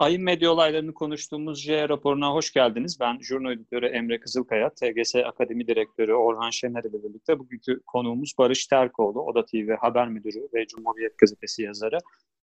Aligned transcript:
Ayın 0.00 0.22
medya 0.22 0.52
olaylarını 0.52 0.94
konuştuğumuz 0.94 1.62
J 1.62 1.88
raporuna 1.88 2.32
hoş 2.32 2.52
geldiniz. 2.52 3.00
Ben 3.00 3.18
jurno 3.20 3.52
editörü 3.52 3.86
Emre 3.86 4.20
Kızılkaya, 4.20 4.70
TGS 4.70 5.14
Akademi 5.14 5.66
Direktörü 5.66 6.12
Orhan 6.12 6.50
Şener 6.50 6.84
ile 6.84 7.02
birlikte 7.02 7.38
bugünkü 7.38 7.80
konuğumuz 7.86 8.34
Barış 8.38 8.66
Terkoğlu, 8.66 9.22
Oda 9.22 9.44
TV 9.44 9.76
Haber 9.80 10.08
Müdürü 10.08 10.48
ve 10.54 10.66
Cumhuriyet 10.66 11.18
Gazetesi 11.18 11.62
yazarı. 11.62 11.98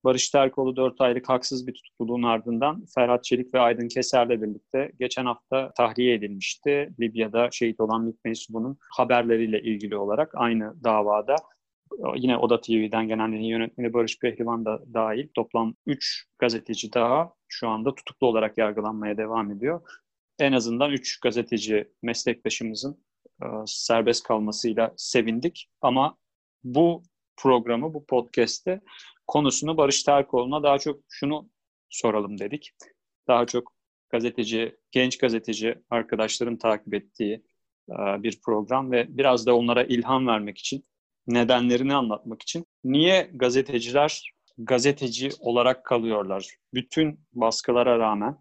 Barış 0.05 0.31
Terkoğlu 0.31 0.77
4 0.77 1.01
aylık 1.01 1.29
haksız 1.29 1.67
bir 1.67 1.75
tutukluluğun 1.75 2.23
ardından 2.23 2.85
Ferhat 2.95 3.25
Çelik 3.25 3.55
ve 3.55 3.61
Aydın 3.61 3.89
Keser'le 3.89 4.43
birlikte 4.43 4.93
geçen 4.99 5.25
hafta 5.25 5.73
tahliye 5.77 6.15
edilmişti. 6.15 6.91
Libya'da 7.01 7.49
şehit 7.53 7.81
olan 7.81 8.05
MİT 8.05 8.25
mensubunun 8.25 8.79
haberleriyle 8.97 9.63
ilgili 9.63 9.97
olarak 9.97 10.31
aynı 10.35 10.85
davada 10.85 11.37
yine 12.17 12.37
Oda 12.37 12.61
TV'den 12.61 13.09
gelen 13.09 13.33
yönetmeni 13.33 13.93
Barış 13.93 14.19
Pehlivan 14.19 14.65
da 14.65 14.83
dahil 14.95 15.29
toplam 15.35 15.75
3 15.87 16.27
gazeteci 16.39 16.93
daha 16.93 17.33
şu 17.53 17.69
anda 17.69 17.95
tutuklu 17.95 18.27
olarak 18.27 18.59
yargılanmaya 18.59 19.17
devam 19.17 19.51
ediyor. 19.51 19.81
En 20.39 20.53
azından 20.53 20.91
3 20.91 21.21
gazeteci 21.21 21.93
meslektaşımızın 22.03 23.05
e, 23.43 23.47
serbest 23.67 24.23
kalmasıyla 24.23 24.95
sevindik 24.97 25.71
ama 25.81 26.17
bu 26.65 27.03
programı, 27.37 27.95
bu 27.95 28.07
podcast'te 28.07 28.81
konusunu 29.27 29.77
Barış 29.77 30.03
Terkoğlu'na 30.03 30.63
daha 30.63 30.79
çok 30.79 31.01
şunu 31.09 31.51
soralım 31.91 32.39
dedik. 32.39 32.73
Daha 33.29 33.47
çok 33.47 33.73
gazeteci, 34.11 34.77
genç 34.91 35.19
gazeteci 35.19 35.75
arkadaşların 35.91 36.59
takip 36.59 36.95
ettiği 36.95 37.45
e, 37.91 38.23
bir 38.23 38.41
program 38.41 38.91
ve 38.93 39.07
biraz 39.09 39.47
da 39.47 39.57
onlara 39.57 39.85
ilham 39.85 40.27
vermek 40.27 40.59
için 40.59 40.85
nedenlerini 41.27 41.95
anlatmak 41.95 42.43
için. 42.43 42.67
Niye 42.85 43.31
gazeteciler 43.35 44.33
gazeteci 44.65 45.31
olarak 45.41 45.85
kalıyorlar? 45.85 46.57
Bütün 46.75 47.21
baskılara 47.33 47.99
rağmen 47.99 48.39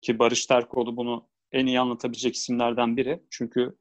ki 0.00 0.18
Barış 0.18 0.46
Terkoğlu 0.46 0.96
bunu 0.96 1.28
en 1.52 1.66
iyi 1.66 1.80
anlatabilecek 1.80 2.34
isimlerden 2.34 2.96
biri. 2.96 3.22
Çünkü 3.30 3.76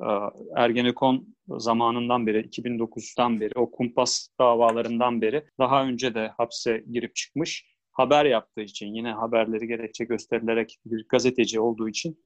e, 0.00 0.08
Ergenekon 0.56 1.36
zamanından 1.48 2.26
beri, 2.26 2.40
2009'dan 2.40 3.40
beri, 3.40 3.52
o 3.54 3.70
kumpas 3.70 4.28
davalarından 4.40 5.22
beri 5.22 5.44
daha 5.58 5.84
önce 5.84 6.14
de 6.14 6.28
hapse 6.36 6.84
girip 6.90 7.16
çıkmış. 7.16 7.66
Haber 7.92 8.24
yaptığı 8.24 8.60
için, 8.60 8.94
yine 8.94 9.12
haberleri 9.12 9.66
gerekçe 9.66 10.04
gösterilerek 10.04 10.78
bir 10.84 11.08
gazeteci 11.08 11.60
olduğu 11.60 11.88
için 11.88 12.24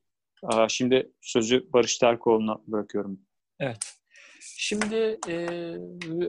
e, 0.53 0.69
şimdi 0.69 1.13
sözü 1.21 1.73
Barış 1.73 1.99
Terkoğlu'na 1.99 2.59
bırakıyorum. 2.67 3.21
Evet. 3.61 3.95
Şimdi 4.41 5.19
e, 5.29 5.35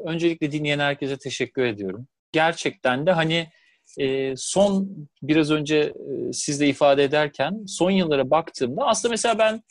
öncelikle 0.05 0.51
dinleyen 0.51 0.79
herkese 0.79 1.17
teşekkür 1.17 1.63
ediyorum. 1.63 2.07
Gerçekten 2.33 3.05
de 3.05 3.11
hani 3.11 3.47
e, 3.99 4.33
son 4.37 4.89
biraz 5.21 5.51
önce 5.51 5.77
e, 5.77 6.33
siz 6.33 6.59
de 6.59 6.67
ifade 6.67 7.03
ederken 7.03 7.65
son 7.67 7.91
yıllara 7.91 8.29
baktığımda 8.29 8.85
aslında 8.85 9.11
mesela 9.11 9.39
ben 9.39 9.61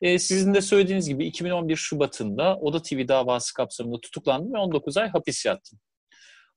e, 0.00 0.18
sizin 0.18 0.54
de 0.54 0.60
söylediğiniz 0.60 1.08
gibi 1.08 1.26
2011 1.26 1.76
Şubat'ında 1.76 2.56
Oda 2.56 2.82
TV 2.82 3.08
davası 3.08 3.54
kapsamında 3.54 4.00
tutuklandım 4.00 4.54
ve 4.54 4.58
19 4.58 4.96
ay 4.96 5.08
hapis 5.08 5.46
yattım. 5.46 5.78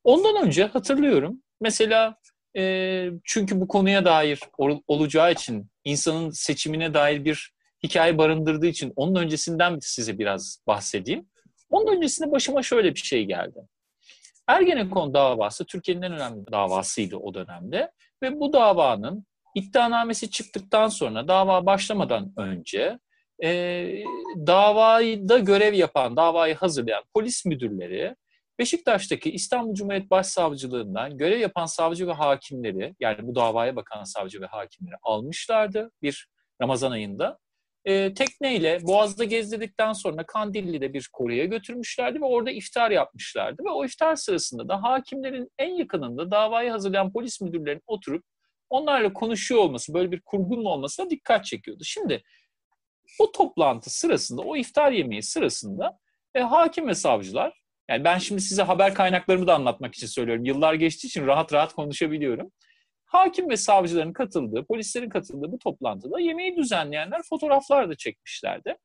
Ondan 0.03 0.45
önce 0.47 0.65
hatırlıyorum 0.65 1.41
mesela 1.61 2.15
e, 2.57 3.09
çünkü 3.23 3.61
bu 3.61 3.67
konuya 3.67 4.05
dair 4.05 4.39
ol, 4.57 4.79
olacağı 4.87 5.31
için 5.31 5.69
insanın 5.83 6.29
seçimine 6.29 6.93
dair 6.93 7.25
bir 7.25 7.53
hikaye 7.83 8.17
barındırdığı 8.17 8.67
için 8.67 8.93
onun 8.95 9.15
öncesinden 9.15 9.77
size 9.81 10.19
biraz 10.19 10.59
bahsedeyim. 10.67 11.25
Onun 11.69 11.95
öncesinde 11.95 12.31
başıma 12.31 12.63
şöyle 12.63 12.95
bir 12.95 12.99
şey 12.99 13.25
geldi. 13.25 13.59
Ergenekon 14.47 15.13
davası 15.13 15.65
Türkiye'nin 15.65 16.01
en 16.01 16.13
önemli 16.13 16.51
davasıydı 16.51 17.17
o 17.17 17.33
dönemde 17.33 17.91
ve 18.23 18.39
bu 18.39 18.53
davanın 18.53 19.25
iddianamesi 19.55 20.31
çıktıktan 20.31 20.87
sonra 20.87 21.27
dava 21.27 21.65
başlamadan 21.65 22.33
önce 22.37 22.99
e, 23.43 23.49
davayı 24.47 25.27
görev 25.27 25.73
yapan, 25.73 26.15
davayı 26.15 26.55
hazırlayan 26.55 27.03
polis 27.13 27.45
müdürleri 27.45 28.15
Beşiktaş'taki 28.59 29.31
İstanbul 29.31 29.73
Cumhuriyet 29.75 30.11
Başsavcılığından 30.11 31.17
görev 31.17 31.39
yapan 31.39 31.65
savcı 31.65 32.07
ve 32.07 32.13
hakimleri 32.13 32.95
yani 32.99 33.17
bu 33.21 33.35
davaya 33.35 33.75
bakan 33.75 34.03
savcı 34.03 34.41
ve 34.41 34.45
hakimleri 34.45 34.95
almışlardı 35.03 35.91
bir 36.01 36.27
Ramazan 36.61 36.91
ayında 36.91 37.37
e, 37.85 38.13
tekneyle 38.13 38.79
Boğaz'da 38.83 39.23
gezdirdikten 39.23 39.93
sonra 39.93 40.25
Kandilli'de 40.25 40.93
bir 40.93 41.09
koruya 41.13 41.45
götürmüşlerdi 41.45 42.21
ve 42.21 42.25
orada 42.25 42.51
iftar 42.51 42.91
yapmışlardı. 42.91 43.63
Ve 43.65 43.69
o 43.69 43.85
iftar 43.85 44.15
sırasında 44.15 44.69
da 44.69 44.83
hakimlerin 44.83 45.49
en 45.59 45.69
yakınında 45.69 46.31
davayı 46.31 46.71
hazırlayan 46.71 47.13
polis 47.13 47.41
müdürlerinin 47.41 47.83
oturup 47.87 48.23
onlarla 48.69 49.13
konuşuyor 49.13 49.61
olması, 49.61 49.93
böyle 49.93 50.11
bir 50.11 50.21
kurgunun 50.21 50.65
olmasına 50.65 51.09
dikkat 51.09 51.45
çekiyordu. 51.45 51.83
Şimdi 51.83 52.23
o 53.19 53.31
toplantı 53.31 53.89
sırasında, 53.89 54.41
o 54.41 54.55
iftar 54.55 54.91
yemeği 54.91 55.23
sırasında 55.23 55.99
e, 56.35 56.39
hakim 56.39 56.87
ve 56.87 56.95
savcılar, 56.95 57.63
yani 57.89 58.03
ben 58.03 58.17
şimdi 58.17 58.41
size 58.41 58.63
haber 58.63 58.93
kaynaklarımı 58.93 59.47
da 59.47 59.55
anlatmak 59.55 59.95
için 59.95 60.07
söylüyorum. 60.07 60.45
Yıllar 60.45 60.73
geçtiği 60.73 61.07
için 61.07 61.27
rahat 61.27 61.53
rahat 61.53 61.73
konuşabiliyorum. 61.73 62.51
Hakim 63.13 63.49
ve 63.49 63.57
savcıların 63.57 64.13
katıldığı, 64.13 64.65
polislerin 64.65 65.09
katıldığı 65.09 65.51
bu 65.51 65.59
toplantıda 65.59 66.19
yemeği 66.19 66.57
düzenleyenler 66.57 67.21
fotoğraflar 67.29 67.89
da 67.89 67.95
çekmişlerdi. 67.95 68.77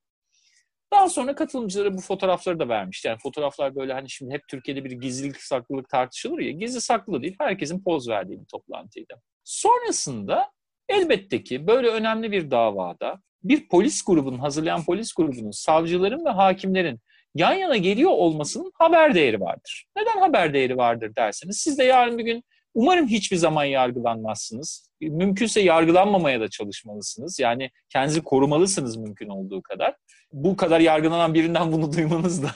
Daha 0.93 1.09
sonra 1.09 1.34
katılımcılara 1.34 1.94
bu 1.94 2.00
fotoğrafları 2.00 2.59
da 2.59 2.69
vermişti. 2.69 3.09
Yani 3.09 3.19
fotoğraflar 3.22 3.77
böyle 3.77 3.93
hani 3.93 4.11
şimdi 4.11 4.34
hep 4.34 4.49
Türkiye'de 4.49 4.84
bir 4.84 4.91
gizlilik 4.91 5.43
saklılık 5.43 5.88
tartışılır 5.88 6.38
ya. 6.38 6.50
Gizli 6.50 6.81
saklı 6.81 7.22
değil. 7.22 7.37
Herkesin 7.41 7.83
poz 7.84 8.09
verdiği 8.09 8.41
bir 8.41 8.47
toplantıydı. 8.47 9.15
Sonrasında 9.44 10.50
elbette 10.88 11.43
ki 11.43 11.67
böyle 11.67 11.88
önemli 11.88 12.33
bir 12.33 12.50
davada 12.50 13.21
bir 13.43 13.69
polis 13.69 14.05
grubunun, 14.05 14.38
hazırlayan 14.38 14.84
polis 14.84 15.12
grubunun, 15.12 15.50
savcıların 15.50 16.25
ve 16.25 16.31
hakimlerin 16.31 17.00
yan 17.34 17.55
yana 17.55 17.77
geliyor 17.77 18.11
olmasının 18.11 18.72
haber 18.75 19.15
değeri 19.15 19.41
vardır. 19.41 19.87
Neden 19.97 20.21
haber 20.21 20.55
değeri 20.55 20.77
vardır 20.77 21.17
derseniz 21.17 21.59
siz 21.59 21.78
de 21.78 21.84
yarın 21.84 22.19
bir 22.19 22.25
gün 22.25 22.44
Umarım 22.75 23.06
hiçbir 23.06 23.37
zaman 23.37 23.65
yargılanmazsınız. 23.65 24.91
Mümkünse 25.01 25.61
yargılanmamaya 25.61 26.41
da 26.41 26.49
çalışmalısınız. 26.49 27.39
Yani 27.39 27.71
kendinizi 27.89 28.23
korumalısınız 28.23 28.97
mümkün 28.97 29.29
olduğu 29.29 29.62
kadar. 29.62 29.95
Bu 30.33 30.56
kadar 30.56 30.81
yargılanan 30.81 31.34
birinden 31.34 31.73
bunu 31.73 31.93
duymanız 31.97 32.43
da 32.43 32.51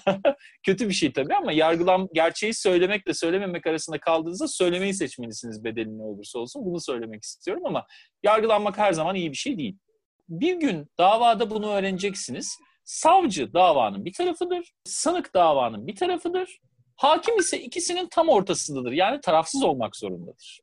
kötü 0.62 0.88
bir 0.88 0.94
şey 0.94 1.12
tabii 1.12 1.34
ama 1.34 1.52
yargılan 1.52 2.08
gerçeği 2.14 2.54
söylemekle 2.54 3.14
söylememek 3.14 3.66
arasında 3.66 4.00
kaldığınızda 4.00 4.48
söylemeyi 4.48 4.94
seçmelisiniz 4.94 5.64
bedeli 5.64 5.98
ne 5.98 6.02
olursa 6.02 6.38
olsun. 6.38 6.64
Bunu 6.64 6.80
söylemek 6.80 7.22
istiyorum 7.22 7.66
ama 7.66 7.86
yargılanmak 8.22 8.78
her 8.78 8.92
zaman 8.92 9.14
iyi 9.14 9.30
bir 9.30 9.36
şey 9.36 9.58
değil. 9.58 9.78
Bir 10.28 10.60
gün 10.60 10.86
davada 10.98 11.50
bunu 11.50 11.70
öğreneceksiniz. 11.70 12.58
Savcı 12.84 13.52
davanın 13.52 14.04
bir 14.04 14.12
tarafıdır, 14.12 14.72
sanık 14.84 15.34
davanın 15.34 15.86
bir 15.86 15.96
tarafıdır. 15.96 16.60
Hakim 17.02 17.38
ise 17.38 17.60
ikisinin 17.60 18.08
tam 18.08 18.28
ortasındadır. 18.28 18.92
Yani 18.92 19.20
tarafsız 19.20 19.62
olmak 19.62 19.96
zorundadır. 19.96 20.60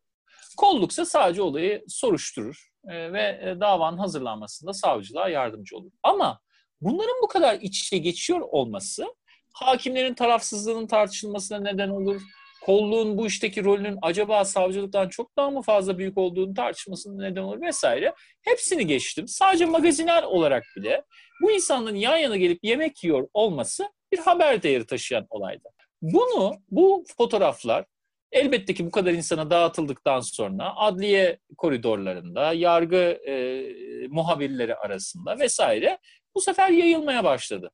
Kolluksa 0.58 1.06
sadece 1.06 1.42
olayı 1.42 1.84
soruşturur 1.88 2.70
e, 2.88 3.14
ve 3.14 3.22
e, 3.22 3.60
davanın 3.60 3.98
hazırlanmasında 3.98 4.74
savcılığa 4.74 5.30
yardımcı 5.30 5.78
olur. 5.78 5.92
Ama 6.04 6.40
bunların 6.82 7.16
bu 7.24 7.28
kadar 7.28 7.58
iç 7.62 7.82
içe 7.82 7.98
geçiyor 7.98 8.42
olması 8.42 9.06
hakimlerin 9.54 10.14
tarafsızlığının 10.14 10.88
tartışılmasına 10.88 11.60
neden 11.60 11.90
olur. 11.90 12.22
Kolluğun 12.62 13.18
bu 13.18 13.28
işteki 13.28 13.64
rolünün 13.64 13.98
acaba 14.02 14.46
savcılıktan 14.46 15.10
çok 15.10 15.38
daha 15.38 15.50
mı 15.50 15.62
fazla 15.62 15.98
büyük 15.98 16.18
olduğunu 16.18 16.54
tartışmasına 16.54 17.24
neden 17.24 17.42
olur 17.42 17.62
vesaire. 17.62 18.14
Hepsini 18.42 18.88
geçtim. 18.88 19.28
Sadece 19.28 19.66
magazinel 19.66 20.24
olarak 20.24 20.64
bile 20.78 21.04
bu 21.42 21.52
insanların 21.52 21.96
yan 21.96 22.18
yana 22.18 22.38
gelip 22.38 22.60
yemek 22.64 23.04
yiyor 23.04 23.28
olması 23.34 23.90
bir 24.12 24.18
haber 24.18 24.64
değeri 24.64 24.86
taşıyan 24.86 25.26
olaydı. 25.30 25.70
Bunu, 26.02 26.54
bu 26.72 27.06
fotoğraflar 27.18 27.86
elbette 28.32 28.74
ki 28.74 28.86
bu 28.86 28.92
kadar 28.92 29.14
insana 29.14 29.50
dağıtıldıktan 29.50 30.20
sonra 30.20 30.76
adliye 30.76 31.40
koridorlarında, 31.58 32.54
yargı 32.54 33.20
e, 33.28 33.64
muhabirleri 34.08 34.76
arasında 34.76 35.40
vesaire 35.40 35.98
bu 36.36 36.42
sefer 36.42 36.70
yayılmaya 36.70 37.24
başladı. 37.24 37.72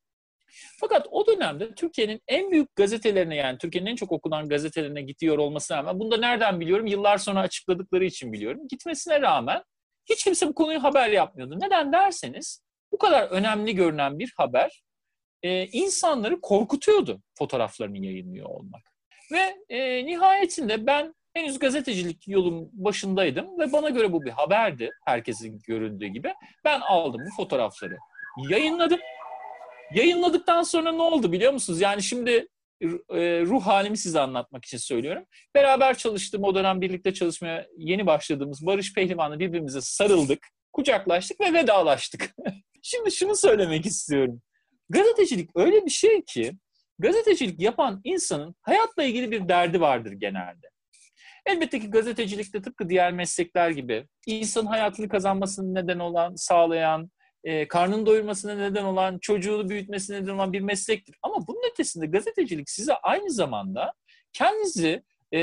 Fakat 0.80 1.08
o 1.12 1.28
dönemde 1.28 1.76
Türkiye'nin 1.76 2.22
en 2.28 2.52
büyük 2.52 2.76
gazetelerine 2.76 3.36
yani 3.36 3.58
Türkiye'nin 3.58 3.90
en 3.90 3.96
çok 3.96 4.12
okunan 4.12 4.50
gazetelerine 4.50 5.02
gidiyor 5.02 5.38
olmasına 5.38 5.78
rağmen 5.78 6.00
bunu 6.00 6.12
da 6.12 6.18
nereden 6.18 6.60
biliyorum? 6.60 6.86
Yıllar 6.86 7.18
sonra 7.18 7.40
açıkladıkları 7.40 8.06
için 8.06 8.34
biliyorum. 8.34 8.68
Gitmesine 8.70 9.22
rağmen 9.22 9.64
hiç 10.10 10.24
kimse 10.24 10.48
bu 10.48 10.54
konuyu 10.54 10.84
haber 10.84 11.10
yapmıyordu. 11.10 11.60
Neden 11.60 11.94
derseniz 11.94 12.64
bu 12.92 12.98
kadar 12.98 13.28
önemli 13.28 13.76
görünen 13.76 14.20
bir 14.20 14.34
haber 14.38 14.84
e, 15.46 15.68
insanları 15.68 16.42
korkutuyordu 16.42 17.22
fotoğraflarını 17.38 17.98
yayınlıyor 17.98 18.50
olmak. 18.50 18.82
Ve 19.32 19.56
e, 19.70 20.06
nihayetinde 20.06 20.88
ben 20.88 21.16
henüz 21.34 21.60
gazetecilik 21.60 22.28
yolun 22.28 22.70
başındaydım 22.74 23.60
ve 23.60 23.74
bana 23.74 23.90
göre 23.90 24.14
bu 24.14 24.26
bir 24.26 24.32
haberdi 24.32 24.90
herkesin 25.06 25.60
göründüğü 25.68 26.08
gibi. 26.08 26.34
Ben 26.64 26.80
aldım 26.80 27.22
bu 27.26 27.36
fotoğrafları, 27.36 27.98
yayınladım. 28.50 29.00
Yayınladıktan 29.96 30.64
sonra 30.64 30.92
ne 30.92 31.02
oldu 31.02 31.32
biliyor 31.32 31.54
musunuz? 31.54 31.82
Yani 31.82 32.04
şimdi 32.04 32.48
e, 32.82 33.42
ruh 33.42 33.66
halimi 33.66 33.98
size 33.98 34.20
anlatmak 34.20 34.66
için 34.66 34.78
söylüyorum. 34.78 35.26
Beraber 35.56 35.98
çalıştığım 35.98 36.44
o 36.44 36.56
dönem 36.56 36.82
birlikte 36.82 37.14
çalışmaya 37.14 37.68
yeni 37.78 38.06
başladığımız 38.06 38.66
Barış 38.66 38.94
Pehlivan'la 38.94 39.40
birbirimize 39.40 39.82
sarıldık, 39.82 40.48
kucaklaştık 40.74 41.42
ve 41.42 41.54
vedalaştık. 41.54 42.36
Şimdi 42.82 43.12
şunu 43.12 43.36
söylemek 43.36 43.86
istiyorum. 43.86 44.42
Gazetecilik 44.90 45.50
öyle 45.56 45.86
bir 45.86 45.92
şey 45.92 46.22
ki 46.26 46.58
gazetecilik 47.00 47.62
yapan 47.62 48.02
insanın 48.04 48.56
hayatla 48.62 49.04
ilgili 49.04 49.32
bir 49.32 49.50
derdi 49.50 49.82
vardır 49.82 50.12
genelde. 50.12 50.70
Elbette 51.46 51.80
ki 51.80 51.90
gazetecilikte 51.90 52.62
tıpkı 52.62 52.90
diğer 52.90 53.14
meslekler 53.14 53.70
gibi 53.70 54.08
insanın 54.26 54.66
hayatını 54.66 55.10
kazanmasını 55.10 55.74
neden 55.74 56.00
olan, 56.00 56.36
sağlayan, 56.36 57.12
e, 57.44 57.68
karnını 57.68 58.06
doyurmasına 58.06 58.56
neden 58.56 58.84
olan, 58.84 59.20
çocuğunu 59.20 59.70
büyütmesine 59.70 60.22
neden 60.22 60.34
olan 60.34 60.54
bir 60.54 60.62
meslektir. 60.62 61.16
Ama 61.24 61.48
bunun 61.48 61.72
ötesinde 61.72 62.06
gazetecilik 62.06 62.70
size 62.70 62.94
aynı 62.94 63.32
zamanda 63.32 63.94
kendinizi 64.34 65.04
e, 65.32 65.40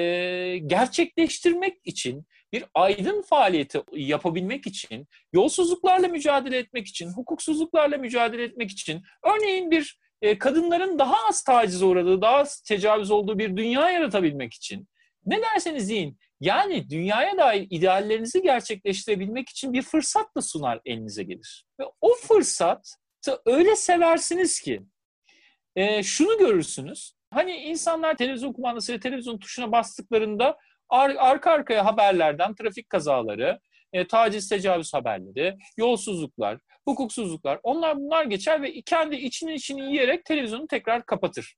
gerçekleştirmek 0.59 1.79
için, 1.85 2.27
bir 2.53 2.65
aydın 2.75 3.23
faaliyeti 3.23 3.83
yapabilmek 3.93 4.67
için, 4.67 5.09
yolsuzluklarla 5.33 6.09
mücadele 6.09 6.59
etmek 6.59 6.87
için, 6.87 7.09
hukuksuzluklarla 7.09 7.99
mücadele 7.99 8.43
etmek 8.43 8.71
için, 8.71 9.03
örneğin 9.25 9.71
bir 9.71 9.99
e, 10.23 10.39
kadınların 10.39 10.99
daha 10.99 11.29
az 11.29 11.45
taciz 11.45 11.83
uğradığı, 11.83 12.23
daha 12.23 12.37
az 12.37 12.61
tecavüz 12.61 13.11
olduğu 13.11 13.39
bir 13.39 13.57
dünya 13.57 13.91
yaratabilmek 13.91 14.55
için, 14.55 14.89
ne 15.27 15.43
derseniz 15.43 15.91
deyin, 15.91 16.19
yani 16.41 16.91
dünyaya 16.91 17.39
dair 17.39 17.67
ideallerinizi 17.71 18.43
gerçekleştirebilmek 18.43 19.49
için 19.49 19.73
bir 19.73 19.83
fırsat 19.83 20.37
da 20.37 20.43
sunar 20.43 20.81
elinize 20.85 21.23
gelir. 21.23 21.67
Ve 21.81 21.85
o 22.01 22.15
fırsat 22.15 22.97
öyle 23.47 23.77
seversiniz 23.77 24.61
ki 24.61 24.83
e, 25.77 26.03
şunu 26.03 26.39
görürsünüz. 26.39 27.15
Hani 27.31 27.57
insanlar 27.57 28.17
televizyon 28.17 28.53
kumandasıyla 28.53 29.01
televizyon 29.01 29.39
tuşuna 29.39 29.73
bastıklarında 29.73 30.59
ar- 30.93 31.17
arka 31.19 31.51
arkaya 31.51 31.85
haberlerden 31.85 32.55
trafik 32.55 32.91
kazaları, 32.91 33.61
e, 33.93 34.07
taciz 34.07 34.49
tecavüz 34.49 34.95
haberleri, 34.95 35.57
yolsuzluklar, 35.77 36.59
hukuksuzluklar 36.85 37.61
onlar 37.63 37.97
bunlar 37.97 38.25
geçer 38.25 38.63
ve 38.63 38.83
kendi 38.83 39.17
içini 39.17 39.55
içini 39.55 39.81
yiyerek 39.83 40.25
televizyonu 40.25 40.67
tekrar 40.67 41.07
kapatır. 41.07 41.57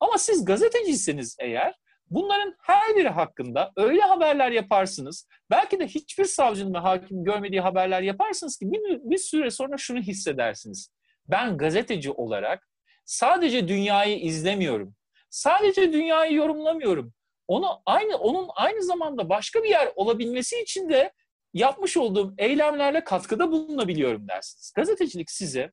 Ama 0.00 0.18
siz 0.18 0.44
gazeteciyseniz 0.44 1.36
eğer 1.40 1.74
Bunların 2.10 2.54
her 2.62 2.96
biri 2.96 3.08
hakkında 3.08 3.72
öyle 3.76 4.00
haberler 4.00 4.50
yaparsınız. 4.50 5.28
Belki 5.50 5.80
de 5.80 5.86
hiçbir 5.86 6.24
savcının 6.24 6.74
ve 6.74 6.78
hakim 6.78 7.24
görmediği 7.24 7.60
haberler 7.60 8.02
yaparsınız 8.02 8.56
ki 8.58 8.72
bir, 8.72 9.10
bir 9.10 9.18
süre 9.18 9.50
sonra 9.50 9.76
şunu 9.76 10.00
hissedersiniz. 10.00 10.90
Ben 11.28 11.56
gazeteci 11.56 12.10
olarak 12.10 12.68
sadece 13.04 13.68
dünyayı 13.68 14.20
izlemiyorum. 14.20 14.94
Sadece 15.30 15.92
dünyayı 15.92 16.34
yorumlamıyorum. 16.34 17.12
Onu 17.48 17.82
aynı 17.86 18.16
onun 18.16 18.48
aynı 18.54 18.82
zamanda 18.82 19.28
başka 19.28 19.62
bir 19.62 19.68
yer 19.68 19.92
olabilmesi 19.96 20.60
için 20.60 20.88
de 20.88 21.12
yapmış 21.54 21.96
olduğum 21.96 22.34
eylemlerle 22.38 23.04
katkıda 23.04 23.52
bulunabiliyorum 23.52 24.28
dersiniz. 24.28 24.72
Gazetecilik 24.76 25.30
size 25.30 25.72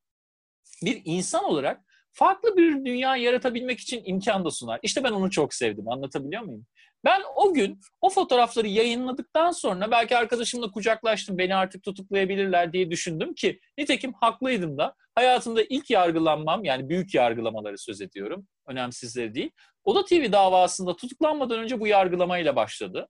bir 0.83 1.01
insan 1.05 1.43
olarak 1.43 1.81
farklı 2.11 2.57
bir 2.57 2.85
dünya 2.85 3.15
yaratabilmek 3.15 3.79
için 3.79 4.01
imkan 4.05 4.45
da 4.45 4.51
sunar. 4.51 4.79
İşte 4.83 5.03
ben 5.03 5.11
onu 5.11 5.31
çok 5.31 5.53
sevdim. 5.53 5.89
Anlatabiliyor 5.89 6.41
muyum? 6.41 6.65
Ben 7.05 7.21
o 7.35 7.53
gün 7.53 7.79
o 8.01 8.09
fotoğrafları 8.09 8.67
yayınladıktan 8.67 9.51
sonra 9.51 9.91
belki 9.91 10.17
arkadaşımla 10.17 10.71
kucaklaştım. 10.71 11.37
Beni 11.37 11.55
artık 11.55 11.83
tutuklayabilirler 11.83 12.73
diye 12.73 12.91
düşündüm 12.91 13.33
ki 13.33 13.59
nitekim 13.77 14.13
haklıydım 14.13 14.77
da. 14.77 14.95
Hayatımda 15.15 15.63
ilk 15.63 15.89
yargılanmam 15.89 16.63
yani 16.63 16.89
büyük 16.89 17.13
yargılamaları 17.13 17.77
söz 17.77 18.01
ediyorum. 18.01 18.47
Önemsizleri 18.67 19.33
değil. 19.33 19.51
Oda 19.83 20.05
TV 20.05 20.31
davasında 20.31 20.95
tutuklanmadan 20.95 21.59
önce 21.59 21.79
bu 21.79 21.87
yargılamayla 21.87 22.55
başladı. 22.55 23.07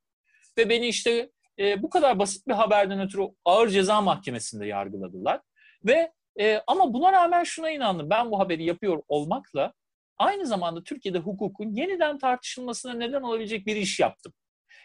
Ve 0.58 0.70
beni 0.70 0.88
işte 0.88 1.32
e, 1.60 1.82
bu 1.82 1.90
kadar 1.90 2.20
basit 2.20 2.48
bir 2.48 2.54
haberden 2.54 3.00
ötürü 3.00 3.22
ağır 3.46 3.70
ceza 3.70 4.02
mahkemesinde 4.02 4.66
yargıladılar. 4.66 5.42
Ve 5.86 6.12
e, 6.40 6.62
ama 6.68 6.94
buna 6.94 7.12
rağmen 7.12 7.44
şuna 7.44 7.70
inandım. 7.70 8.10
Ben 8.10 8.32
bu 8.32 8.40
haberi 8.40 8.64
yapıyor 8.64 9.04
olmakla 9.08 9.74
aynı 10.18 10.46
zamanda 10.46 10.84
Türkiye'de 10.84 11.20
hukukun 11.20 11.72
yeniden 11.76 12.18
tartışılmasına 12.18 12.94
neden 12.94 13.22
olabilecek 13.22 13.66
bir 13.66 13.76
iş 13.76 14.00
yaptım. 14.00 14.34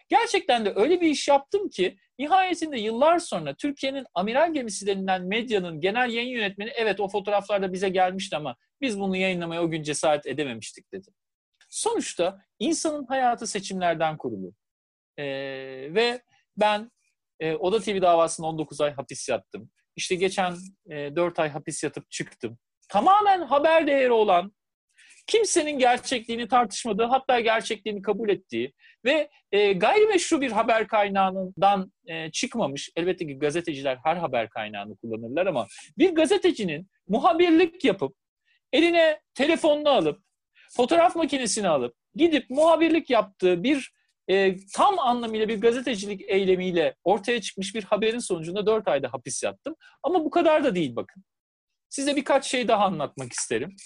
Gerçekten 0.08 0.64
de 0.64 0.72
öyle 0.76 1.00
bir 1.00 1.08
iş 1.08 1.28
yaptım 1.28 1.69
ki 1.69 1.96
nihayetinde 2.19 2.78
yıllar 2.78 3.19
sonra 3.19 3.55
Türkiye'nin 3.55 4.05
amiral 4.14 4.55
gemisi 4.55 4.87
denilen 4.87 5.26
medyanın 5.26 5.81
genel 5.81 6.10
yayın 6.10 6.28
yönetmeni 6.28 6.70
evet 6.75 7.00
o 7.00 7.08
fotoğraflar 7.08 7.62
da 7.62 7.72
bize 7.72 7.88
gelmişti 7.88 8.37
ama 8.37 8.56
biz 8.81 9.00
bunu 9.00 9.16
yayınlamaya 9.16 9.62
o 9.62 9.70
gün 9.70 9.82
cesaret 9.82 10.26
edememiştik 10.26 10.93
dedi. 10.93 11.10
Sonuçta 11.70 12.40
insanın 12.58 13.05
hayatı 13.05 13.46
seçimlerden 13.46 14.16
kurulu. 14.16 14.52
Ee, 15.19 15.25
ve 15.94 16.22
ben 16.56 16.90
e, 17.40 17.54
Oda 17.54 17.81
TV 17.81 18.02
davasında 18.02 18.46
19 18.46 18.81
ay 18.81 18.94
hapis 18.94 19.28
yattım. 19.28 19.70
İşte 19.96 20.14
geçen 20.14 20.56
e, 20.90 21.16
4 21.16 21.38
ay 21.38 21.49
hapis 21.49 21.84
yatıp 21.84 22.11
çıktım. 22.11 22.58
Tamamen 22.88 23.43
haber 23.43 23.87
değeri 23.87 24.12
olan, 24.12 24.52
kimsenin 25.28 25.78
gerçekliğini 25.78 26.48
tartışmadığı, 26.48 27.04
hatta 27.04 27.40
gerçekliğini 27.40 28.02
kabul 28.02 28.28
ettiği 28.28 28.72
ve 29.04 29.30
e, 29.52 29.72
gayrimeşru 29.72 30.40
bir 30.40 30.52
haber 30.52 30.88
kaynağından 30.88 31.92
e, 32.06 32.30
çıkmamış, 32.30 32.90
elbette 32.96 33.26
ki 33.26 33.38
gazeteciler 33.38 33.98
her 34.04 34.16
haber 34.16 34.48
kaynağını 34.48 34.96
kullanırlar 34.96 35.46
ama 35.46 35.66
bir 35.98 36.14
gazetecinin 36.14 36.88
muhabirlik 37.08 37.84
yapıp, 37.84 38.16
eline 38.72 39.20
telefonunu 39.34 39.88
alıp, 39.88 40.22
fotoğraf 40.76 41.16
makinesini 41.16 41.69
alıp, 41.69 41.94
gidip 42.14 42.50
muhabirlik 42.50 43.10
yaptığı 43.10 43.62
bir 43.62 43.92
e, 44.28 44.56
tam 44.75 44.98
anlamıyla 44.98 45.48
bir 45.48 45.60
gazetecilik 45.60 46.20
eylemiyle 46.28 46.96
ortaya 47.04 47.40
çıkmış 47.40 47.75
bir 47.75 47.84
haberin 47.84 48.19
sonucunda 48.19 48.66
4 48.66 48.88
ayda 48.88 49.12
hapis 49.12 49.42
yattım. 49.42 49.76
Ama 50.02 50.25
bu 50.25 50.30
kadar 50.30 50.64
da 50.64 50.75
değil 50.75 50.96
bakın. 50.96 51.25
Size 51.88 52.16
birkaç 52.16 52.46
şey 52.46 52.69
daha 52.69 52.84
anlatmak 52.84 53.32
isterim. 53.32 53.76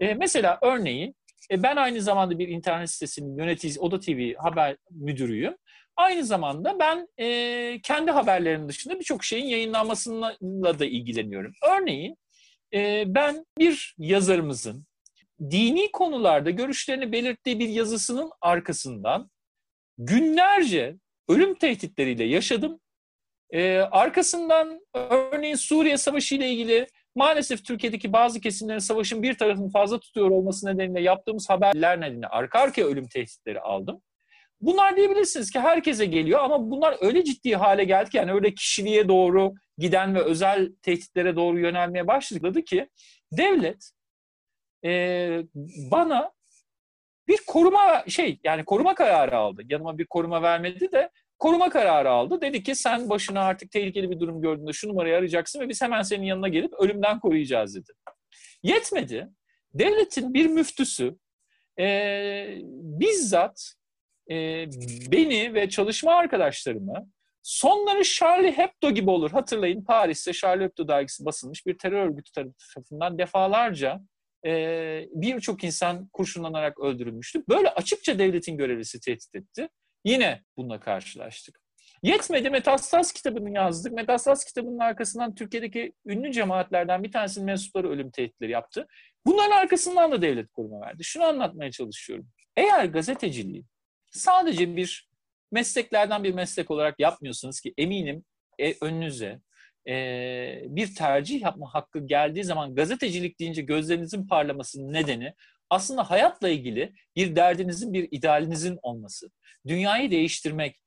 E, 0.00 0.14
mesela 0.14 0.58
örneğin 0.62 1.14
e, 1.50 1.62
ben 1.62 1.76
aynı 1.76 2.02
zamanda 2.02 2.38
bir 2.38 2.48
internet 2.48 2.90
sitesinin 2.90 3.36
yöneticisi, 3.38 3.80
Oda 3.80 4.00
TV 4.00 4.34
haber 4.36 4.76
müdürüyüm. 4.90 5.56
Aynı 5.96 6.24
zamanda 6.24 6.78
ben 6.78 7.08
e, 7.18 7.80
kendi 7.82 8.10
haberlerim 8.10 8.68
dışında 8.68 9.00
birçok 9.00 9.24
şeyin 9.24 9.46
yayınlanmasıyla 9.46 10.78
da 10.78 10.84
ilgileniyorum. 10.84 11.52
Örneğin 11.70 12.16
e, 12.74 13.04
ben 13.06 13.46
bir 13.58 13.94
yazarımızın 13.98 14.86
dini 15.50 15.92
konularda 15.92 16.50
görüşlerini 16.50 17.12
belirttiği 17.12 17.58
bir 17.58 17.68
yazısının 17.68 18.30
arkasından 18.40 19.30
günlerce 19.98 20.96
ölüm 21.28 21.54
tehditleriyle 21.54 22.24
yaşadım. 22.24 22.80
Ee, 23.50 23.78
arkasından 23.78 24.80
örneğin 24.94 25.54
Suriye 25.54 25.96
Savaşı 25.96 26.34
ile 26.34 26.50
ilgili 26.50 26.86
maalesef 27.14 27.64
Türkiye'deki 27.64 28.12
bazı 28.12 28.40
kesimlerin 28.40 28.78
savaşın 28.78 29.22
bir 29.22 29.38
tarafını 29.38 29.70
fazla 29.70 30.00
tutuyor 30.00 30.30
olması 30.30 30.66
nedeniyle 30.66 31.00
yaptığımız 31.00 31.50
haberler 31.50 32.00
nedeniyle 32.00 32.26
arka 32.26 32.58
arkaya 32.58 32.86
ölüm 32.86 33.08
tehditleri 33.08 33.60
aldım. 33.60 34.02
Bunlar 34.60 34.96
diyebilirsiniz 34.96 35.50
ki 35.50 35.60
herkese 35.60 36.06
geliyor 36.06 36.40
ama 36.40 36.70
bunlar 36.70 36.96
öyle 37.00 37.24
ciddi 37.24 37.56
hale 37.56 37.84
geldi 37.84 38.10
ki 38.10 38.16
yani 38.16 38.32
öyle 38.32 38.54
kişiliğe 38.54 39.08
doğru 39.08 39.54
giden 39.78 40.14
ve 40.14 40.22
özel 40.22 40.72
tehditlere 40.82 41.36
doğru 41.36 41.58
yönelmeye 41.58 42.06
başladı 42.06 42.62
ki 42.62 42.88
devlet 43.32 43.90
e, 44.84 44.90
bana 45.90 46.32
bir 47.28 47.38
koruma 47.46 48.04
şey 48.08 48.40
yani 48.44 48.64
koruma 48.64 48.94
kararı 48.94 49.36
aldı. 49.36 49.62
Yanıma 49.68 49.98
bir 49.98 50.06
koruma 50.06 50.42
vermedi 50.42 50.92
de 50.92 51.10
koruma 51.44 51.70
kararı 51.70 52.10
aldı. 52.10 52.40
Dedi 52.40 52.62
ki 52.62 52.74
sen 52.74 53.08
başına 53.10 53.40
artık 53.40 53.70
tehlikeli 53.70 54.10
bir 54.10 54.20
durum 54.20 54.42
gördüğünde 54.42 54.72
şu 54.72 54.88
numarayı 54.88 55.16
arayacaksın 55.16 55.60
ve 55.60 55.68
biz 55.68 55.82
hemen 55.82 56.02
senin 56.02 56.26
yanına 56.26 56.48
gelip 56.48 56.72
ölümden 56.72 57.20
koruyacağız 57.20 57.74
dedi. 57.74 57.92
Yetmedi. 58.62 59.28
Devletin 59.74 60.34
bir 60.34 60.46
müftüsü 60.46 61.16
e, 61.78 61.86
bizzat 62.72 63.74
e, 64.30 64.34
beni 65.12 65.54
ve 65.54 65.68
çalışma 65.68 66.12
arkadaşlarımı 66.12 67.08
sonları 67.42 68.04
Charlie 68.04 68.52
Hebdo 68.52 68.90
gibi 68.90 69.10
olur. 69.10 69.30
Hatırlayın 69.30 69.84
Paris'te 69.84 70.32
Charlie 70.32 70.64
Hebdo 70.64 70.88
dergisi 70.88 71.24
basılmış 71.24 71.66
bir 71.66 71.78
terör 71.78 72.06
örgütü 72.06 72.32
tarafından 72.32 73.18
defalarca 73.18 74.00
e, 74.46 74.50
birçok 75.12 75.64
insan 75.64 76.08
kurşunlanarak 76.12 76.80
öldürülmüştü. 76.80 77.44
Böyle 77.48 77.70
açıkça 77.70 78.18
devletin 78.18 78.56
görevlisi 78.56 79.00
tehdit 79.00 79.34
etti. 79.34 79.68
Yine 80.04 80.42
bununla 80.56 80.80
karşılaştık. 80.80 81.60
Yetmedi 82.02 82.50
Metastas 82.50 83.12
kitabını 83.12 83.54
yazdık. 83.54 83.92
Metastas 83.92 84.44
kitabının 84.44 84.78
arkasından 84.78 85.34
Türkiye'deki 85.34 85.92
ünlü 86.06 86.32
cemaatlerden 86.32 87.02
bir 87.02 87.12
tanesinin 87.12 87.46
mensupları 87.46 87.90
ölüm 87.90 88.10
tehditleri 88.10 88.50
yaptı. 88.50 88.86
Bunların 89.26 89.50
arkasından 89.50 90.12
da 90.12 90.22
devlet 90.22 90.52
koruma 90.52 90.80
verdi. 90.80 91.04
Şunu 91.04 91.24
anlatmaya 91.24 91.70
çalışıyorum. 91.70 92.28
Eğer 92.56 92.84
gazeteciliği 92.84 93.64
sadece 94.10 94.76
bir 94.76 95.08
mesleklerden 95.52 96.24
bir 96.24 96.34
meslek 96.34 96.70
olarak 96.70 97.00
yapmıyorsunuz 97.00 97.60
ki 97.60 97.74
eminim 97.78 98.24
e, 98.58 98.74
önünüze 98.80 99.40
e, 99.88 99.94
bir 100.66 100.94
tercih 100.94 101.42
yapma 101.42 101.74
hakkı 101.74 102.06
geldiği 102.06 102.44
zaman 102.44 102.74
gazetecilik 102.74 103.40
deyince 103.40 103.62
gözlerinizin 103.62 104.26
parlamasının 104.26 104.92
nedeni 104.92 105.34
aslında 105.74 106.10
hayatla 106.10 106.48
ilgili 106.48 106.92
bir 107.16 107.36
derdinizin, 107.36 107.92
bir 107.92 108.08
idealinizin 108.10 108.78
olması. 108.82 109.30
Dünyayı 109.66 110.10
değiştirmek, 110.10 110.80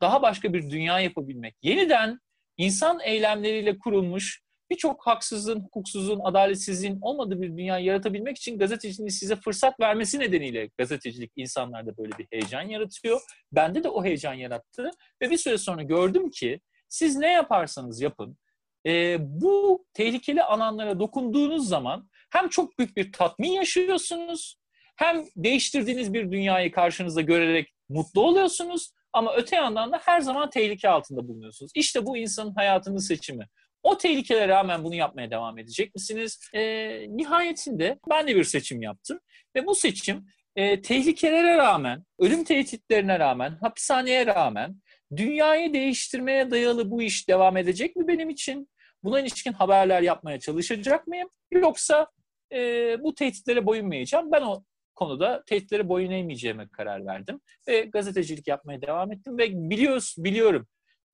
daha 0.00 0.22
başka 0.22 0.52
bir 0.52 0.70
dünya 0.70 1.00
yapabilmek, 1.00 1.56
yeniden 1.62 2.18
insan 2.56 3.00
eylemleriyle 3.04 3.78
kurulmuş 3.78 4.42
birçok 4.70 5.06
haksızlığın, 5.06 5.60
hukuksuzluğun, 5.60 6.20
adaletsizliğin 6.24 6.98
olmadığı 7.02 7.42
bir 7.42 7.48
dünya 7.48 7.78
yaratabilmek 7.78 8.36
için 8.36 8.58
gazeteciliğin 8.58 9.08
size 9.08 9.36
fırsat 9.36 9.80
vermesi 9.80 10.18
nedeniyle 10.18 10.70
gazetecilik 10.78 11.32
insanlarda 11.36 11.96
böyle 11.96 12.18
bir 12.18 12.26
heyecan 12.30 12.62
yaratıyor. 12.62 13.20
Bende 13.52 13.84
de 13.84 13.88
o 13.88 14.04
heyecan 14.04 14.34
yarattı 14.34 14.90
ve 15.22 15.30
bir 15.30 15.36
süre 15.36 15.58
sonra 15.58 15.82
gördüm 15.82 16.30
ki 16.30 16.60
siz 16.88 17.16
ne 17.16 17.32
yaparsanız 17.32 18.00
yapın 18.00 18.38
e, 18.86 19.16
bu 19.20 19.84
tehlikeli 19.94 20.42
alanlara 20.42 21.00
dokunduğunuz 21.00 21.68
zaman 21.68 22.08
hem 22.36 22.48
çok 22.48 22.78
büyük 22.78 22.96
bir 22.96 23.12
tatmin 23.12 23.50
yaşıyorsunuz 23.50 24.56
hem 24.96 25.24
değiştirdiğiniz 25.36 26.14
bir 26.14 26.32
dünyayı 26.32 26.72
karşınızda 26.72 27.20
görerek 27.20 27.72
mutlu 27.88 28.22
oluyorsunuz 28.22 28.90
ama 29.12 29.34
öte 29.34 29.56
yandan 29.56 29.92
da 29.92 30.00
her 30.04 30.20
zaman 30.20 30.50
tehlike 30.50 30.88
altında 30.88 31.28
bulunuyorsunuz. 31.28 31.72
İşte 31.74 32.06
bu 32.06 32.16
insanın 32.16 32.54
hayatının 32.54 32.98
seçimi. 32.98 33.48
O 33.82 33.98
tehlikelere 33.98 34.48
rağmen 34.48 34.84
bunu 34.84 34.94
yapmaya 34.94 35.30
devam 35.30 35.58
edecek 35.58 35.94
misiniz? 35.94 36.40
E, 36.54 36.60
nihayetinde 37.08 37.98
ben 38.10 38.26
de 38.26 38.36
bir 38.36 38.44
seçim 38.44 38.82
yaptım. 38.82 39.20
Ve 39.56 39.66
bu 39.66 39.74
seçim 39.74 40.26
e, 40.56 40.82
tehlikelere 40.82 41.56
rağmen, 41.56 42.04
ölüm 42.18 42.44
tehditlerine 42.44 43.18
rağmen, 43.18 43.58
hapishaneye 43.60 44.26
rağmen 44.26 44.82
dünyayı 45.16 45.74
değiştirmeye 45.74 46.50
dayalı 46.50 46.90
bu 46.90 47.02
iş 47.02 47.28
devam 47.28 47.56
edecek 47.56 47.96
mi 47.96 48.08
benim 48.08 48.30
için? 48.30 48.68
Buna 49.04 49.20
ilişkin 49.20 49.52
haberler 49.52 50.02
yapmaya 50.02 50.40
çalışacak 50.40 51.06
mıyım? 51.06 51.28
Yoksa 51.50 52.06
e, 52.52 52.96
bu 53.02 53.14
tehditlere 53.14 53.66
boyun 53.66 53.86
mu 53.86 53.94
eğeceğim? 53.94 54.32
Ben 54.32 54.42
o 54.42 54.64
konuda 54.94 55.44
tehditlere 55.46 55.88
boyun 55.88 56.10
eğmeyeceğime 56.10 56.68
karar 56.68 57.06
verdim. 57.06 57.40
Ve 57.68 57.80
gazetecilik 57.80 58.48
yapmaya 58.48 58.82
devam 58.82 59.12
ettim. 59.12 59.38
Ve 59.38 59.50
biliyoruz, 59.70 60.14
biliyorum 60.18 60.66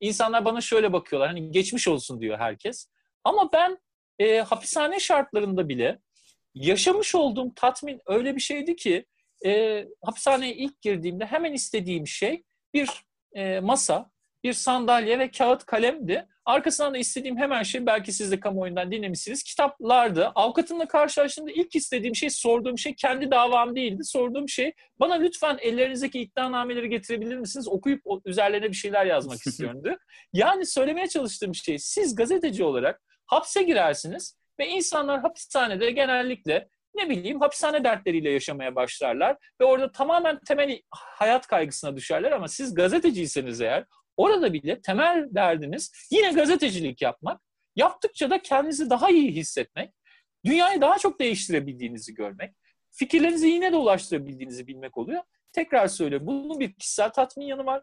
İnsanlar 0.03 0.45
bana 0.45 0.61
şöyle 0.61 0.93
bakıyorlar. 0.93 1.29
Hani 1.29 1.51
geçmiş 1.51 1.89
olsun 1.89 2.21
diyor 2.21 2.39
herkes. 2.39 2.87
Ama 3.25 3.53
ben 3.53 3.79
e, 4.19 4.39
hapishane 4.41 5.01
şartlarında 5.01 5.69
bile 5.69 5.99
yaşamış 6.55 7.15
olduğum 7.15 7.55
tatmin 7.55 8.01
öyle 8.07 8.37
bir 8.37 8.41
şeydi 8.41 8.77
ki 8.77 9.07
e, 9.47 9.85
hapishaneye 10.05 10.55
ilk 10.55 10.81
girdiğimde 10.81 11.27
hemen 11.27 11.53
istediğim 11.53 12.07
şey 12.07 12.43
bir 12.75 12.91
e, 13.35 13.61
masa, 13.61 14.11
bir 14.45 14.53
sandalye 14.53 15.19
ve 15.19 15.31
kağıt 15.31 15.67
kalemdi. 15.67 16.27
Arkasından 16.45 16.95
da 16.95 16.99
istediğim 16.99 17.37
hemen 17.37 17.63
şey 17.63 17.87
belki 17.87 18.13
siz 18.13 18.31
de 18.33 18.41
kamuoyundan 18.41 18.93
dinlemişsiniz. 18.93 19.43
Kitaplardı. 19.43 20.27
Avukatımla 20.35 20.89
karşılaştığımda 20.89 21.51
ilk 21.51 21.77
istediğim 21.77 22.17
şey, 22.17 22.31
sorduğum 22.31 22.79
şey 22.79 22.95
kendi 22.95 23.31
davam 23.31 23.77
değildi. 23.77 24.05
Sorduğum 24.05 24.49
şey 24.49 24.73
bana 25.01 25.15
lütfen 25.15 25.59
ellerinizdeki 25.61 26.21
iddianameleri 26.21 26.89
getirebilir 26.89 27.37
misiniz? 27.37 27.69
Okuyup 27.69 28.03
üzerlerine 28.25 28.69
bir 28.69 28.77
şeyler 28.77 29.07
yazmak 29.07 29.39
istiyordu. 29.47 29.97
Yani 30.33 30.67
söylemeye 30.67 31.07
çalıştığım 31.07 31.55
şey 31.55 31.79
siz 31.79 32.15
gazeteci 32.15 32.65
olarak 32.65 33.03
hapse 33.27 33.63
girersiniz 33.63 34.37
ve 34.59 34.69
insanlar 34.69 35.21
hapishanede 35.21 35.91
genellikle 35.91 36.69
ne 36.95 37.11
bileyim 37.11 37.41
hapishane 37.41 37.85
dertleriyle 37.85 38.31
yaşamaya 38.31 38.75
başlarlar 38.75 39.37
ve 39.61 39.65
orada 39.65 39.93
tamamen 39.93 40.39
temel 40.49 40.81
hayat 40.91 41.47
kaygısına 41.47 41.97
düşerler 41.97 42.33
ama 42.33 42.49
siz 42.49 42.75
gazeteciyseniz 42.75 43.61
eğer 43.61 43.85
Orada 44.17 44.53
bile 44.53 44.81
temel 44.81 45.29
derdiniz 45.31 45.93
yine 46.11 46.33
gazetecilik 46.33 47.03
yapmak. 47.03 47.41
Yaptıkça 47.77 48.31
da 48.31 48.43
kendinizi 48.43 48.91
daha 48.91 49.11
iyi 49.11 49.33
hissetmek, 49.33 49.91
dünyayı 50.45 50.81
daha 50.81 50.99
çok 50.99 51.21
değiştirebildiğinizi 51.21 52.15
görmek, 52.15 52.55
fikirlerinizi 52.91 53.49
yine 53.49 53.73
de 53.73 53.77
ulaştırabildiğinizi 53.77 54.67
bilmek 54.67 54.99
oluyor. 54.99 55.23
Tekrar 55.53 55.87
söylüyorum, 55.87 56.27
bunun 56.27 56.61
bir 56.61 56.73
kişisel 56.73 57.11
tatmin 57.11 57.47
yanı 57.47 57.67
var. 57.67 57.83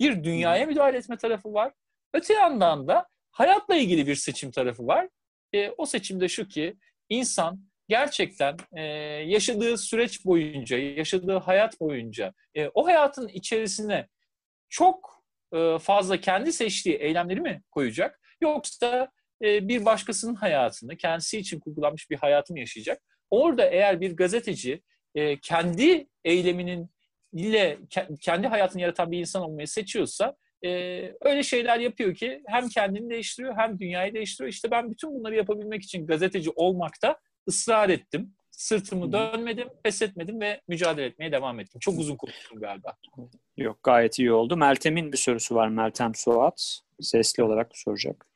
Bir 0.00 0.24
dünyaya 0.24 0.66
müdahale 0.66 0.98
etme 0.98 1.16
tarafı 1.16 1.54
var. 1.54 1.72
Öte 2.14 2.34
yandan 2.34 2.88
da 2.88 3.08
hayatla 3.30 3.76
ilgili 3.76 4.06
bir 4.06 4.14
seçim 4.14 4.50
tarafı 4.50 4.86
var. 4.86 5.08
E, 5.52 5.70
o 5.70 5.86
seçimde 5.86 6.28
şu 6.28 6.48
ki 6.48 6.76
insan 7.08 7.68
gerçekten 7.88 8.56
e, 8.72 8.82
yaşadığı 9.26 9.78
süreç 9.78 10.24
boyunca, 10.24 10.78
yaşadığı 10.78 11.36
hayat 11.38 11.80
boyunca 11.80 12.34
e, 12.54 12.68
o 12.68 12.86
hayatın 12.86 13.28
içerisine 13.28 14.08
çok 14.68 15.17
fazla 15.80 16.20
kendi 16.20 16.52
seçtiği 16.52 16.94
eylemleri 16.96 17.40
mi 17.40 17.62
koyacak? 17.70 18.20
Yoksa 18.40 19.10
e, 19.44 19.68
bir 19.68 19.84
başkasının 19.84 20.34
hayatını, 20.34 20.96
kendisi 20.96 21.38
için 21.38 21.60
kurgulanmış 21.60 22.10
bir 22.10 22.16
hayatı 22.16 22.52
mı 22.52 22.58
yaşayacak? 22.58 23.02
Orada 23.30 23.66
eğer 23.66 24.00
bir 24.00 24.16
gazeteci 24.16 24.82
e, 25.14 25.40
kendi 25.40 26.08
eyleminin 26.24 26.90
ile 27.32 27.78
kendi 28.20 28.46
hayatını 28.46 28.82
yaratan 28.82 29.10
bir 29.10 29.18
insan 29.18 29.42
olmayı 29.42 29.68
seçiyorsa 29.68 30.36
öyle 31.20 31.42
şeyler 31.42 31.78
yapıyor 31.78 32.14
ki 32.14 32.42
hem 32.46 32.68
kendini 32.68 33.10
değiştiriyor 33.10 33.56
hem 33.56 33.78
dünyayı 33.78 34.14
değiştiriyor. 34.14 34.52
İşte 34.52 34.70
ben 34.70 34.90
bütün 34.90 35.14
bunları 35.14 35.34
yapabilmek 35.36 35.82
için 35.82 36.06
gazeteci 36.06 36.50
olmakta 36.50 37.18
ısrar 37.48 37.88
ettim. 37.88 38.34
Sırtımı 38.58 39.12
dönmedim, 39.12 39.68
pes 39.82 40.02
etmedim 40.02 40.40
ve 40.40 40.60
mücadele 40.68 41.06
etmeye 41.06 41.32
devam 41.32 41.60
ettim. 41.60 41.78
Çok 41.80 41.98
uzun 41.98 42.16
konuştum 42.16 42.60
galiba. 42.60 42.92
Yok 43.56 43.78
gayet 43.82 44.18
iyi 44.18 44.32
oldu. 44.32 44.56
Meltem'in 44.56 45.12
bir 45.12 45.16
sorusu 45.16 45.54
var. 45.54 45.68
Meltem 45.68 46.14
Suat. 46.14 46.80
Sesli 47.00 47.42
olarak 47.42 47.76
soracak. 47.76 48.26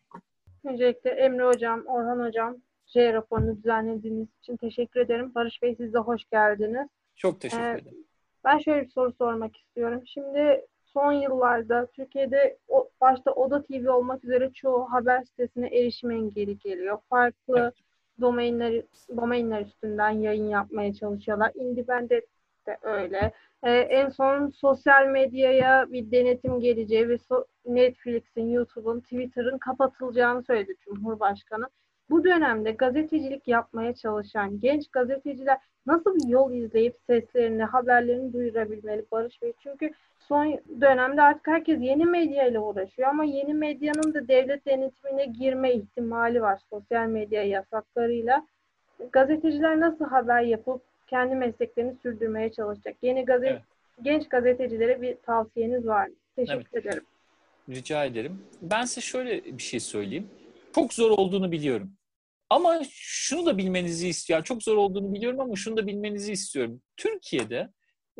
Öncelikle 0.64 1.10
Emre 1.10 1.46
Hocam, 1.46 1.86
Orhan 1.86 2.26
Hocam, 2.26 2.56
J 2.86 3.12
raporunu 3.12 3.56
düzenlediğiniz 3.56 4.28
için 4.42 4.56
teşekkür 4.56 5.00
ederim. 5.00 5.34
Barış 5.34 5.62
Bey 5.62 5.74
siz 5.76 5.94
de 5.94 5.98
hoş 5.98 6.22
geldiniz. 6.32 6.88
Çok 7.16 7.40
teşekkür 7.40 7.64
ee, 7.64 7.70
ederim. 7.70 8.04
Ben 8.44 8.58
şöyle 8.58 8.82
bir 8.82 8.90
soru 8.90 9.12
sormak 9.12 9.56
istiyorum. 9.56 10.02
Şimdi 10.06 10.66
son 10.84 11.12
yıllarda 11.12 11.86
Türkiye'de 11.86 12.58
o, 12.68 12.88
başta 13.00 13.30
Oda 13.32 13.62
TV 13.62 13.88
olmak 13.88 14.24
üzere 14.24 14.50
çoğu 14.54 14.92
haber 14.92 15.24
sitesine 15.24 15.66
erişim 15.66 16.10
engeli 16.10 16.58
geliyor. 16.58 16.98
Farklı 17.10 17.58
evet 17.58 17.91
domainler, 18.20 18.82
domainler 19.16 19.62
üstünden 19.62 20.10
yayın 20.10 20.48
yapmaya 20.48 20.94
çalışıyorlar. 20.94 21.52
Independent 21.54 22.24
de 22.66 22.78
öyle. 22.82 23.32
Ee, 23.62 23.70
en 23.70 24.08
son 24.08 24.50
sosyal 24.50 25.06
medyaya 25.06 25.92
bir 25.92 26.10
denetim 26.10 26.60
geleceği 26.60 27.08
ve 27.08 27.14
so- 27.14 27.46
Netflix'in, 27.66 28.50
YouTube'un, 28.50 29.00
Twitter'ın 29.00 29.58
kapatılacağını 29.58 30.42
söyledi 30.42 30.74
Cumhurbaşkanı. 30.80 31.66
Bu 32.10 32.24
dönemde 32.24 32.70
gazetecilik 32.70 33.48
yapmaya 33.48 33.94
çalışan 33.94 34.60
genç 34.60 34.88
gazeteciler 34.90 35.58
nasıl 35.86 36.14
bir 36.14 36.28
yol 36.28 36.52
izleyip 36.52 36.96
seslerini, 37.06 37.64
haberlerini 37.64 38.32
duyurabilmeli 38.32 39.04
Barış 39.12 39.42
Bey? 39.42 39.52
Çünkü 39.58 39.90
son 40.32 40.60
dönemde 40.80 41.22
artık 41.22 41.46
herkes 41.46 41.80
yeni 41.80 42.04
medya 42.04 42.46
ile 42.46 42.58
uğraşıyor 42.58 43.08
ama 43.08 43.24
yeni 43.24 43.54
medyanın 43.54 44.14
da 44.14 44.28
devlet 44.28 44.66
denetimine 44.66 45.24
girme 45.24 45.74
ihtimali 45.74 46.42
var 46.42 46.60
sosyal 46.70 47.06
medya 47.06 47.42
yasaklarıyla. 47.42 48.46
Gazeteciler 49.12 49.80
nasıl 49.80 50.04
haber 50.04 50.42
yapıp 50.42 50.82
kendi 51.06 51.34
mesleklerini 51.34 51.96
sürdürmeye 52.02 52.52
çalışacak? 52.52 52.96
Yeni 53.02 53.24
gazet 53.24 53.50
evet. 53.50 53.62
genç 54.02 54.28
gazetecilere 54.28 55.02
bir 55.02 55.16
tavsiyeniz 55.26 55.86
var 55.86 56.06
mı? 56.06 56.14
Teşekkür 56.36 56.66
evet. 56.72 56.86
ederim. 56.86 57.04
Rica 57.68 58.04
ederim. 58.04 58.38
Ben 58.62 58.84
size 58.84 59.00
şöyle 59.00 59.44
bir 59.44 59.62
şey 59.62 59.80
söyleyeyim. 59.80 60.28
Çok 60.74 60.94
zor 60.94 61.10
olduğunu 61.10 61.52
biliyorum. 61.52 61.92
Ama 62.50 62.80
şunu 62.90 63.46
da 63.46 63.58
bilmenizi 63.58 64.08
istiyorum. 64.08 64.44
Çok 64.44 64.62
zor 64.62 64.76
olduğunu 64.76 65.14
biliyorum 65.14 65.40
ama 65.40 65.56
şunu 65.56 65.76
da 65.76 65.86
bilmenizi 65.86 66.32
istiyorum. 66.32 66.82
Türkiye'de 66.96 67.68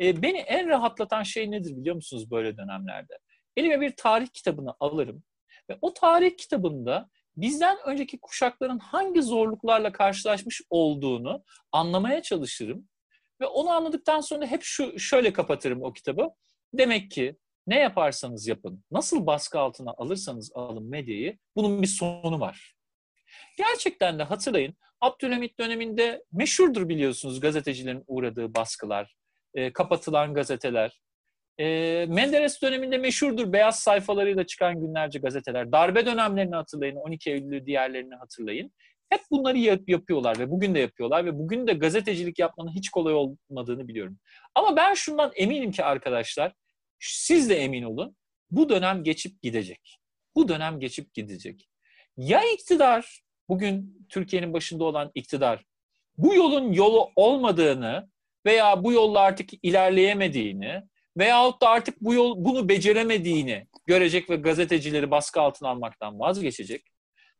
e, 0.01 0.21
beni 0.21 0.37
en 0.37 0.67
rahatlatan 0.69 1.23
şey 1.23 1.51
nedir 1.51 1.77
biliyor 1.77 1.95
musunuz 1.95 2.31
böyle 2.31 2.57
dönemlerde? 2.57 3.19
Elime 3.57 3.81
bir 3.81 3.93
tarih 3.97 4.27
kitabını 4.33 4.73
alırım 4.79 5.23
ve 5.69 5.77
o 5.81 5.93
tarih 5.93 6.37
kitabında 6.37 7.09
bizden 7.37 7.77
önceki 7.85 8.19
kuşakların 8.19 8.79
hangi 8.79 9.21
zorluklarla 9.21 9.91
karşılaşmış 9.91 10.61
olduğunu 10.69 11.43
anlamaya 11.71 12.21
çalışırım. 12.21 12.87
Ve 13.41 13.45
onu 13.45 13.69
anladıktan 13.69 14.21
sonra 14.21 14.45
hep 14.45 14.63
şu 14.63 14.99
şöyle 14.99 15.33
kapatırım 15.33 15.83
o 15.83 15.93
kitabı. 15.93 16.29
Demek 16.73 17.11
ki 17.11 17.37
ne 17.67 17.79
yaparsanız 17.79 18.47
yapın, 18.47 18.83
nasıl 18.91 19.25
baskı 19.25 19.59
altına 19.59 19.93
alırsanız 19.97 20.51
alın 20.55 20.89
medyayı, 20.89 21.37
bunun 21.55 21.81
bir 21.81 21.87
sonu 21.87 22.39
var. 22.39 22.75
Gerçekten 23.57 24.19
de 24.19 24.23
hatırlayın, 24.23 24.75
Abdülhamit 25.01 25.59
döneminde 25.59 26.23
meşhurdur 26.31 26.89
biliyorsunuz 26.89 27.39
gazetecilerin 27.39 28.03
uğradığı 28.07 28.55
baskılar, 28.55 29.15
e, 29.53 29.73
kapatılan 29.73 30.33
gazeteler. 30.33 31.01
E, 31.57 31.65
Menderes 32.09 32.61
döneminde 32.61 32.97
meşhurdur 32.97 33.53
beyaz 33.53 33.79
sayfalarıyla 33.79 34.45
çıkan 34.45 34.81
günlerce 34.81 35.19
gazeteler. 35.19 35.71
Darbe 35.71 36.05
dönemlerini 36.05 36.55
hatırlayın, 36.55 36.95
12 36.95 37.31
Eylül'ü 37.31 37.65
diğerlerini 37.65 38.15
hatırlayın. 38.15 38.71
Hep 39.09 39.21
bunları 39.31 39.57
yap- 39.57 39.89
yapıyorlar 39.89 40.39
ve 40.39 40.51
bugün 40.51 40.75
de 40.75 40.79
yapıyorlar 40.79 41.25
ve 41.25 41.39
bugün 41.39 41.67
de 41.67 41.73
gazetecilik 41.73 42.39
yapmanın 42.39 42.71
hiç 42.71 42.89
kolay 42.89 43.13
olmadığını 43.13 43.87
biliyorum. 43.87 44.17
Ama 44.55 44.75
ben 44.75 44.93
şundan 44.93 45.31
eminim 45.35 45.71
ki 45.71 45.83
arkadaşlar, 45.83 46.53
siz 46.99 47.49
de 47.49 47.55
emin 47.55 47.83
olun, 47.83 48.15
bu 48.51 48.69
dönem 48.69 49.03
geçip 49.03 49.41
gidecek. 49.41 49.99
Bu 50.35 50.47
dönem 50.47 50.79
geçip 50.79 51.13
gidecek. 51.13 51.69
Ya 52.17 52.41
iktidar, 52.53 53.21
bugün 53.49 54.05
Türkiye'nin 54.09 54.53
başında 54.53 54.83
olan 54.83 55.11
iktidar, 55.15 55.65
bu 56.17 56.35
yolun 56.35 56.71
yolu 56.71 57.09
olmadığını 57.15 58.09
veya 58.45 58.83
bu 58.83 58.93
yolla 58.93 59.19
artık 59.19 59.49
ilerleyemediğini 59.63 60.83
veyahut 61.17 61.61
da 61.61 61.69
artık 61.69 62.01
bu 62.01 62.13
yol 62.13 62.45
bunu 62.45 62.69
beceremediğini 62.69 63.67
görecek 63.85 64.29
ve 64.29 64.35
gazetecileri 64.35 65.11
baskı 65.11 65.41
altına 65.41 65.69
almaktan 65.69 66.19
vazgeçecek. 66.19 66.85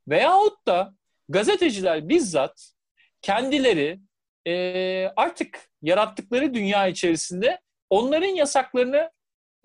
Veyahut 0.07 0.67
da 0.67 0.93
gazeteciler 1.29 2.10
bizzat 2.10 2.74
kendileri 3.22 4.00
e, 4.48 4.53
artık 5.15 5.69
yarattıkları 5.81 6.53
dünya 6.53 6.88
içerisinde 6.88 7.60
onların 7.89 8.27
yasaklarını 8.27 9.12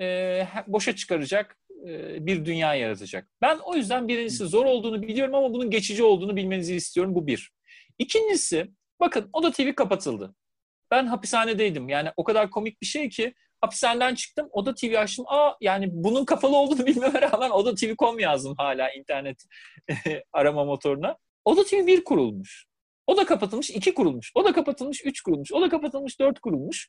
e, 0.00 0.46
boşa 0.66 0.96
çıkaracak 0.96 1.58
e, 1.88 2.26
bir 2.26 2.44
dünya 2.44 2.74
yaratacak. 2.74 3.28
Ben 3.42 3.58
o 3.58 3.74
yüzden 3.74 4.08
birincisi 4.08 4.44
zor 4.46 4.64
olduğunu 4.64 5.02
biliyorum 5.02 5.34
ama 5.34 5.52
bunun 5.52 5.70
geçici 5.70 6.02
olduğunu 6.02 6.36
bilmenizi 6.36 6.74
istiyorum. 6.74 7.14
Bu 7.14 7.26
bir. 7.26 7.52
İkincisi, 7.98 8.70
bakın 9.00 9.30
Oda 9.32 9.52
TV 9.52 9.74
kapatıldı. 9.74 10.34
Ben 10.90 11.06
hapishanedeydim. 11.06 11.88
Yani 11.88 12.08
o 12.16 12.24
kadar 12.24 12.50
komik 12.50 12.82
bir 12.82 12.86
şey 12.86 13.08
ki 13.08 13.34
hapishaneden 13.60 14.14
çıktım. 14.14 14.48
Oda 14.52 14.74
TV 14.74 14.98
açtım. 14.98 15.24
Aa 15.28 15.52
yani 15.60 15.88
bunun 15.92 16.24
kapalı 16.24 16.56
olduğunu 16.56 16.86
bilmeme 16.86 17.22
rağmen 17.22 17.50
Oda 17.50 17.74
TV.com 17.74 18.18
yazdım 18.18 18.54
hala 18.58 18.90
internet 18.90 19.44
arama 20.32 20.64
motoruna. 20.64 21.16
Oda 21.44 21.64
TV 21.64 21.86
1 21.86 22.04
kurulmuş. 22.04 22.66
O 23.06 23.16
da 23.16 23.26
kapatılmış, 23.26 23.70
iki 23.70 23.94
kurulmuş. 23.94 24.32
O 24.34 24.44
da 24.44 24.52
kapatılmış, 24.52 25.04
üç 25.04 25.20
kurulmuş. 25.20 25.52
O 25.52 25.60
da 25.60 25.68
kapatılmış, 25.68 26.20
dört 26.20 26.40
kurulmuş. 26.40 26.88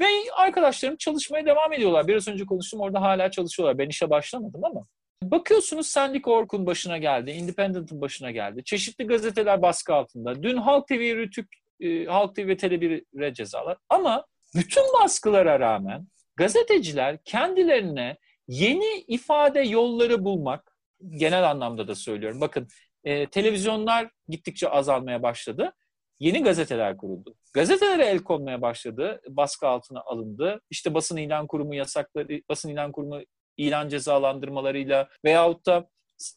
Ve 0.00 0.04
arkadaşlarım 0.36 0.96
çalışmaya 0.96 1.46
devam 1.46 1.72
ediyorlar. 1.72 2.08
Biraz 2.08 2.28
önce 2.28 2.46
konuştum 2.46 2.80
orada 2.80 3.00
hala 3.00 3.30
çalışıyorlar. 3.30 3.78
Ben 3.78 3.88
işe 3.88 4.10
başlamadım 4.10 4.64
ama. 4.64 4.86
Bakıyorsunuz 5.22 5.86
Sendik.org'un 5.86 6.66
başına 6.66 6.98
geldi, 6.98 7.30
Independent'ın 7.30 8.00
başına 8.00 8.30
geldi. 8.30 8.64
Çeşitli 8.64 9.06
gazeteler 9.06 9.62
baskı 9.62 9.94
altında. 9.94 10.42
Dün 10.42 10.56
Halk 10.56 10.88
TV, 10.88 11.16
Rütük, 11.16 11.48
e, 11.80 12.04
Halk 12.04 12.36
TV 12.36 12.46
ve 12.46 12.52
Tele1'e 12.52 13.34
cezalar. 13.34 13.76
Ama 13.88 14.26
bütün 14.54 14.82
baskılara 15.02 15.60
rağmen 15.60 16.06
gazeteciler 16.36 17.18
kendilerine 17.24 18.16
yeni 18.48 19.04
ifade 19.08 19.60
yolları 19.60 20.24
bulmak, 20.24 20.76
genel 21.10 21.50
anlamda 21.50 21.88
da 21.88 21.94
söylüyorum. 21.94 22.40
Bakın 22.40 22.68
e, 23.04 23.26
televizyonlar 23.26 24.10
gittikçe 24.28 24.68
azalmaya 24.68 25.22
başladı. 25.22 25.72
Yeni 26.20 26.42
gazeteler 26.42 26.96
kuruldu. 26.96 27.34
Gazetelere 27.54 28.04
el 28.04 28.18
konmaya 28.18 28.62
başladı. 28.62 29.20
Baskı 29.28 29.68
altına 29.68 30.00
alındı. 30.00 30.60
İşte 30.70 30.94
basın 30.94 31.16
ilan 31.16 31.46
kurumu 31.46 31.74
yasakları, 31.74 32.40
basın 32.48 32.70
ilan 32.70 32.92
kurumu 32.92 33.20
ilan 33.56 33.88
cezalandırmalarıyla 33.88 35.08
veyahut 35.24 35.66
da 35.66 35.88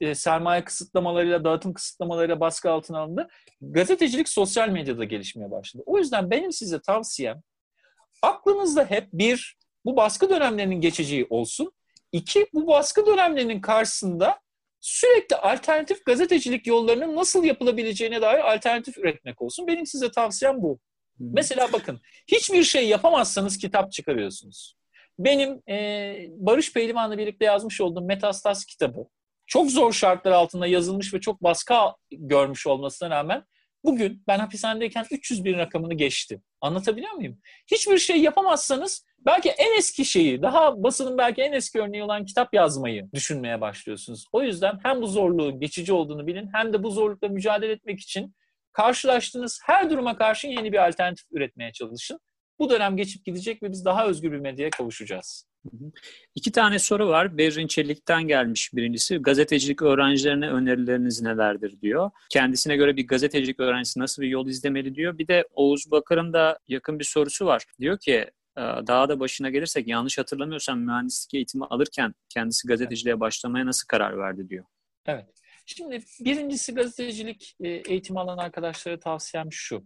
e, 0.02 0.16
sermaye 0.16 0.64
kısıtlamalarıyla, 0.64 1.44
dağıtım 1.44 1.74
kısıtlamalarıyla 1.74 2.40
baskı 2.40 2.72
altına 2.72 3.00
alındı. 3.00 3.28
Gazetecilik 3.62 4.30
sosyal 4.30 4.70
medyada 4.70 5.04
gelişmeye 5.04 5.52
başladı. 5.52 5.84
O 5.86 5.98
yüzden 5.98 6.32
benim 6.32 6.52
size 6.52 6.82
tavsiyem 6.82 7.42
aklınızda 8.22 8.86
hep 8.86 9.08
bir, 9.14 9.58
bu 9.86 9.96
baskı 9.96 10.30
dönemlerinin 10.30 10.82
geçeceği 10.82 11.28
olsun. 11.30 11.72
İki, 12.12 12.48
bu 12.54 12.68
baskı 12.68 13.06
dönemlerinin 13.06 13.62
karşısında 13.62 14.40
sürekli 14.80 15.36
alternatif 15.36 16.06
gazetecilik 16.06 16.68
yollarının 16.68 17.16
nasıl 17.16 17.44
yapılabileceğine 17.44 18.22
dair 18.22 18.54
alternatif 18.54 18.98
üretmek 18.98 19.42
olsun. 19.42 19.68
Benim 19.68 19.86
size 19.86 20.12
tavsiyem 20.12 20.62
bu. 20.62 20.80
Hmm. 21.18 21.28
Mesela 21.34 21.74
bakın, 21.74 22.02
hiçbir 22.28 22.64
şey 22.64 22.88
yapamazsanız 22.88 23.58
kitap 23.58 23.92
çıkarıyorsunuz. 23.92 24.78
Benim 25.20 25.62
e, 25.70 26.16
Barış 26.30 26.74
Pehlivan'la 26.74 27.18
birlikte 27.18 27.46
yazmış 27.46 27.82
olduğum 27.82 28.02
Metastas 28.02 28.66
kitabı 28.66 29.08
çok 29.48 29.72
zor 29.72 29.94
şartlar 29.94 30.32
altında 30.32 30.68
yazılmış 30.68 31.14
ve 31.14 31.20
çok 31.20 31.44
baskı 31.44 31.74
görmüş 32.12 32.68
olmasına 32.68 33.10
rağmen 33.10 33.44
bugün 33.84 34.24
ben 34.28 34.40
hapishanedeyken 34.40 35.06
300 35.12 35.46
bin 35.46 35.58
rakamını 35.58 35.94
geçti. 35.94 36.42
Anlatabiliyor 36.62 37.12
muyum? 37.12 37.40
Hiçbir 37.72 37.98
şey 37.98 38.22
yapamazsanız 38.22 39.06
belki 39.20 39.50
en 39.50 39.78
eski 39.78 40.06
şeyi, 40.06 40.42
daha 40.42 40.84
basının 40.84 41.18
belki 41.18 41.42
en 41.42 41.52
eski 41.52 41.82
örneği 41.82 42.04
olan 42.04 42.26
kitap 42.26 42.54
yazmayı 42.54 43.10
düşünmeye 43.14 43.62
başlıyorsunuz. 43.62 44.26
O 44.32 44.42
yüzden 44.42 44.80
hem 44.84 45.02
bu 45.02 45.08
zorluğun 45.08 45.60
geçici 45.60 45.94
olduğunu 45.94 46.28
bilin 46.28 46.50
hem 46.54 46.74
de 46.74 46.84
bu 46.84 46.92
zorlukla 46.92 47.28
mücadele 47.28 47.72
etmek 47.72 48.00
için 48.00 48.36
karşılaştığınız 48.72 49.60
her 49.66 49.90
duruma 49.90 50.18
karşı 50.18 50.48
yeni 50.48 50.72
bir 50.72 50.88
alternatif 50.88 51.26
üretmeye 51.32 51.72
çalışın. 51.72 52.20
Bu 52.60 52.70
dönem 52.70 52.98
geçip 52.98 53.26
gidecek 53.26 53.64
ve 53.64 53.72
biz 53.72 53.86
daha 53.86 54.08
özgür 54.08 54.32
bir 54.32 54.40
medyaya 54.40 54.70
kavuşacağız. 54.70 55.48
İki 56.36 56.52
tane 56.52 56.80
soru 56.80 57.08
var. 57.08 57.38
Berrin 57.38 57.68
Çelik'ten 57.68 58.24
gelmiş 58.28 58.74
birincisi. 58.74 59.18
Gazetecilik 59.18 59.82
öğrencilerine 59.82 60.50
önerileriniz 60.50 61.22
nelerdir 61.22 61.82
diyor. 61.82 62.12
Kendisine 62.30 62.76
göre 62.76 62.96
bir 62.96 63.08
gazetecilik 63.08 63.60
öğrencisi 63.60 64.00
nasıl 64.00 64.22
bir 64.22 64.28
yol 64.28 64.48
izlemeli 64.48 64.96
diyor. 64.96 65.18
Bir 65.18 65.28
de 65.28 65.48
Oğuz 65.54 65.92
Bakır'ın 65.92 66.34
da 66.34 66.60
yakın 66.68 67.00
bir 67.00 67.04
sorusu 67.04 67.46
var. 67.46 67.64
Diyor 67.80 68.00
ki 68.00 68.32
ee, 68.58 68.62
daha 68.62 69.10
da 69.10 69.20
başına 69.20 69.50
gelirsek 69.50 69.88
yanlış 69.88 70.18
hatırlamıyorsam 70.18 70.80
mühendislik 70.80 71.34
eğitimi 71.34 71.66
alırken 71.66 72.14
kendisi 72.30 72.68
gazeteciliğe 72.68 73.20
başlamaya 73.20 73.66
nasıl 73.66 73.88
karar 73.88 74.18
verdi 74.18 74.50
diyor. 74.50 74.66
Evet. 75.06 75.26
Şimdi 75.66 76.00
birincisi 76.20 76.74
gazetecilik 76.74 77.56
e, 77.60 77.70
eğitimi 77.70 78.20
alan 78.20 78.38
arkadaşlara 78.38 79.00
tavsiyem 79.00 79.48
şu. 79.52 79.86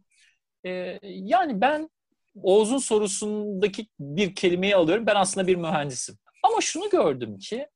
E, 0.66 1.00
yani 1.04 1.62
ben 1.62 1.90
Oğuz'un 2.36 2.78
sorusundaki 2.78 3.88
bir 4.00 4.36
kelimeyi 4.36 4.76
alıyorum. 4.76 5.06
Ben 5.06 5.16
aslında 5.16 5.48
bir 5.48 5.56
mühendisim. 5.56 6.18
Ama 6.44 6.62
şunu 6.62 6.90
gördüm 6.90 7.38
ki 7.38 7.68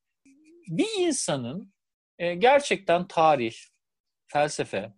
bir 0.67 0.87
insanın 0.99 1.73
e, 2.19 2.35
gerçekten 2.35 3.07
tarih, 3.07 3.55
felsefe, 4.27 4.93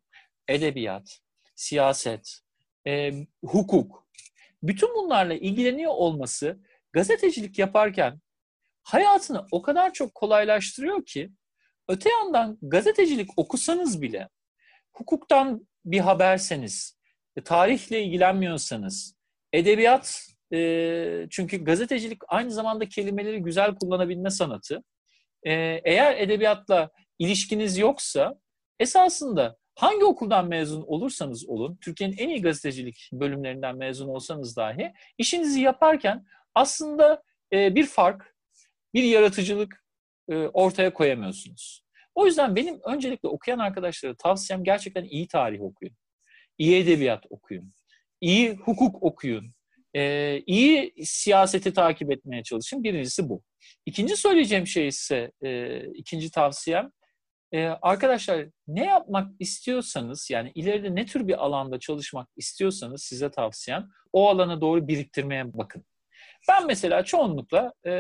edebiyat, 0.48 1.20
siyaset, 1.56 2.40
hukuk, 3.46 4.08
bütün 4.64 4.96
bunlarla 4.96 5.34
ilgileniyor 5.34 5.92
olması 5.92 6.60
gazetecilik 6.94 7.60
yaparken 7.60 8.22
hayatını 8.84 9.46
o 9.52 9.62
kadar 9.62 9.94
çok 9.94 10.16
kolaylaştırıyor 10.16 11.06
ki 11.06 11.32
öte 11.88 12.10
yandan 12.10 12.58
gazetecilik 12.62 13.30
okusanız 13.38 14.02
bile 14.02 14.30
hukuktan 14.94 15.68
bir 15.86 16.00
haberseniz, 16.00 16.98
e, 17.36 17.44
tarihle 17.44 18.04
ilgilenmiyorsanız, 18.04 19.17
edebiyat 19.54 20.28
e, 20.54 21.28
çünkü 21.30 21.64
gazetecilik 21.64 22.22
aynı 22.28 22.52
zamanda 22.52 22.90
kelimeleri 22.90 23.40
güzel 23.40 23.76
kullanabilme 23.76 24.30
sanatı. 24.30 24.84
E, 25.44 25.54
eğer 25.84 26.18
edebiyatla 26.18 26.90
ilişkiniz 27.20 27.78
yoksa 27.78 28.40
esasında 28.80 29.58
Hangi 29.78 30.06
okuldan 30.06 30.48
mezun 30.48 30.82
olursanız 30.82 31.50
olun, 31.50 31.78
Türkiye'nin 31.82 32.18
en 32.18 32.30
iyi 32.30 32.42
gazetecilik 32.42 33.10
bölümlerinden 33.14 33.78
mezun 33.78 34.08
olsanız 34.08 34.58
dahi 34.58 34.94
işinizi 35.18 35.62
yaparken 35.62 36.26
aslında 36.56 37.24
e, 37.54 37.76
bir 37.76 37.86
fark, 37.86 38.36
bir 38.94 39.04
yaratıcılık 39.04 39.84
e, 40.30 40.36
ortaya 40.36 40.94
koyamıyorsunuz. 40.94 41.84
O 42.16 42.26
yüzden 42.26 42.56
benim 42.56 42.80
öncelikle 42.86 43.30
okuyan 43.30 43.60
arkadaşlara 43.60 44.16
tavsiyem 44.16 44.64
gerçekten 44.64 45.04
iyi 45.04 45.28
tarih 45.28 45.62
okuyun. 45.62 45.96
iyi 46.58 46.78
edebiyat 46.78 47.24
okuyun. 47.30 47.74
İyi 48.22 48.56
hukuk 48.56 49.04
okuyun. 49.04 49.54
E, 49.96 50.42
iyi 50.46 50.94
siyaseti 51.06 51.74
takip 51.74 52.12
etmeye 52.12 52.44
çalışın. 52.44 52.84
Birincisi 52.84 53.30
bu. 53.30 53.44
İkinci 53.86 54.18
söyleyeceğim 54.18 54.68
şey 54.68 54.88
ise, 54.88 55.32
e, 55.46 55.82
ikinci 55.94 56.32
tavsiyem, 56.32 56.92
ee, 57.54 57.68
arkadaşlar 57.82 58.46
ne 58.68 58.86
yapmak 58.86 59.32
istiyorsanız 59.40 60.30
yani 60.30 60.52
ileride 60.56 60.96
ne 60.96 61.06
tür 61.06 61.28
bir 61.28 61.46
alanda 61.46 61.80
çalışmak 61.80 62.30
istiyorsanız 62.36 63.04
size 63.04 63.32
tavsiyem 63.32 63.90
o 64.14 64.30
alana 64.30 64.62
doğru 64.62 64.88
biriktirmeye 64.88 65.54
bakın. 65.54 65.86
Ben 66.50 66.68
mesela 66.68 67.04
çoğunlukla 67.04 67.74
e, 67.86 67.92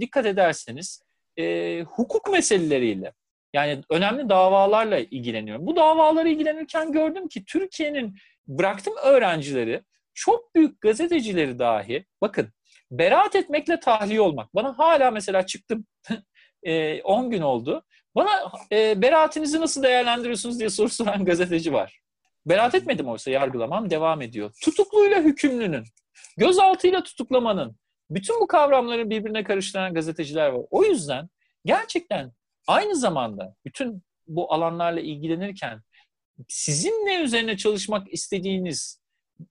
dikkat 0.00 0.26
ederseniz 0.26 1.02
e, 1.36 1.82
hukuk 1.82 2.32
meseleleriyle 2.32 3.12
yani 3.54 3.82
önemli 3.90 4.28
davalarla 4.28 4.98
ilgileniyorum. 4.98 5.66
Bu 5.66 5.76
davalara 5.76 6.28
ilgilenirken 6.28 6.92
gördüm 6.92 7.28
ki 7.28 7.44
Türkiye'nin 7.44 8.16
bıraktım 8.48 8.94
öğrencileri 9.04 9.82
çok 10.14 10.54
büyük 10.54 10.80
gazetecileri 10.80 11.58
dahi 11.58 12.06
bakın 12.20 12.48
beraat 12.90 13.36
etmekle 13.36 13.80
tahliye 13.80 14.20
olmak. 14.20 14.54
Bana 14.54 14.78
hala 14.78 15.10
mesela 15.10 15.46
çıktım 15.46 15.86
10 17.04 17.30
gün 17.30 17.42
oldu. 17.42 17.84
Bana 18.14 18.52
e, 18.72 19.02
beraatinizi 19.02 19.60
nasıl 19.60 19.82
değerlendiriyorsunuz 19.82 20.58
diye 20.58 20.70
soru 20.70 20.88
soran 20.90 21.24
gazeteci 21.24 21.72
var. 21.72 22.00
Beraat 22.46 22.74
etmedim 22.74 23.08
oysa 23.08 23.30
yargılamam 23.30 23.90
devam 23.90 24.22
ediyor. 24.22 24.52
Tutukluyla 24.62 25.20
hükümlünün, 25.20 25.84
gözaltıyla 26.36 27.02
tutuklamanın, 27.02 27.76
bütün 28.10 28.40
bu 28.40 28.46
kavramları 28.46 29.10
birbirine 29.10 29.44
karıştıran 29.44 29.94
gazeteciler 29.94 30.48
var. 30.48 30.62
O 30.70 30.84
yüzden 30.84 31.28
gerçekten 31.64 32.32
aynı 32.66 32.96
zamanda 32.96 33.54
bütün 33.64 34.02
bu 34.26 34.52
alanlarla 34.52 35.00
ilgilenirken 35.00 35.82
sizin 36.48 37.06
ne 37.06 37.22
üzerine 37.22 37.56
çalışmak 37.56 38.12
istediğiniz, 38.12 39.00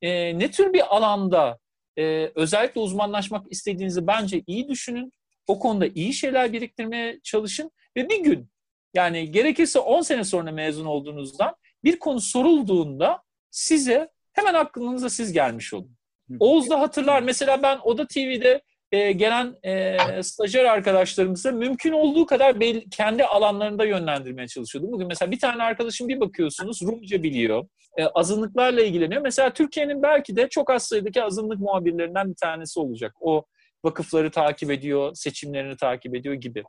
e, 0.01 0.39
ne 0.39 0.51
tür 0.51 0.73
bir 0.73 0.95
alanda 0.95 1.59
e, 1.97 2.31
özellikle 2.35 2.81
uzmanlaşmak 2.81 3.51
istediğinizi 3.51 4.07
bence 4.07 4.43
iyi 4.47 4.67
düşünün. 4.67 5.13
O 5.47 5.59
konuda 5.59 5.87
iyi 5.87 6.13
şeyler 6.13 6.53
biriktirmeye 6.53 7.19
çalışın 7.23 7.71
ve 7.97 8.09
bir 8.09 8.23
gün 8.23 8.49
yani 8.93 9.31
gerekirse 9.31 9.79
10 9.79 10.01
sene 10.01 10.23
sonra 10.23 10.51
mezun 10.51 10.85
olduğunuzdan 10.85 11.55
bir 11.83 11.99
konu 11.99 12.21
sorulduğunda 12.21 13.23
size 13.51 14.09
hemen 14.33 14.53
aklınıza 14.53 15.09
siz 15.09 15.33
gelmiş 15.33 15.73
olun. 15.73 15.97
Oğuz 16.39 16.69
da 16.69 16.79
hatırlar. 16.79 17.21
Mesela 17.21 17.63
ben 17.63 17.79
Oda 17.83 18.07
TV'de 18.07 18.61
e, 18.91 19.11
gelen 19.11 19.55
e, 19.63 19.97
stajyer 20.23 20.65
arkadaşlarımıza 20.65 21.51
mümkün 21.51 21.91
olduğu 21.91 22.25
kadar 22.25 22.59
belli, 22.59 22.89
kendi 22.89 23.23
alanlarında 23.23 23.85
yönlendirmeye 23.85 24.47
çalışıyordum. 24.47 24.91
Bugün 24.91 25.07
mesela 25.07 25.31
bir 25.31 25.39
tane 25.39 25.63
arkadaşım 25.63 26.07
bir 26.07 26.19
bakıyorsunuz 26.19 26.81
Rumca 26.81 27.23
biliyor. 27.23 27.67
E, 27.97 28.05
azınlıklarla 28.05 28.81
ilgileniyor. 28.81 29.21
Mesela 29.21 29.53
Türkiye'nin 29.53 30.03
belki 30.03 30.35
de 30.35 30.49
çok 30.49 30.69
az 30.71 30.87
sayıdaki 30.87 31.23
azınlık 31.23 31.59
muhabirlerinden 31.59 32.29
bir 32.29 32.35
tanesi 32.35 32.79
olacak. 32.79 33.15
O 33.19 33.45
vakıfları 33.83 34.31
takip 34.31 34.71
ediyor, 34.71 35.15
seçimlerini 35.15 35.77
takip 35.77 36.15
ediyor 36.15 36.35
gibi. 36.35 36.63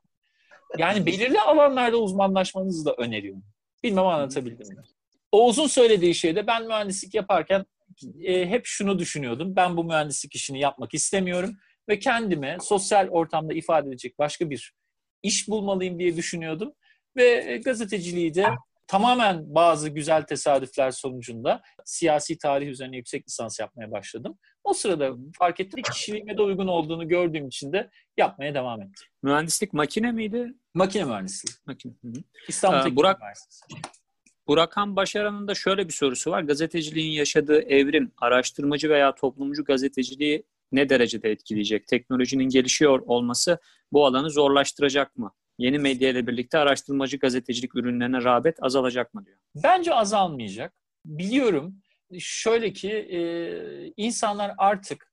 Yani 0.78 1.06
belirli 1.06 1.40
alanlarda 1.40 1.96
uzmanlaşmanızı 1.96 2.84
da 2.84 2.94
öneriyorum. 2.98 3.42
Bilmem 3.82 4.06
anlatabildim 4.06 4.68
mi? 4.68 4.82
Oğuz'un 5.32 5.66
söylediği 5.66 6.14
şeyde 6.14 6.46
ben 6.46 6.66
mühendislik 6.66 7.14
yaparken 7.14 7.64
e, 8.24 8.46
hep 8.46 8.62
şunu 8.66 8.98
düşünüyordum. 8.98 9.56
Ben 9.56 9.76
bu 9.76 9.84
mühendislik 9.84 10.34
işini 10.34 10.60
yapmak 10.60 10.94
istemiyorum 10.94 11.56
ve 11.88 11.98
kendime 11.98 12.56
sosyal 12.60 13.08
ortamda 13.08 13.54
ifade 13.54 13.88
edecek 13.88 14.18
başka 14.18 14.50
bir 14.50 14.74
iş 15.22 15.48
bulmalıyım 15.48 15.98
diye 15.98 16.16
düşünüyordum. 16.16 16.72
Ve 17.16 17.44
e, 17.52 17.56
gazeteciliği 17.56 18.34
de 18.34 18.46
tamamen 18.86 19.54
bazı 19.54 19.88
güzel 19.88 20.22
tesadüfler 20.22 20.90
sonucunda 20.90 21.62
siyasi 21.84 22.38
tarih 22.38 22.68
üzerine 22.68 22.96
yüksek 22.96 23.26
lisans 23.28 23.60
yapmaya 23.60 23.90
başladım. 23.90 24.38
O 24.64 24.74
sırada 24.74 25.12
fark 25.38 25.60
ettim 25.60 25.82
kişiliğime 25.92 26.38
de 26.38 26.42
uygun 26.42 26.66
olduğunu 26.66 27.08
gördüğüm 27.08 27.48
için 27.48 27.72
de 27.72 27.90
yapmaya 28.16 28.54
devam 28.54 28.82
ettim. 28.82 29.06
Mühendislik 29.22 29.72
makine 29.72 30.12
miydi? 30.12 30.54
Makine 30.74 31.04
mühendisliği. 31.04 31.54
Makine. 31.66 31.92
Hı 32.04 32.08
hı. 32.08 32.22
İstanbul 32.48 32.78
Ee, 32.78 32.82
Teknik 32.82 32.98
Burak- 32.98 33.18
Üniversitesi. 33.18 33.64
Burhan 34.48 34.96
Başaran'ın 34.96 35.48
da 35.48 35.54
şöyle 35.54 35.88
bir 35.88 35.92
sorusu 35.92 36.30
var. 36.30 36.42
Gazeteciliğin 36.42 37.12
yaşadığı 37.12 37.60
evrim, 37.62 38.12
araştırmacı 38.18 38.88
veya 38.90 39.14
toplumcu 39.14 39.64
gazeteciliği 39.64 40.44
ne 40.72 40.88
derecede 40.88 41.30
etkileyecek? 41.30 41.86
Teknolojinin 41.86 42.48
gelişiyor 42.48 43.02
olması 43.06 43.58
bu 43.92 44.06
alanı 44.06 44.30
zorlaştıracak 44.30 45.16
mı? 45.16 45.32
Yeni 45.58 45.78
medya 45.78 46.08
ile 46.08 46.26
birlikte 46.26 46.58
araştırmacı 46.58 47.16
gazetecilik 47.16 47.76
ürünlerine 47.76 48.24
rağbet 48.24 48.56
azalacak 48.62 49.14
mı 49.14 49.26
diyor. 49.26 49.38
Bence 49.64 49.94
azalmayacak. 49.94 50.74
Biliyorum 51.04 51.74
şöyle 52.18 52.72
ki 52.72 52.90
e, 52.90 53.20
insanlar 53.96 54.52
artık 54.58 55.12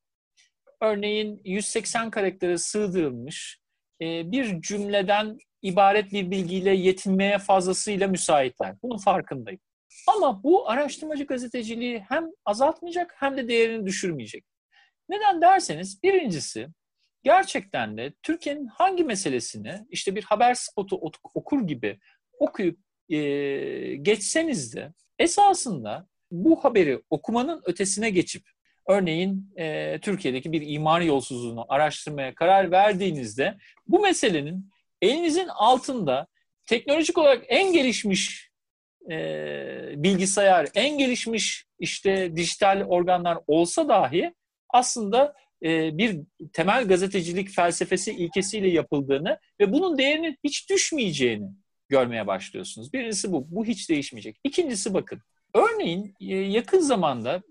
örneğin 0.81 1.41
180 1.43 2.11
karaktere 2.11 2.57
sığdırılmış 2.57 3.59
e, 4.01 4.31
bir 4.31 4.61
cümleden 4.61 5.37
ibaret 5.61 6.11
bir 6.13 6.31
bilgiyle 6.31 6.75
yetinmeye 6.75 7.37
fazlasıyla 7.37 8.07
müsaitler. 8.07 8.75
Bunun 8.83 8.97
farkındayım. 8.97 9.59
Ama 10.07 10.43
bu 10.43 10.69
araştırmacı 10.69 11.25
gazeteciliği 11.25 11.99
hem 12.09 12.25
azaltmayacak 12.45 13.15
hem 13.17 13.37
de 13.37 13.47
değerini 13.47 13.85
düşürmeyecek. 13.85 14.45
Neden 15.09 15.41
derseniz 15.41 16.03
birincisi 16.03 16.67
gerçekten 17.23 17.97
de 17.97 18.13
Türkiye'nin 18.23 18.67
hangi 18.67 19.03
meselesini 19.03 19.85
işte 19.89 20.15
bir 20.15 20.23
haber 20.23 20.53
spotu 20.53 20.95
ok- 20.95 21.35
okur 21.35 21.67
gibi 21.67 21.99
okuyup 22.39 22.79
e, 23.09 23.19
geçseniz 23.95 24.75
de 24.75 24.93
esasında 25.19 26.07
bu 26.31 26.63
haberi 26.63 27.01
okumanın 27.09 27.61
ötesine 27.65 28.09
geçip 28.09 28.49
örneğin 28.87 29.53
e, 29.57 29.99
Türkiye'deki 30.01 30.51
bir 30.51 30.61
imar 30.67 31.01
yolsuzluğunu 31.01 31.65
araştırmaya 31.69 32.35
karar 32.35 32.71
verdiğinizde 32.71 33.57
bu 33.87 33.99
meselenin 33.99 34.69
elinizin 35.01 35.47
altında 35.47 36.27
teknolojik 36.65 37.17
olarak 37.17 37.43
en 37.47 37.73
gelişmiş 37.73 38.49
e, 39.11 39.93
bilgisayar, 39.95 40.67
en 40.75 40.97
gelişmiş 40.97 41.65
işte 41.79 42.35
dijital 42.35 42.85
organlar 42.87 43.37
olsa 43.47 43.89
dahi 43.89 44.33
aslında 44.69 45.35
e, 45.63 45.97
bir 45.97 46.19
temel 46.53 46.87
gazetecilik 46.87 47.49
felsefesi 47.49 48.11
ilkesiyle 48.11 48.69
yapıldığını 48.69 49.39
ve 49.59 49.73
bunun 49.73 49.97
değerinin 49.97 50.37
hiç 50.43 50.69
düşmeyeceğini 50.69 51.49
görmeye 51.89 52.27
başlıyorsunuz. 52.27 52.93
Birincisi 52.93 53.31
bu. 53.31 53.45
Bu 53.55 53.65
hiç 53.65 53.89
değişmeyecek. 53.89 54.39
İkincisi 54.43 54.93
bakın. 54.93 55.21
Örneğin 55.53 56.15
e, 56.21 56.35
yakın 56.35 56.79
zamanda 56.79 57.41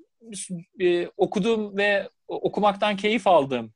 e, 0.80 1.06
okuduğum 1.06 1.76
ve 1.76 2.08
okumaktan 2.28 2.96
keyif 2.96 3.26
aldığım 3.26 3.72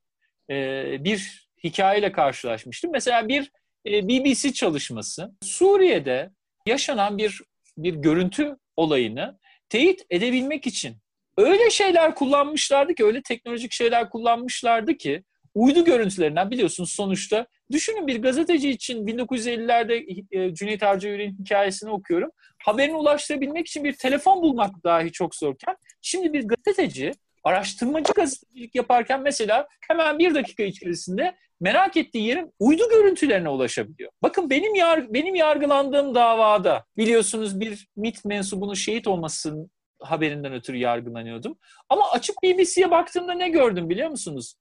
e, 0.50 1.05
bir 1.05 1.48
hikayeyle 1.64 2.12
karşılaşmıştım. 2.12 2.90
Mesela 2.92 3.28
bir 3.28 3.52
BBC 3.87 4.52
çalışması 4.52 5.33
Suriye'de 5.42 6.31
yaşanan 6.66 7.18
bir 7.18 7.40
bir 7.78 7.94
görüntü 7.94 8.57
olayını 8.76 9.38
teyit 9.68 10.07
edebilmek 10.11 10.66
için 10.66 10.96
öyle 11.37 11.71
şeyler 11.71 12.14
kullanmışlardı 12.14 12.95
ki, 12.95 13.05
öyle 13.05 13.23
teknolojik 13.23 13.73
şeyler 13.73 14.11
kullanmışlardı 14.11 14.95
ki 14.95 15.23
uydu 15.55 15.85
görüntülerinden 15.85 16.51
biliyorsunuz 16.51 16.92
sonuçta 16.92 17.47
düşünün 17.71 18.07
bir 18.07 18.23
gazeteci 18.23 18.71
için 18.71 19.07
1950'lerde 19.07 20.25
e, 20.31 20.55
Cüneyt 20.55 20.83
Arca 20.83 21.18
hikayesini 21.18 21.90
okuyorum. 21.90 22.31
Haberini 22.64 22.97
ulaştırabilmek 22.97 23.66
için 23.66 23.85
bir 23.85 23.92
telefon 23.92 24.42
bulmak 24.42 24.85
dahi 24.85 25.12
çok 25.12 25.35
zorken 25.35 25.77
şimdi 26.03 26.33
bir 26.33 26.49
gazeteci 26.49 27.12
araştırmacı 27.45 28.12
gazetecilik 28.12 28.75
yaparken 28.75 29.23
mesela 29.23 29.68
hemen 29.88 30.18
bir 30.18 30.35
dakika 30.35 30.62
içerisinde 30.62 31.37
merak 31.61 31.97
ettiği 31.97 32.27
yerin 32.27 32.53
uydu 32.59 32.83
görüntülerine 32.90 33.49
ulaşabiliyor. 33.49 34.11
Bakın 34.23 34.51
benim 34.51 34.75
yar 34.75 35.14
benim 35.14 35.35
yargılandığım 35.35 36.14
davada 36.14 36.85
biliyorsunuz 36.97 37.61
bir 37.61 37.88
MIT 37.97 38.25
mensubunun 38.25 38.75
şehit 38.75 39.07
olmasının 39.07 39.71
haberinden 40.05 40.53
ötürü 40.53 40.77
yargılanıyordum. 40.77 41.59
Ama 41.88 42.11
açıp 42.11 42.37
BBC'ye 42.43 42.91
baktığımda 42.91 43.33
ne 43.33 43.49
gördüm 43.49 43.91
biliyor 43.91 44.11
musunuz? 44.11 44.55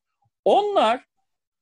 Onlar 0.45 1.05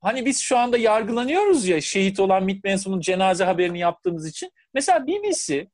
hani 0.02 0.26
biz 0.26 0.39
şu 0.39 0.58
anda 0.58 0.78
yargılanıyoruz 0.78 1.68
ya 1.68 1.82
şehit 1.82 2.20
olan 2.20 2.44
MIT 2.44 2.63
mensubunun 2.63 3.02
cenaze 3.02 3.44
haberini 3.44 3.80
yaptığımız 3.80 4.28
için. 4.28 4.52
Mesela 4.74 5.08
BBC 5.08 5.68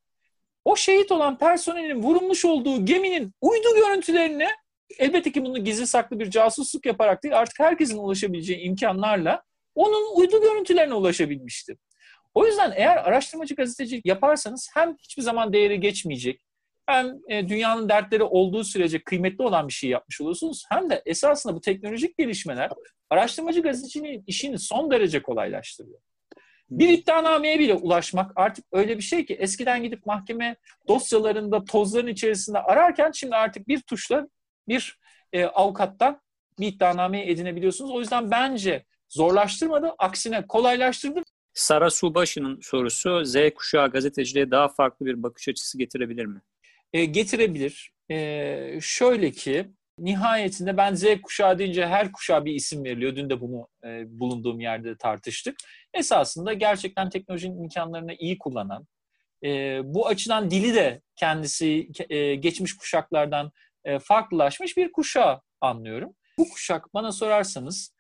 o 0.66 0.76
şehit 0.76 1.12
olan 1.12 1.38
personelin 1.38 2.04
vurulmuş 2.04 2.46
olduğu 2.46 2.86
geminin 2.86 3.34
uydu 3.42 3.76
görüntülerini 3.76 4.48
elbette 5.00 5.32
ki 5.32 5.46
bunu 5.46 5.64
gizli 5.64 5.88
saklı 5.88 6.20
bir 6.20 6.30
casusluk 6.30 6.86
yaparak 6.86 7.24
değil 7.24 7.38
artık 7.40 7.60
herkesin 7.60 7.98
ulaşabileceği 7.98 8.60
imkanlarla 8.60 9.44
onun 9.76 10.16
uydu 10.16 10.42
görüntülerine 10.42 10.94
ulaşabilmişti. 10.94 11.78
O 12.34 12.46
yüzden 12.46 12.74
eğer 12.76 12.98
araştırmacı 12.98 13.56
gazetecilik 13.56 14.06
yaparsanız 14.06 14.70
hem 14.74 14.98
hiçbir 14.98 15.22
zaman 15.22 15.54
değeri 15.54 15.80
geçmeyecek, 15.80 16.42
hem 16.86 17.20
e, 17.30 17.50
dünyanın 17.50 17.90
dertleri 17.90 18.24
olduğu 18.24 18.64
sürece 18.64 19.04
kıymetli 19.04 19.44
olan 19.44 19.68
bir 19.68 19.74
şey 19.74 19.90
yapmış 19.90 20.22
olursunuz, 20.22 20.64
hem 20.70 20.90
de 20.90 21.02
esasında 21.06 21.56
bu 21.56 21.62
teknolojik 21.62 22.18
gelişmeler 22.18 22.70
araştırmacı 23.10 23.62
gazeteciliğin 23.62 24.24
işini 24.28 24.60
son 24.60 24.92
derece 24.92 25.22
kolaylaştırıyor. 25.22 26.00
Bir 26.70 26.90
iddianameye 26.90 27.60
bile 27.60 27.74
ulaşmak 27.74 28.32
artık 28.36 28.66
öyle 28.72 28.98
bir 28.98 29.04
şey 29.04 29.26
ki 29.26 29.34
eskiden 29.34 29.84
gidip 29.84 30.06
mahkeme 30.06 30.56
dosyalarında 30.88 31.66
tozların 31.66 32.08
içerisinde 32.08 32.60
ararken 32.60 33.12
şimdi 33.12 33.36
artık 33.36 33.68
bir 33.68 33.82
tuşla 33.82 34.28
bir 34.68 35.00
e, 35.34 35.46
avukattan 35.46 36.22
bir 36.60 36.68
iddianameyi 36.68 37.26
edinebiliyorsunuz. 37.26 37.92
O 37.92 38.00
yüzden 38.00 38.32
bence 38.32 38.86
zorlaştırmadı, 39.10 39.96
aksine 39.98 40.48
kolaylaştırdı. 40.48 41.24
Sara 41.54 41.90
Subaşı'nın 41.90 42.60
sorusu 42.62 43.26
Z 43.26 43.36
kuşağı 43.56 43.92
gazeteciliğe 43.92 44.52
daha 44.52 44.68
farklı 44.68 45.06
bir 45.06 45.24
bakış 45.24 45.48
açısı 45.48 45.78
getirebilir 45.78 46.26
mi? 46.26 46.42
E, 46.96 47.06
getirebilir. 47.06 47.92
E, 48.12 48.80
şöyle 48.82 49.32
ki 49.32 49.68
nihayetinde 50.00 50.78
ben 50.78 50.96
Z 50.96 51.06
kuşağı 51.24 51.60
deyince 51.60 51.88
her 51.88 52.12
kuşağa 52.12 52.46
bir 52.46 52.54
isim 52.54 52.84
veriliyor. 52.84 53.16
Dün 53.16 53.30
de 53.30 53.42
bunu 53.42 53.68
e, 53.86 54.20
bulunduğum 54.20 54.60
yerde 54.60 54.98
tartıştık. 54.98 55.56
Esasında 55.94 56.54
gerçekten 56.54 57.10
teknolojinin 57.10 57.64
imkanlarını 57.64 58.14
iyi 58.14 58.38
kullanan, 58.38 58.88
bu 59.84 60.08
açıdan 60.08 60.52
dili 60.52 60.76
de 60.76 61.02
kendisi 61.16 61.88
geçmiş 62.40 62.78
kuşaklardan 62.78 63.52
farklılaşmış 64.02 64.78
bir 64.78 64.92
kuşağı 64.92 65.42
anlıyorum. 65.62 66.16
Bu 66.38 66.50
kuşak 66.50 66.94
bana 66.94 67.12
sorarsanız 67.12 67.96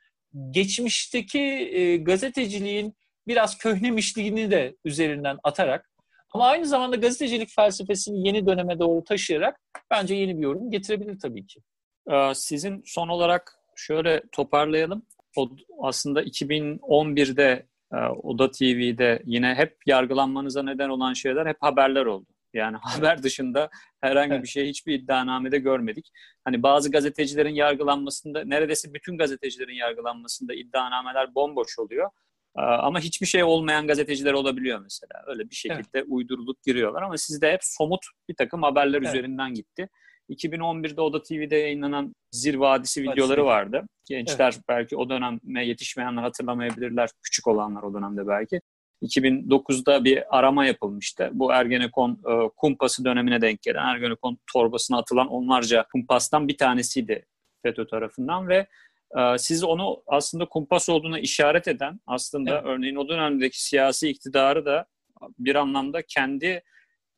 geçmişteki 0.52 2.02
gazeteciliğin 2.04 2.94
biraz 3.28 3.58
köhnemişliğini 3.58 4.52
de 4.52 4.76
üzerinden 4.86 5.38
atarak 5.44 5.90
ama 6.36 6.48
aynı 6.48 6.66
zamanda 6.66 6.96
gazetecilik 6.96 7.50
felsefesini 7.50 8.28
yeni 8.28 8.48
döneme 8.48 8.80
doğru 8.80 9.04
taşıyarak 9.04 9.60
bence 9.92 10.16
yeni 10.16 10.38
bir 10.38 10.44
yorum 10.44 10.72
getirebilir 10.72 11.20
tabii 11.20 11.48
ki. 11.48 11.60
Ee, 12.12 12.34
Sizin 12.34 12.84
son 12.86 13.08
olarak 13.08 13.56
şöyle 13.76 14.24
toparlayalım. 14.32 15.06
O, 15.38 15.50
aslında 15.82 16.24
2011'de 16.24 17.66
e, 17.94 17.98
Oda 18.24 18.52
TV'de 18.52 19.22
yine 19.26 19.56
hep 19.56 19.78
yargılanmanıza 19.86 20.64
neden 20.64 20.90
olan 20.90 21.14
şeyler 21.14 21.46
hep 21.46 21.58
haberler 21.60 22.06
oldu. 22.06 22.26
Yani 22.54 22.78
haber 22.82 23.24
dışında 23.24 23.70
herhangi 24.02 24.44
bir 24.44 24.48
şey 24.48 24.70
hiçbir 24.70 24.94
iddianamede 24.94 25.58
görmedik. 25.58 26.12
Hani 26.44 26.64
bazı 26.64 26.92
gazetecilerin 26.92 27.56
yargılanmasında, 27.56 28.44
neredeyse 28.46 28.94
bütün 28.94 29.18
gazetecilerin 29.18 29.76
yargılanmasında 29.76 30.54
iddianameler 30.54 31.36
bomboş 31.36 31.80
oluyor. 31.80 32.10
Ee, 32.58 32.62
Ama 32.62 33.00
hiçbir 33.00 33.26
şey 33.28 33.44
olmayan 33.44 33.88
gazeteciler 33.88 34.34
olabiliyor 34.34 34.80
mesela. 34.80 35.24
Öyle 35.28 35.50
bir 35.50 35.56
şekilde 35.56 36.04
uydurulup 36.04 36.64
giriyorlar 36.64 37.02
ama 37.02 37.18
sizde 37.18 37.52
hep 37.52 37.60
somut 37.64 38.06
bir 38.30 38.36
takım 38.36 38.64
haberler 38.64 38.98
Evet. 38.98 39.08
üzerinden 39.08 39.54
gitti. 39.54 39.90
2011'de 40.30 41.02
Oda 41.02 41.24
TV'de 41.24 41.56
yayınlanan 41.56 42.16
Zir 42.32 42.56
Vadisi 42.56 43.04
videoları 43.04 43.46
vardı. 43.46 43.84
Gençler 44.06 44.54
evet. 44.54 44.64
belki 44.70 44.98
o 44.98 45.10
döneme 45.10 45.66
yetişmeyenler 45.66 46.22
hatırlamayabilirler. 46.22 47.10
Küçük 47.22 47.48
olanlar 47.48 47.84
o 47.84 47.94
dönemde 47.94 48.28
belki. 48.28 48.62
2009'da 49.02 50.04
bir 50.04 50.38
arama 50.38 50.66
yapılmıştı. 50.66 51.30
Bu 51.34 51.54
Ergenekon 51.54 52.12
e, 52.12 52.50
kumpası 52.58 53.06
dönemine 53.06 53.42
denk 53.42 53.62
gelen 53.62 53.86
Ergenekon 53.86 54.38
torbasına 54.54 54.98
atılan 54.98 55.28
onlarca 55.28 55.86
kumpastan 55.92 56.48
bir 56.48 56.58
tanesiydi 56.58 57.26
FETÖ 57.64 57.88
tarafından 57.88 58.48
ve 58.48 58.68
siz 59.38 59.64
onu 59.64 60.04
aslında 60.08 60.46
kumpas 60.46 60.90
olduğuna 60.90 61.20
işaret 61.20 61.68
eden 61.68 62.00
aslında 62.08 62.52
evet. 62.52 62.64
örneğin 62.66 62.96
o 62.96 63.08
dönemdeki 63.10 63.64
siyasi 63.64 64.10
iktidarı 64.10 64.66
da 64.66 64.86
bir 65.40 65.56
anlamda 65.56 66.02
kendi 66.02 66.64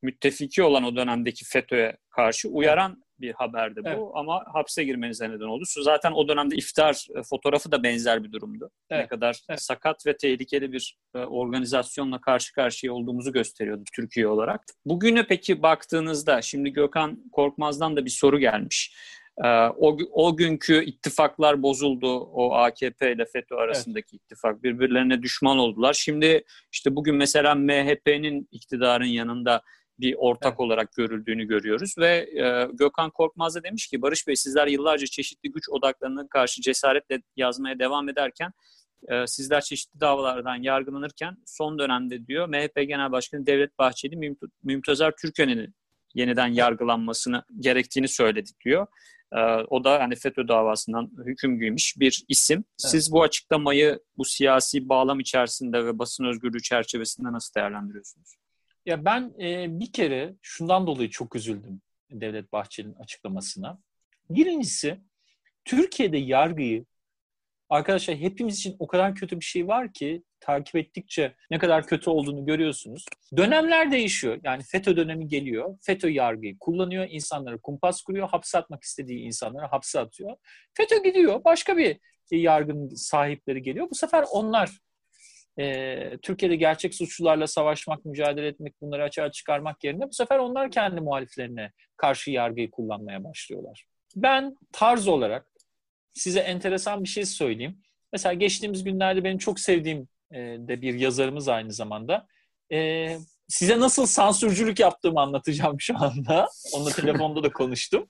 müttefiki 0.01 0.63
olan 0.63 0.83
o 0.83 0.95
dönemdeki 0.95 1.45
FETÖ'ye 1.45 1.97
karşı 2.09 2.49
uyaran 2.49 3.03
bir 3.19 3.33
haberdi 3.33 3.83
bu 3.83 3.89
evet. 3.89 3.99
ama 4.13 4.43
hapse 4.53 4.83
girmenize 4.83 5.29
neden 5.29 5.45
oldu. 5.45 5.63
Zaten 5.81 6.11
o 6.11 6.27
dönemde 6.27 6.55
iftar 6.55 7.07
e, 7.15 7.23
fotoğrafı 7.23 7.71
da 7.71 7.83
benzer 7.83 8.23
bir 8.23 8.31
durumdu. 8.31 8.71
Evet. 8.89 9.03
Ne 9.03 9.07
kadar 9.07 9.41
evet. 9.49 9.61
sakat 9.61 10.05
ve 10.05 10.17
tehlikeli 10.17 10.71
bir 10.71 10.97
e, 11.15 11.17
organizasyonla 11.17 12.21
karşı 12.21 12.53
karşıya 12.53 12.93
olduğumuzu 12.93 13.31
gösteriyordu 13.33 13.83
Türkiye 13.95 14.27
olarak. 14.27 14.61
Bugüne 14.85 15.27
peki 15.27 15.61
baktığınızda 15.61 16.41
şimdi 16.41 16.69
Gökhan 16.69 17.29
Korkmaz'dan 17.31 17.95
da 17.95 18.05
bir 18.05 18.09
soru 18.09 18.39
gelmiş. 18.39 18.95
E, 19.43 19.47
o, 19.77 19.97
o 20.11 20.37
günkü 20.37 20.83
ittifaklar 20.85 21.63
bozuldu. 21.63 22.19
O 22.19 22.53
AKP 22.53 23.11
ile 23.11 23.25
FETÖ 23.25 23.55
arasındaki 23.55 24.15
evet. 24.15 24.23
ittifak. 24.23 24.63
Birbirlerine 24.63 25.21
düşman 25.21 25.57
oldular. 25.57 25.93
Şimdi 25.93 26.43
işte 26.71 26.95
bugün 26.95 27.15
mesela 27.15 27.55
MHP'nin 27.55 28.47
iktidarın 28.51 29.05
yanında 29.05 29.61
bir 29.99 30.15
ortak 30.17 30.51
evet. 30.51 30.59
olarak 30.59 30.93
görüldüğünü 30.93 31.45
görüyoruz 31.45 31.97
ve 31.97 32.07
e, 32.17 32.67
Gökhan 32.73 33.11
Korkmaz 33.11 33.55
da 33.55 33.63
demiş 33.63 33.87
ki 33.87 34.01
Barış 34.01 34.27
Bey 34.27 34.35
sizler 34.35 34.67
yıllarca 34.67 35.07
çeşitli 35.07 35.51
güç 35.51 35.69
odaklarına 35.69 36.27
karşı 36.27 36.61
cesaretle 36.61 37.21
yazmaya 37.35 37.79
devam 37.79 38.09
ederken 38.09 38.51
e, 39.07 39.27
sizler 39.27 39.61
çeşitli 39.61 39.99
davalardan 39.99 40.55
yargılanırken 40.55 41.37
son 41.45 41.79
dönemde 41.79 42.27
diyor 42.27 42.47
MHP 42.47 42.75
Genel 42.75 43.11
Başkanı 43.11 43.45
Devlet 43.45 43.77
Bahçeli 43.77 44.15
Mümt- 44.15 44.49
Mümtazar 44.63 45.13
Türkönen'in 45.21 45.75
yeniden 46.15 46.47
yargılanmasını 46.47 47.43
gerektiğini 47.59 48.07
söyledi 48.07 48.49
diyor. 48.65 48.87
E, 49.33 49.39
o 49.69 49.83
da 49.83 49.99
hani 49.99 50.15
FETÖ 50.15 50.47
davasından 50.47 51.11
hüküm 51.25 51.59
giymiş 51.59 51.95
bir 51.99 52.23
isim. 52.27 52.57
Evet. 52.57 52.91
Siz 52.91 53.11
bu 53.11 53.23
açıklamayı 53.23 53.99
bu 54.17 54.25
siyasi 54.25 54.89
bağlam 54.89 55.19
içerisinde 55.19 55.85
ve 55.85 55.99
basın 55.99 56.25
özgürlüğü 56.25 56.61
çerçevesinde 56.61 57.31
nasıl 57.31 57.53
değerlendiriyorsunuz? 57.53 58.35
Ya 58.85 59.05
ben 59.05 59.33
e, 59.41 59.79
bir 59.79 59.91
kere 59.91 60.35
şundan 60.41 60.87
dolayı 60.87 61.09
çok 61.09 61.35
üzüldüm 61.35 61.81
Devlet 62.11 62.53
Bahçeli'nin 62.53 62.95
açıklamasına. 62.95 63.79
Birincisi 64.29 64.99
Türkiye'de 65.65 66.17
yargıyı 66.17 66.85
arkadaşlar 67.69 68.17
hepimiz 68.17 68.57
için 68.57 68.75
o 68.79 68.87
kadar 68.87 69.15
kötü 69.15 69.39
bir 69.39 69.45
şey 69.45 69.67
var 69.67 69.93
ki 69.93 70.23
takip 70.39 70.75
ettikçe 70.75 71.35
ne 71.51 71.57
kadar 71.57 71.87
kötü 71.87 72.09
olduğunu 72.09 72.45
görüyorsunuz. 72.45 73.05
Dönemler 73.37 73.91
değişiyor. 73.91 74.39
Yani 74.43 74.63
FETÖ 74.63 74.97
dönemi 74.97 75.27
geliyor. 75.27 75.77
FETÖ 75.81 76.09
yargıyı 76.09 76.57
kullanıyor. 76.59 77.07
insanları 77.09 77.61
kumpas 77.61 78.01
kuruyor. 78.01 78.29
Hapse 78.29 78.57
atmak 78.57 78.83
istediği 78.83 79.19
insanları 79.19 79.65
hapse 79.65 79.99
atıyor. 79.99 80.35
FETÖ 80.73 81.03
gidiyor. 81.03 81.43
Başka 81.45 81.77
bir 81.77 81.97
yargının 82.31 82.89
sahipleri 82.89 83.61
geliyor. 83.61 83.89
Bu 83.89 83.95
sefer 83.95 84.25
onlar 84.31 84.69
e, 85.59 86.17
Türkiye'de 86.21 86.55
gerçek 86.55 86.95
suçlularla 86.95 87.47
savaşmak, 87.47 88.05
mücadele 88.05 88.47
etmek, 88.47 88.81
bunları 88.81 89.03
açığa 89.03 89.31
çıkarmak 89.31 89.83
yerine 89.83 90.07
bu 90.07 90.13
sefer 90.13 90.39
onlar 90.39 90.71
kendi 90.71 91.01
muhaliflerine 91.01 91.71
karşı 91.97 92.31
yargıyı 92.31 92.71
kullanmaya 92.71 93.23
başlıyorlar. 93.23 93.85
Ben 94.15 94.55
tarz 94.71 95.07
olarak 95.07 95.47
size 96.13 96.39
enteresan 96.39 97.03
bir 97.03 97.09
şey 97.09 97.25
söyleyeyim. 97.25 97.81
Mesela 98.13 98.33
geçtiğimiz 98.33 98.83
günlerde 98.83 99.23
benim 99.23 99.37
çok 99.37 99.59
sevdiğim 99.59 100.07
e, 100.31 100.37
de 100.39 100.81
bir 100.81 100.93
yazarımız 100.93 101.47
aynı 101.47 101.73
zamanda. 101.73 102.27
E, 102.71 103.17
size 103.47 103.79
nasıl 103.79 104.05
sansürcülük 104.05 104.79
yaptığımı 104.79 105.21
anlatacağım 105.21 105.81
şu 105.81 105.97
anda. 105.97 106.47
Onunla 106.73 106.91
telefonda 106.91 107.43
da 107.43 107.51
konuştum. 107.51 108.09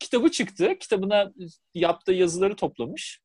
Kitabı 0.00 0.30
çıktı. 0.30 0.78
Kitabına 0.80 1.32
yaptığı 1.74 2.12
yazıları 2.12 2.56
toplamış. 2.56 3.20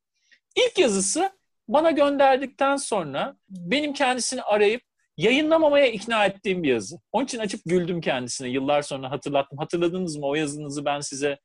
İlk 0.56 0.80
yazısı 0.80 1.32
bana 1.68 1.92
gönderdikten 1.92 2.76
sonra 2.76 3.38
benim 3.50 3.94
kendisini 3.94 4.42
arayıp 4.42 4.82
yayınlamamaya 5.18 5.88
ikna 5.88 6.26
ettiğim 6.26 6.64
bir 6.64 6.70
yazı. 6.70 7.00
Onun 7.12 7.26
için 7.26 7.40
açıp 7.40 7.62
güldüm 7.66 8.02
kendisine. 8.02 8.50
Yıllar 8.50 8.82
sonra 8.82 9.12
hatırlattım. 9.12 9.58
Hatırladınız 9.58 10.18
mı 10.18 10.26
o 10.26 10.36
yazınızı 10.36 10.86
ben 10.86 11.00
size 11.00 11.40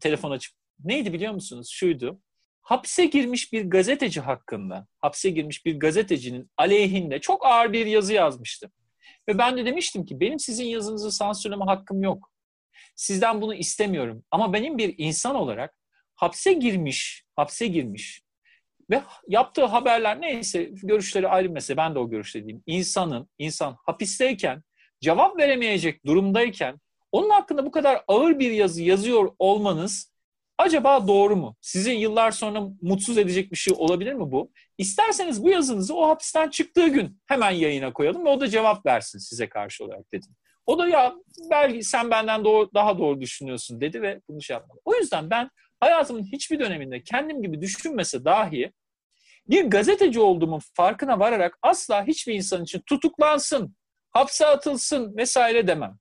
telefon 0.00 0.30
açıp. 0.30 0.52
Neydi 0.84 1.12
biliyor 1.12 1.32
musunuz? 1.32 1.70
Şuydu. 1.72 2.20
Hapse 2.62 3.04
girmiş 3.04 3.52
bir 3.52 3.70
gazeteci 3.70 4.20
hakkında, 4.20 4.86
hapse 4.98 5.30
girmiş 5.30 5.66
bir 5.66 5.80
gazetecinin 5.80 6.50
aleyhinde 6.56 7.20
çok 7.20 7.46
ağır 7.46 7.72
bir 7.72 7.86
yazı 7.86 8.12
yazmıştım. 8.12 8.70
Ve 9.28 9.38
ben 9.38 9.56
de 9.56 9.66
demiştim 9.66 10.04
ki 10.04 10.20
benim 10.20 10.38
sizin 10.38 10.64
yazınızı 10.64 11.12
sansürleme 11.12 11.64
hakkım 11.64 12.02
yok. 12.02 12.30
Sizden 12.96 13.40
bunu 13.40 13.54
istemiyorum. 13.54 14.24
Ama 14.30 14.52
benim 14.52 14.78
bir 14.78 14.94
insan 14.98 15.34
olarak 15.34 15.74
hapse 16.14 16.52
girmiş, 16.52 17.24
hapse 17.36 17.66
girmiş 17.66 18.22
ve 18.90 19.02
yaptığı 19.28 19.64
haberler 19.64 20.20
neyse 20.20 20.70
görüşleri 20.72 21.28
ayrı 21.28 21.50
mesele 21.50 21.76
ben 21.76 21.94
de 21.94 21.98
o 21.98 22.10
görüşte 22.10 22.40
diyeyim. 22.40 22.62
İnsanın, 22.66 23.28
insan 23.38 23.76
hapisteyken 23.86 24.62
cevap 25.00 25.38
veremeyecek 25.38 26.06
durumdayken 26.06 26.80
onun 27.12 27.30
hakkında 27.30 27.66
bu 27.66 27.70
kadar 27.70 28.04
ağır 28.08 28.38
bir 28.38 28.50
yazı 28.50 28.82
yazıyor 28.82 29.34
olmanız 29.38 30.12
acaba 30.60 31.08
doğru 31.08 31.36
mu? 31.36 31.56
Sizin 31.60 31.92
yıllar 31.92 32.30
sonra 32.30 32.62
mutsuz 32.82 33.18
edecek 33.18 33.52
bir 33.52 33.56
şey 33.56 33.74
olabilir 33.76 34.12
mi 34.12 34.32
bu? 34.32 34.52
İsterseniz 34.78 35.44
bu 35.44 35.50
yazınızı 35.50 35.94
o 35.94 36.08
hapisten 36.08 36.50
çıktığı 36.50 36.88
gün 36.88 37.20
hemen 37.26 37.50
yayına 37.50 37.92
koyalım 37.92 38.24
ve 38.24 38.28
o 38.28 38.40
da 38.40 38.48
cevap 38.48 38.86
versin 38.86 39.18
size 39.18 39.48
karşı 39.48 39.84
olarak 39.84 40.12
dedim. 40.12 40.30
O 40.66 40.78
da 40.78 40.88
ya 40.88 41.14
belki 41.50 41.82
sen 41.82 42.10
benden 42.10 42.44
doğru, 42.44 42.70
daha 42.74 42.98
doğru 42.98 43.20
düşünüyorsun 43.20 43.80
dedi 43.80 44.02
ve 44.02 44.20
bunu 44.28 44.42
şey 44.42 44.54
yapmadı. 44.54 44.80
O 44.84 44.94
yüzden 44.94 45.30
ben 45.30 45.50
hayatımın 45.80 46.22
hiçbir 46.32 46.60
döneminde 46.60 47.02
kendim 47.02 47.42
gibi 47.42 47.60
düşünmese 47.60 48.24
dahi 48.24 48.72
bir 49.48 49.64
gazeteci 49.64 50.20
olduğumun 50.20 50.60
farkına 50.74 51.18
vararak 51.18 51.58
asla 51.62 52.06
hiçbir 52.06 52.34
insan 52.34 52.62
için 52.62 52.80
tutuklansın, 52.86 53.76
hapse 54.10 54.46
atılsın 54.46 55.16
vesaire 55.16 55.66
demem. 55.66 55.98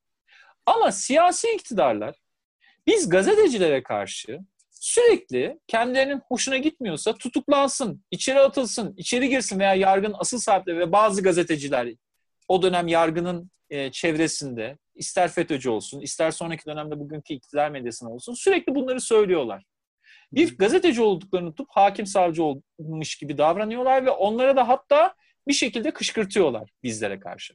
Ama 0.65 0.91
siyasi 0.91 1.51
iktidarlar 1.51 2.15
biz 2.89 3.09
gazetecilere 3.09 3.83
karşı 3.83 4.39
sürekli 4.69 5.59
kendilerinin 5.67 6.21
hoşuna 6.27 6.57
gitmiyorsa 6.57 7.13
tutuklansın, 7.13 8.03
içeri 8.11 8.39
atılsın, 8.39 8.93
içeri 8.97 9.29
girsin 9.29 9.59
veya 9.59 9.73
yargının 9.75 10.15
asıl 10.19 10.37
sahipleri 10.37 10.79
ve 10.79 10.91
bazı 10.91 11.23
gazeteciler 11.23 11.93
o 12.47 12.61
dönem 12.61 12.87
yargının 12.87 13.51
e, 13.69 13.91
çevresinde 13.91 14.77
ister 14.95 15.31
FETÖ'cü 15.31 15.69
olsun, 15.69 16.01
ister 16.01 16.31
sonraki 16.31 16.65
dönemde 16.65 16.99
bugünkü 16.99 17.33
iktidar 17.33 17.69
medyasına 17.69 18.09
olsun 18.09 18.33
sürekli 18.33 18.75
bunları 18.75 19.01
söylüyorlar 19.01 19.63
bir 20.31 20.57
gazeteci 20.57 21.01
olduklarını 21.01 21.49
tutup 21.49 21.67
hakim 21.69 22.05
savcı 22.05 22.43
olmuş 22.43 23.15
gibi 23.15 23.37
davranıyorlar 23.37 24.05
ve 24.05 24.09
onlara 24.09 24.55
da 24.55 24.67
hatta 24.67 25.15
bir 25.47 25.53
şekilde 25.53 25.91
kışkırtıyorlar 25.91 26.69
bizlere 26.83 27.19
karşı. 27.19 27.53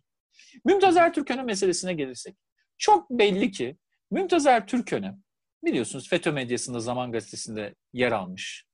Mümtaz 0.64 0.96
Ertürkön'e 0.96 1.42
meselesine 1.42 1.94
gelirsek. 1.94 2.36
Çok 2.78 3.10
belli 3.10 3.50
ki 3.50 3.76
Mümtaz 4.10 4.46
Ertürkön'e 4.46 5.14
biliyorsunuz 5.66 6.08
FETÖ 6.08 6.32
medyasında 6.32 6.80
Zaman 6.80 7.12
Gazetesi'nde 7.12 7.74
yer 7.92 8.12
almış. 8.12 8.64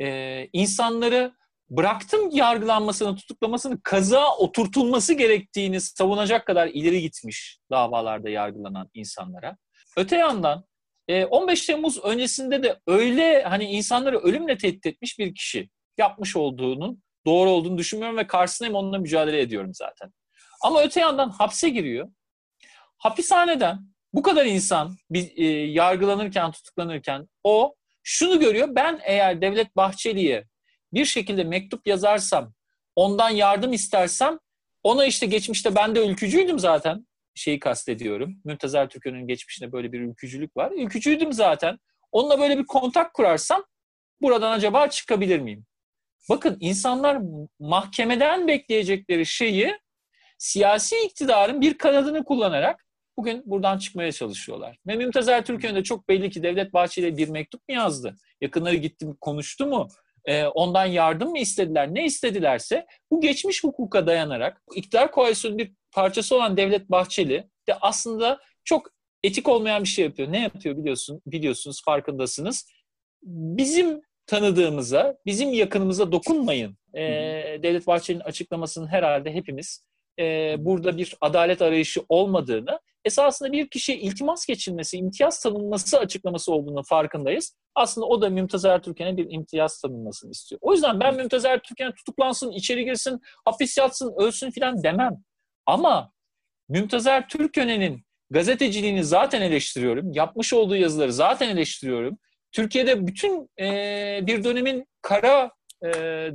Ee, 0.00 0.48
insanları 0.52 1.32
bıraktım 1.70 2.30
yargılanmasını, 2.30 3.16
tutuklamasını 3.16 3.82
kaza 3.82 4.36
oturtulması 4.36 5.14
gerektiğini 5.14 5.80
savunacak 5.80 6.46
kadar 6.46 6.66
ileri 6.68 7.02
gitmiş 7.02 7.58
davalarda 7.70 8.28
yargılanan 8.30 8.90
insanlara. 8.94 9.56
Öte 9.96 10.16
yandan 10.16 10.64
15 11.30 11.62
e, 11.62 11.66
Temmuz 11.66 12.04
öncesinde 12.04 12.62
de 12.62 12.80
öyle 12.86 13.42
hani 13.42 13.64
insanları 13.64 14.18
ölümle 14.18 14.58
tehdit 14.58 14.86
etmiş 14.86 15.18
bir 15.18 15.34
kişi 15.34 15.68
yapmış 15.98 16.36
olduğunun 16.36 17.02
doğru 17.26 17.50
olduğunu 17.50 17.78
düşünmüyorum 17.78 18.16
ve 18.16 18.26
karşısındayım 18.26 18.76
onunla 18.76 18.98
mücadele 18.98 19.40
ediyorum 19.40 19.70
zaten. 19.74 20.12
Ama 20.62 20.82
öte 20.82 21.00
yandan 21.00 21.30
hapse 21.30 21.68
giriyor. 21.68 22.08
Hapishaneden 22.98 23.78
bu 24.12 24.22
kadar 24.22 24.46
insan 24.46 24.96
bir, 25.10 25.36
e, 25.36 25.44
yargılanırken, 25.66 26.50
tutuklanırken 26.50 27.28
o 27.44 27.74
şunu 28.02 28.40
görüyor. 28.40 28.68
Ben 28.70 29.00
eğer 29.04 29.40
Devlet 29.40 29.76
Bahçeli'ye 29.76 30.44
bir 30.92 31.04
şekilde 31.04 31.44
mektup 31.44 31.86
yazarsam, 31.86 32.52
ondan 32.96 33.30
yardım 33.30 33.72
istersem 33.72 34.38
ona 34.82 35.06
işte 35.06 35.26
geçmişte 35.26 35.74
ben 35.74 35.94
de 35.94 36.06
ülkücüydüm 36.06 36.58
zaten 36.58 37.06
şeyi 37.34 37.58
kastediyorum. 37.58 38.36
Mümtazer 38.44 38.88
Türk'ün 38.88 39.26
geçmişinde 39.26 39.72
böyle 39.72 39.92
bir 39.92 40.00
ülkücülük 40.00 40.56
var. 40.56 40.72
Ülkücüydüm 40.72 41.32
zaten. 41.32 41.78
Onunla 42.12 42.40
böyle 42.40 42.58
bir 42.58 42.66
kontak 42.66 43.14
kurarsam 43.14 43.64
buradan 44.22 44.52
acaba 44.52 44.88
çıkabilir 44.88 45.38
miyim? 45.38 45.66
Bakın 46.28 46.56
insanlar 46.60 47.18
mahkemeden 47.58 48.48
bekleyecekleri 48.48 49.26
şeyi 49.26 49.78
siyasi 50.38 50.96
iktidarın 51.04 51.60
bir 51.60 51.78
kanadını 51.78 52.24
kullanarak 52.24 52.86
bugün 53.18 53.42
buradan 53.46 53.78
çıkmaya 53.78 54.12
çalışıyorlar. 54.12 54.78
Ve 54.86 54.96
Mümtaz 54.96 55.28
Ertürk'ün 55.28 55.74
de 55.74 55.82
çok 55.82 56.08
belli 56.08 56.30
ki 56.30 56.42
Devlet 56.42 56.72
Bahçeli'ye 56.72 57.16
bir 57.16 57.28
mektup 57.28 57.68
mu 57.68 57.74
yazdı? 57.74 58.14
Yakınları 58.40 58.76
gitti 58.76 59.06
mi, 59.06 59.14
konuştu 59.20 59.66
mu? 59.66 59.88
Ee, 60.24 60.46
ondan 60.46 60.86
yardım 60.86 61.30
mı 61.30 61.38
istediler? 61.38 61.94
Ne 61.94 62.04
istedilerse 62.04 62.86
bu 63.10 63.20
geçmiş 63.20 63.64
hukuka 63.64 64.06
dayanarak 64.06 64.62
iktidar 64.74 65.10
koalisyonu 65.10 65.58
bir 65.58 65.72
parçası 65.92 66.36
olan 66.36 66.56
Devlet 66.56 66.90
Bahçeli 66.90 67.48
de 67.68 67.74
aslında 67.80 68.38
çok 68.64 68.90
etik 69.24 69.48
olmayan 69.48 69.82
bir 69.82 69.88
şey 69.88 70.04
yapıyor. 70.04 70.32
Ne 70.32 70.42
yapıyor 70.42 70.76
biliyorsun 70.76 71.22
biliyorsunuz 71.26 71.82
farkındasınız. 71.84 72.70
Bizim 73.22 74.00
tanıdığımıza, 74.26 75.18
bizim 75.26 75.52
yakınımıza 75.52 76.12
dokunmayın. 76.12 76.78
Ee, 76.94 77.00
Devlet 77.62 77.86
Bahçeli'nin 77.86 78.24
açıklamasının 78.24 78.86
herhalde 78.86 79.34
hepimiz 79.34 79.88
e, 80.18 80.56
burada 80.58 80.96
bir 80.96 81.16
adalet 81.20 81.62
arayışı 81.62 82.00
olmadığını, 82.08 82.80
esasında 83.04 83.52
bir 83.52 83.68
kişiye 83.68 83.98
iltimas 83.98 84.46
geçilmesi, 84.46 84.96
imtiyaz 84.96 85.42
tanınması 85.42 85.98
açıklaması 85.98 86.52
olduğunu 86.52 86.82
farkındayız. 86.82 87.56
Aslında 87.74 88.06
o 88.06 88.22
da 88.22 88.30
Mümtaz 88.30 88.64
Ertürk'e 88.64 89.16
bir 89.16 89.30
imtiyaz 89.30 89.80
tanınmasını 89.80 90.30
istiyor. 90.30 90.58
O 90.62 90.72
yüzden 90.72 91.00
ben 91.00 91.14
Mümtaz 91.14 91.44
Ertürk'e 91.44 91.90
tutuklansın, 91.90 92.50
içeri 92.50 92.84
girsin, 92.84 93.20
hapis 93.44 93.78
yatsın, 93.78 94.14
ölsün 94.18 94.50
filan 94.50 94.82
demem. 94.82 95.16
Ama 95.66 96.12
Mümtaz 96.68 97.06
Ertürk'ün 97.06 98.04
gazeteciliğini 98.30 99.04
zaten 99.04 99.42
eleştiriyorum. 99.42 100.12
Yapmış 100.12 100.52
olduğu 100.52 100.76
yazıları 100.76 101.12
zaten 101.12 101.48
eleştiriyorum. 101.48 102.18
Türkiye'de 102.52 103.06
bütün 103.06 103.50
e, 103.60 104.20
bir 104.22 104.44
dönemin 104.44 104.86
kara 105.02 105.50
e, 105.84 105.88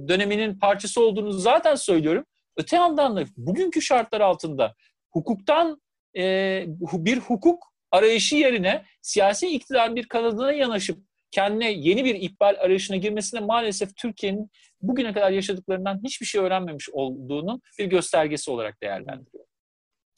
döneminin 0.07 0.59
parçası 0.59 1.01
olduğunu 1.01 1.31
zaten 1.31 1.75
söylüyorum. 1.75 2.25
Öte 2.57 2.75
yandan 2.75 3.17
da 3.17 3.25
bugünkü 3.37 3.81
şartlar 3.81 4.21
altında 4.21 4.75
hukuktan 5.11 5.81
e, 6.17 6.65
bir 6.93 7.17
hukuk 7.17 7.73
arayışı 7.91 8.35
yerine 8.35 8.85
siyasi 9.01 9.47
iktidar 9.47 9.95
bir 9.95 10.07
kanadına 10.07 10.53
yanaşıp 10.53 10.97
kendine 11.31 11.71
yeni 11.71 12.05
bir 12.05 12.15
ikbal 12.15 12.55
arayışına 12.59 12.97
girmesine 12.97 13.39
maalesef 13.39 13.95
Türkiye'nin 13.95 14.51
bugüne 14.81 15.13
kadar 15.13 15.31
yaşadıklarından 15.31 16.01
hiçbir 16.03 16.25
şey 16.25 16.41
öğrenmemiş 16.41 16.89
olduğunun 16.89 17.61
bir 17.79 17.85
göstergesi 17.85 18.51
olarak 18.51 18.81
değerlendiriyor. 18.81 19.43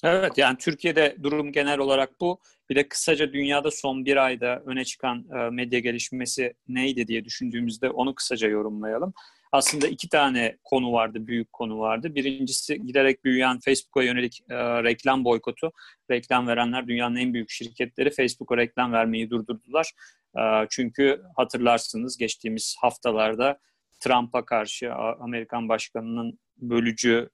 Evet 0.03 0.37
yani 0.37 0.57
Türkiye'de 0.57 1.15
durum 1.23 1.51
genel 1.51 1.79
olarak 1.79 2.21
bu. 2.21 2.39
Bir 2.69 2.75
de 2.75 2.87
kısaca 2.87 3.33
dünyada 3.33 3.71
son 3.71 4.05
bir 4.05 4.17
ayda 4.17 4.63
öne 4.65 4.85
çıkan 4.85 5.25
e, 5.37 5.49
medya 5.49 5.79
gelişmesi 5.79 6.53
neydi 6.67 7.07
diye 7.07 7.25
düşündüğümüzde 7.25 7.89
onu 7.89 8.15
kısaca 8.15 8.47
yorumlayalım. 8.47 9.13
Aslında 9.55 9.87
iki 9.87 10.09
tane 10.09 10.57
konu 10.63 10.91
vardı, 10.91 11.27
büyük 11.27 11.53
konu 11.53 11.79
vardı. 11.79 12.15
Birincisi 12.15 12.85
giderek 12.85 13.25
büyüyen 13.25 13.59
Facebook'a 13.59 14.03
yönelik 14.03 14.41
e, 14.49 14.83
reklam 14.83 15.25
boykotu. 15.25 15.71
Reklam 16.11 16.47
verenler 16.47 16.87
dünyanın 16.87 17.15
en 17.15 17.33
büyük 17.33 17.49
şirketleri 17.49 18.09
Facebook'a 18.11 18.57
reklam 18.57 18.91
vermeyi 18.91 19.29
durdurdular. 19.29 19.91
E, 20.37 20.41
çünkü 20.69 21.21
hatırlarsınız 21.35 22.17
geçtiğimiz 22.17 22.75
haftalarda 22.79 23.59
Trump'a 23.99 24.45
karşı 24.45 24.93
Amerikan 24.93 25.69
başkanının 25.69 26.39
bölücü, 26.57 27.29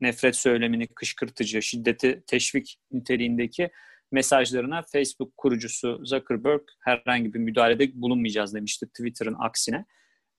nefret 0.00 0.36
söylemini 0.36 0.86
kışkırtıcı, 0.86 1.62
şiddeti 1.62 2.22
teşvik 2.26 2.76
niteliğindeki 2.92 3.70
mesajlarına 4.12 4.82
Facebook 4.92 5.36
kurucusu 5.36 6.00
Zuckerberg 6.04 6.62
herhangi 6.80 7.34
bir 7.34 7.38
müdahalede 7.38 8.02
bulunmayacağız 8.02 8.54
demişti 8.54 8.86
Twitter'ın 8.86 9.36
aksine. 9.38 9.84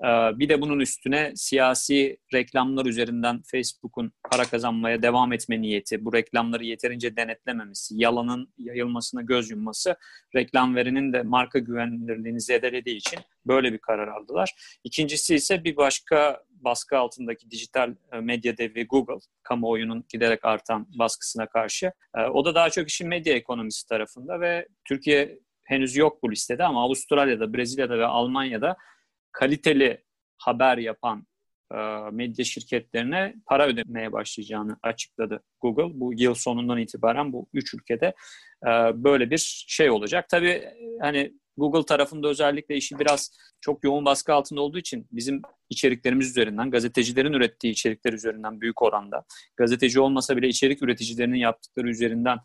Ee, 0.04 0.08
bir 0.40 0.50
de 0.50 0.62
bunun 0.62 0.80
üstüne 0.80 1.32
siyasi 1.36 2.18
reklamlar 2.34 2.86
üzerinden 2.86 3.42
Facebook'un 3.52 4.12
para 4.32 4.44
kazanmaya 4.44 5.02
devam 5.02 5.34
etme 5.34 5.62
niyeti, 5.62 6.06
bu 6.06 6.14
reklamları 6.14 6.66
yeterince 6.66 7.16
denetlememesi, 7.16 7.96
yalanın 7.98 8.54
yayılmasına 8.58 9.22
göz 9.22 9.52
yumması, 9.52 9.96
reklam 10.36 10.76
verinin 10.76 11.14
de 11.14 11.24
marka 11.24 11.60
güvenilirliğini 11.60 12.42
zedelediği 12.42 12.96
için 12.96 13.20
böyle 13.48 13.74
bir 13.74 13.78
karar 13.78 14.08
aldılar. 14.08 14.52
İkincisi 14.84 15.36
ise 15.36 15.64
bir 15.64 15.78
başka 15.78 16.44
baskı 16.50 16.98
altındaki 16.98 17.52
dijital 17.52 17.96
e, 18.14 18.20
medya 18.20 18.58
devi 18.58 18.88
Google, 18.88 19.20
kamuoyunun 19.44 20.06
giderek 20.10 20.46
artan 20.46 20.88
baskısına 21.00 21.46
karşı. 21.46 21.92
E, 22.18 22.22
o 22.22 22.46
da 22.46 22.56
daha 22.56 22.70
çok 22.70 22.90
işin 22.90 23.08
medya 23.08 23.34
ekonomisi 23.34 23.88
tarafında 23.88 24.40
ve 24.40 24.68
Türkiye 24.86 25.40
henüz 25.64 25.96
yok 25.96 26.24
bu 26.24 26.32
listede 26.32 26.64
ama 26.64 26.84
Avustralya'da, 26.84 27.54
Brezilya'da 27.54 28.00
ve 28.00 28.06
Almanya'da 28.06 28.78
kaliteli 29.36 30.04
haber 30.38 30.78
yapan 30.78 31.28
e, 31.72 31.78
medya 32.12 32.46
şirketlerine 32.46 33.36
para 33.46 33.68
ödemeye 33.68 34.12
başlayacağını 34.12 34.78
açıkladı 34.84 35.44
Google. 35.62 36.00
Bu 36.00 36.14
yıl 36.14 36.34
sonundan 36.34 36.78
itibaren 36.78 37.34
bu 37.34 37.48
üç 37.54 37.74
ülkede 37.74 38.14
e, 38.64 38.70
böyle 39.04 39.30
bir 39.30 39.66
şey 39.68 39.90
olacak. 39.90 40.30
Tabii 40.30 40.64
hani 41.02 41.34
Google 41.58 41.86
tarafında 41.86 42.28
özellikle 42.28 42.76
işi 42.76 43.00
biraz 43.00 43.32
çok 43.62 43.84
yoğun 43.84 44.06
baskı 44.06 44.34
altında 44.34 44.62
olduğu 44.62 44.78
için 44.78 45.08
bizim 45.12 45.42
içeriklerimiz 45.70 46.30
üzerinden, 46.30 46.72
gazetecilerin 46.72 47.34
ürettiği 47.34 47.74
içerikler 47.74 48.14
üzerinden 48.14 48.62
büyük 48.62 48.82
oranda, 48.82 49.24
gazeteci 49.58 50.00
olmasa 50.00 50.38
bile 50.38 50.48
içerik 50.48 50.84
üreticilerinin 50.84 51.38
yaptıkları 51.38 51.90
üzerinden 51.90 52.38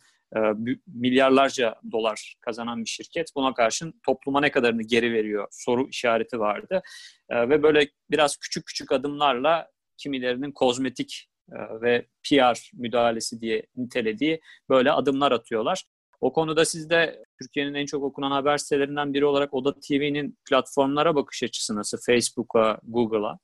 milyarlarca 0.87 1.75
dolar 1.93 2.35
kazanan 2.41 2.85
bir 2.85 2.89
şirket. 2.89 3.29
Buna 3.37 3.55
karşın 3.55 4.01
topluma 4.07 4.41
ne 4.41 4.51
kadarını 4.51 4.83
geri 4.83 5.13
veriyor 5.13 5.49
soru 5.51 5.89
işareti 5.89 6.41
vardı. 6.41 6.83
E, 7.29 7.49
ve 7.49 7.63
böyle 7.63 7.89
biraz 8.11 8.37
küçük 8.37 8.67
küçük 8.67 8.93
adımlarla 8.93 9.71
kimilerinin 9.97 10.53
kozmetik 10.53 11.29
e, 11.53 11.81
ve 11.81 12.07
PR 12.31 12.71
müdahalesi 12.75 13.41
diye 13.41 13.67
nitelediği 13.77 14.41
böyle 14.69 14.93
adımlar 14.93 15.33
atıyorlar. 15.33 15.85
O 16.21 16.33
konuda 16.33 16.65
siz 16.65 16.91
de 16.91 17.25
Türkiye'nin 17.39 17.75
en 17.75 17.87
çok 17.87 18.03
okunan 18.03 18.31
haber 18.31 18.59
sitelerinden 18.59 19.15
biri 19.15 19.25
olarak 19.25 19.55
Oda 19.55 19.75
TV'nin 19.81 20.39
platformlara 20.49 21.15
bakış 21.15 21.43
açısı 21.43 21.77
nasıl? 21.77 21.99
Facebook'a, 22.07 22.81
Google'a? 22.83 23.39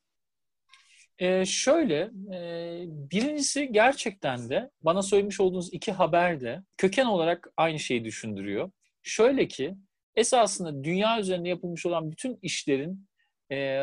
Ee, 1.18 1.44
şöyle, 1.44 2.11
e, 2.35 2.83
birincisi 2.87 3.72
gerçekten 3.72 4.50
de 4.50 4.70
bana 4.83 5.02
söylemiş 5.02 5.40
olduğunuz 5.40 5.68
iki 5.72 5.92
haber 5.92 6.40
de 6.40 6.62
köken 6.76 7.07
olarak 7.07 7.48
aynı 7.57 7.79
şeyi 7.79 8.05
düşündürüyor. 8.05 8.70
Şöyle 9.02 9.48
ki, 9.48 9.74
esasında 10.16 10.85
dünya 10.85 11.20
üzerinde 11.20 11.48
yapılmış 11.48 11.87
olan 11.87 12.11
bütün 12.11 12.38
işlerin 12.42 13.09
e, 13.52 13.79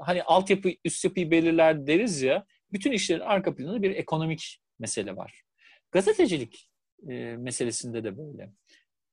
hani 0.00 0.22
altyapı, 0.22 0.70
üst 0.84 1.04
yapıyı 1.04 1.30
belirler 1.30 1.86
deriz 1.86 2.22
ya, 2.22 2.46
bütün 2.72 2.92
işlerin 2.92 3.20
arka 3.20 3.54
planında 3.54 3.82
bir 3.82 3.90
ekonomik 3.90 4.60
mesele 4.78 5.16
var. 5.16 5.42
Gazetecilik 5.90 6.70
e, 7.08 7.36
meselesinde 7.36 8.04
de 8.04 8.18
böyle. 8.18 8.52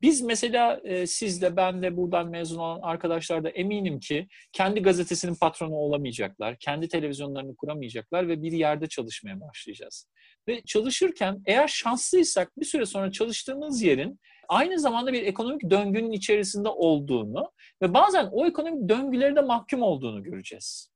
Biz 0.01 0.21
mesela 0.21 0.81
e, 0.83 1.07
siz 1.07 1.41
de 1.41 1.55
ben 1.55 1.81
de 1.81 1.97
buradan 1.97 2.29
mezun 2.29 2.57
olan 2.59 2.79
arkadaşlar 2.81 3.43
da 3.43 3.49
eminim 3.49 3.99
ki 3.99 4.27
kendi 4.51 4.81
gazetesinin 4.81 5.35
patronu 5.35 5.75
olamayacaklar, 5.75 6.57
kendi 6.59 6.87
televizyonlarını 6.87 7.55
kuramayacaklar 7.55 8.27
ve 8.27 8.41
bir 8.41 8.51
yerde 8.51 8.87
çalışmaya 8.87 9.41
başlayacağız. 9.41 10.07
Ve 10.47 10.61
çalışırken 10.61 11.41
eğer 11.45 11.67
şanslıysak 11.67 12.59
bir 12.59 12.65
süre 12.65 12.85
sonra 12.85 13.11
çalıştığımız 13.11 13.81
yerin 13.81 14.19
aynı 14.49 14.79
zamanda 14.79 15.13
bir 15.13 15.23
ekonomik 15.23 15.69
döngünün 15.69 16.11
içerisinde 16.11 16.69
olduğunu 16.69 17.51
ve 17.81 17.93
bazen 17.93 18.29
o 18.31 18.45
ekonomik 18.45 18.89
döngüleri 18.89 19.35
de 19.35 19.41
mahkum 19.41 19.81
olduğunu 19.81 20.23
göreceğiz. 20.23 20.91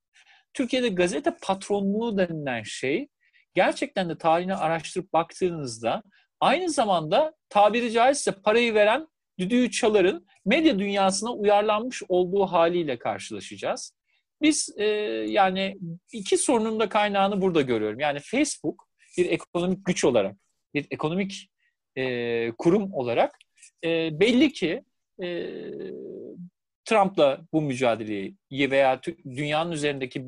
Türkiye'de 0.54 0.90
gazete 0.90 1.36
patronluğu 1.42 2.18
denilen 2.18 2.64
şey 2.64 3.08
gerçekten 3.54 4.10
de 4.10 4.18
tarihini 4.18 4.56
araştırıp 4.56 5.14
baktığınızda 5.14 6.04
aynı 6.40 6.70
zamanda 6.70 7.34
tabiri 7.50 7.92
caizse 7.92 8.32
parayı 8.32 8.74
veren 8.74 9.08
düdüğü 9.40 9.72
çaların 9.72 10.26
medya 10.46 10.80
dünyasına 10.80 11.34
uyarlanmış 11.34 12.04
olduğu 12.10 12.46
haliyle 12.46 13.00
karşılaşacağız. 13.00 13.94
Biz 14.42 14.76
e, 14.78 14.86
yani 15.28 15.78
iki 16.12 16.38
sorunun 16.38 16.80
da 16.80 16.90
kaynağını 16.90 17.42
burada 17.42 17.62
görüyorum. 17.62 18.00
Yani 18.00 18.20
Facebook 18.20 18.88
bir 19.18 19.30
ekonomik 19.30 19.86
güç 19.86 20.06
olarak, 20.06 20.36
bir 20.74 20.88
ekonomik 20.92 21.50
e, 21.96 22.52
kurum 22.58 22.94
olarak 22.94 23.40
e, 23.84 24.20
belli 24.20 24.54
ki 24.54 24.84
e, 25.24 25.50
Trump'la 26.86 27.42
bu 27.54 27.62
mücadeleyi 27.62 28.36
veya 28.52 29.02
dünyanın 29.26 29.72
üzerindeki 29.72 30.26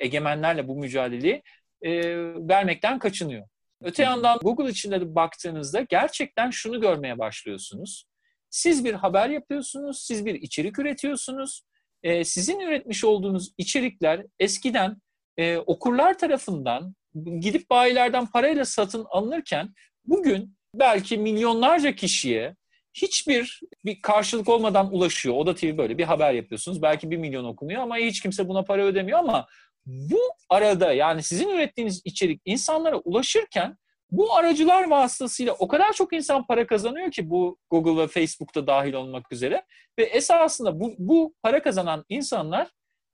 egemenlerle 0.00 0.68
bu 0.68 0.76
mücadeleyi 0.76 1.42
e, 1.82 2.16
vermekten 2.48 2.98
kaçınıyor. 2.98 3.46
Öte 3.82 4.02
yandan 4.02 4.38
Google 4.38 4.70
içinde 4.70 5.00
de 5.00 5.14
baktığınızda 5.14 5.80
gerçekten 5.80 6.50
şunu 6.50 6.80
görmeye 6.80 7.18
başlıyorsunuz. 7.18 8.04
Siz 8.50 8.84
bir 8.84 8.94
haber 8.94 9.28
yapıyorsunuz, 9.28 10.02
siz 10.02 10.26
bir 10.26 10.34
içerik 10.34 10.78
üretiyorsunuz. 10.78 11.62
Ee, 12.02 12.24
sizin 12.24 12.60
üretmiş 12.60 13.04
olduğunuz 13.04 13.52
içerikler 13.58 14.26
eskiden 14.38 14.96
e, 15.36 15.56
okurlar 15.56 16.18
tarafından 16.18 16.94
gidip 17.40 17.70
bayilerden 17.70 18.26
parayla 18.26 18.64
satın 18.64 19.06
alınırken 19.10 19.74
bugün 20.04 20.56
belki 20.74 21.18
milyonlarca 21.18 21.94
kişiye 21.94 22.56
hiçbir 22.94 23.60
bir 23.84 24.02
karşılık 24.02 24.48
olmadan 24.48 24.94
ulaşıyor. 24.94 25.34
O 25.34 25.46
da 25.46 25.54
TV 25.54 25.78
böyle 25.78 25.98
bir 25.98 26.04
haber 26.04 26.32
yapıyorsunuz. 26.32 26.82
Belki 26.82 27.10
bir 27.10 27.16
milyon 27.16 27.44
okunuyor 27.44 27.82
ama 27.82 27.96
hiç 27.96 28.20
kimse 28.20 28.48
buna 28.48 28.62
para 28.62 28.82
ödemiyor 28.82 29.18
ama 29.18 29.46
bu 29.86 30.20
arada 30.48 30.92
yani 30.92 31.22
sizin 31.22 31.48
ürettiğiniz 31.48 32.02
içerik 32.04 32.42
insanlara 32.44 32.96
ulaşırken 32.96 33.76
Bu 34.10 34.34
aracılar 34.34 34.90
vasıtasıyla 34.90 35.52
o 35.52 35.68
kadar 35.68 35.92
çok 35.92 36.12
insan 36.12 36.46
para 36.46 36.66
kazanıyor 36.66 37.10
ki 37.10 37.30
bu 37.30 37.58
Google 37.70 38.02
ve 38.02 38.06
Facebook'ta 38.06 38.66
dahil 38.66 38.92
olmak 38.92 39.32
üzere 39.32 39.62
ve 39.98 40.04
esasında 40.04 40.80
bu, 40.80 40.94
bu 40.98 41.34
para 41.42 41.62
kazanan 41.62 42.04
insanlar 42.08 42.68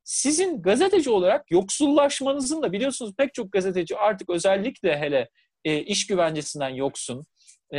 sizin 0.05 0.63
gazeteci 0.63 1.11
olarak 1.11 1.51
yoksullaşmanızın 1.51 2.63
da 2.63 2.73
biliyorsunuz 2.73 3.15
pek 3.19 3.35
çok 3.35 3.53
gazeteci 3.53 3.97
artık 3.97 4.31
özellikle 4.31 4.99
hele 4.99 5.29
e, 5.65 5.79
iş 5.79 6.07
güvencesinden 6.07 6.69
yoksun, 6.69 7.25
e, 7.73 7.79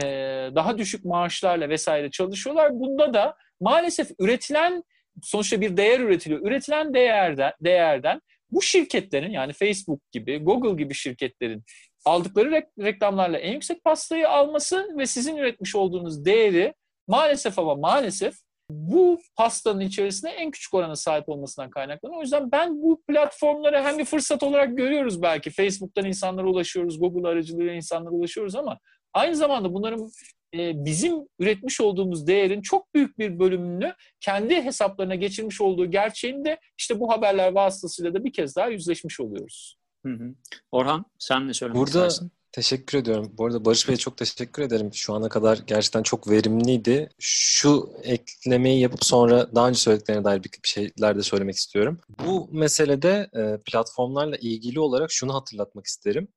daha 0.55 0.77
düşük 0.77 1.05
maaşlarla 1.05 1.69
vesaire 1.69 2.11
çalışıyorlar. 2.11 2.71
Bunda 2.73 3.13
da 3.13 3.35
maalesef 3.59 4.11
üretilen 4.19 4.83
sonuçta 5.21 5.61
bir 5.61 5.77
değer 5.77 5.99
üretiliyor. 5.99 6.41
Üretilen 6.41 6.93
değerden, 6.93 7.53
değerden 7.61 8.21
bu 8.53 8.61
şirketlerin 8.61 9.31
yani 9.31 9.53
Facebook 9.53 10.11
gibi, 10.11 10.37
Google 10.37 10.83
gibi 10.83 10.93
şirketlerin 10.93 11.63
aldıkları 12.05 12.49
re- 12.49 12.83
reklamlarla 12.83 13.37
en 13.37 13.53
yüksek 13.53 13.83
pastayı 13.83 14.29
alması 14.29 14.87
ve 14.97 15.05
sizin 15.05 15.37
üretmiş 15.37 15.75
olduğunuz 15.75 16.25
değeri 16.25 16.73
maalesef 17.07 17.59
ama 17.59 17.75
maalesef 17.75 18.35
bu 18.69 19.19
pastanın 19.35 19.79
içerisinde 19.79 20.31
en 20.31 20.51
küçük 20.51 20.73
orana 20.73 20.95
sahip 20.95 21.29
olmasından 21.29 21.69
kaynaklanıyor. 21.69 22.19
O 22.19 22.21
yüzden 22.21 22.51
ben 22.51 22.81
bu 22.81 23.03
platformları 23.07 23.83
hem 23.83 23.97
bir 23.97 24.05
fırsat 24.05 24.43
olarak 24.43 24.77
görüyoruz 24.77 25.21
belki. 25.21 25.49
Facebook'tan 25.49 26.05
insanlara 26.05 26.47
ulaşıyoruz, 26.47 26.99
Google 26.99 27.27
aracılığıyla 27.27 27.73
insanlara 27.73 28.13
ulaşıyoruz 28.13 28.55
ama 28.55 28.79
aynı 29.13 29.35
zamanda 29.35 29.73
bunların 29.73 30.09
e, 30.53 30.85
bizim 30.85 31.27
üretmiş 31.39 31.81
olduğumuz 31.81 32.27
değerin 32.27 32.61
çok 32.61 32.93
büyük 32.95 33.19
bir 33.19 33.39
bölümünü 33.39 33.93
kendi 34.19 34.55
hesaplarına 34.55 35.15
geçirmiş 35.15 35.61
olduğu 35.61 35.91
gerçeğini 35.91 36.45
de 36.45 36.59
işte 36.77 36.99
bu 36.99 37.11
haberler 37.11 37.51
vasıtasıyla 37.51 38.13
da 38.13 38.23
bir 38.23 38.33
kez 38.33 38.55
daha 38.55 38.67
yüzleşmiş 38.67 39.19
oluyoruz. 39.19 39.77
Hı 40.05 40.13
hı. 40.13 40.35
Orhan 40.71 41.05
sen 41.19 41.47
ne 41.47 41.53
söylemek 41.53 41.79
Burada 41.79 42.07
istersin? 42.07 42.31
teşekkür 42.51 42.97
ediyorum. 42.97 43.31
Bu 43.37 43.45
arada 43.45 43.65
Barış 43.65 43.87
Bey'e 43.87 43.97
çok 43.97 44.17
teşekkür 44.17 44.63
ederim. 44.63 44.89
Şu 44.93 45.13
ana 45.13 45.29
kadar 45.29 45.57
gerçekten 45.67 46.03
çok 46.03 46.29
verimliydi. 46.29 47.09
Şu 47.19 47.93
eklemeyi 48.03 48.79
yapıp 48.79 49.05
sonra 49.05 49.55
daha 49.55 49.67
önce 49.69 49.79
söylediklerine 49.79 50.23
dair 50.23 50.43
bir 50.43 50.49
şeyler 50.63 51.17
de 51.17 51.23
söylemek 51.23 51.55
istiyorum. 51.55 51.99
Bu 52.25 52.49
meselede 52.51 53.29
e, 53.33 53.57
platformlarla 53.65 54.35
ilgili 54.35 54.79
olarak 54.79 55.11
şunu 55.11 55.33
hatırlatmak 55.33 55.85
isterim. 55.85 56.27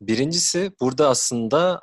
Birincisi 0.00 0.72
burada 0.80 1.08
aslında 1.08 1.80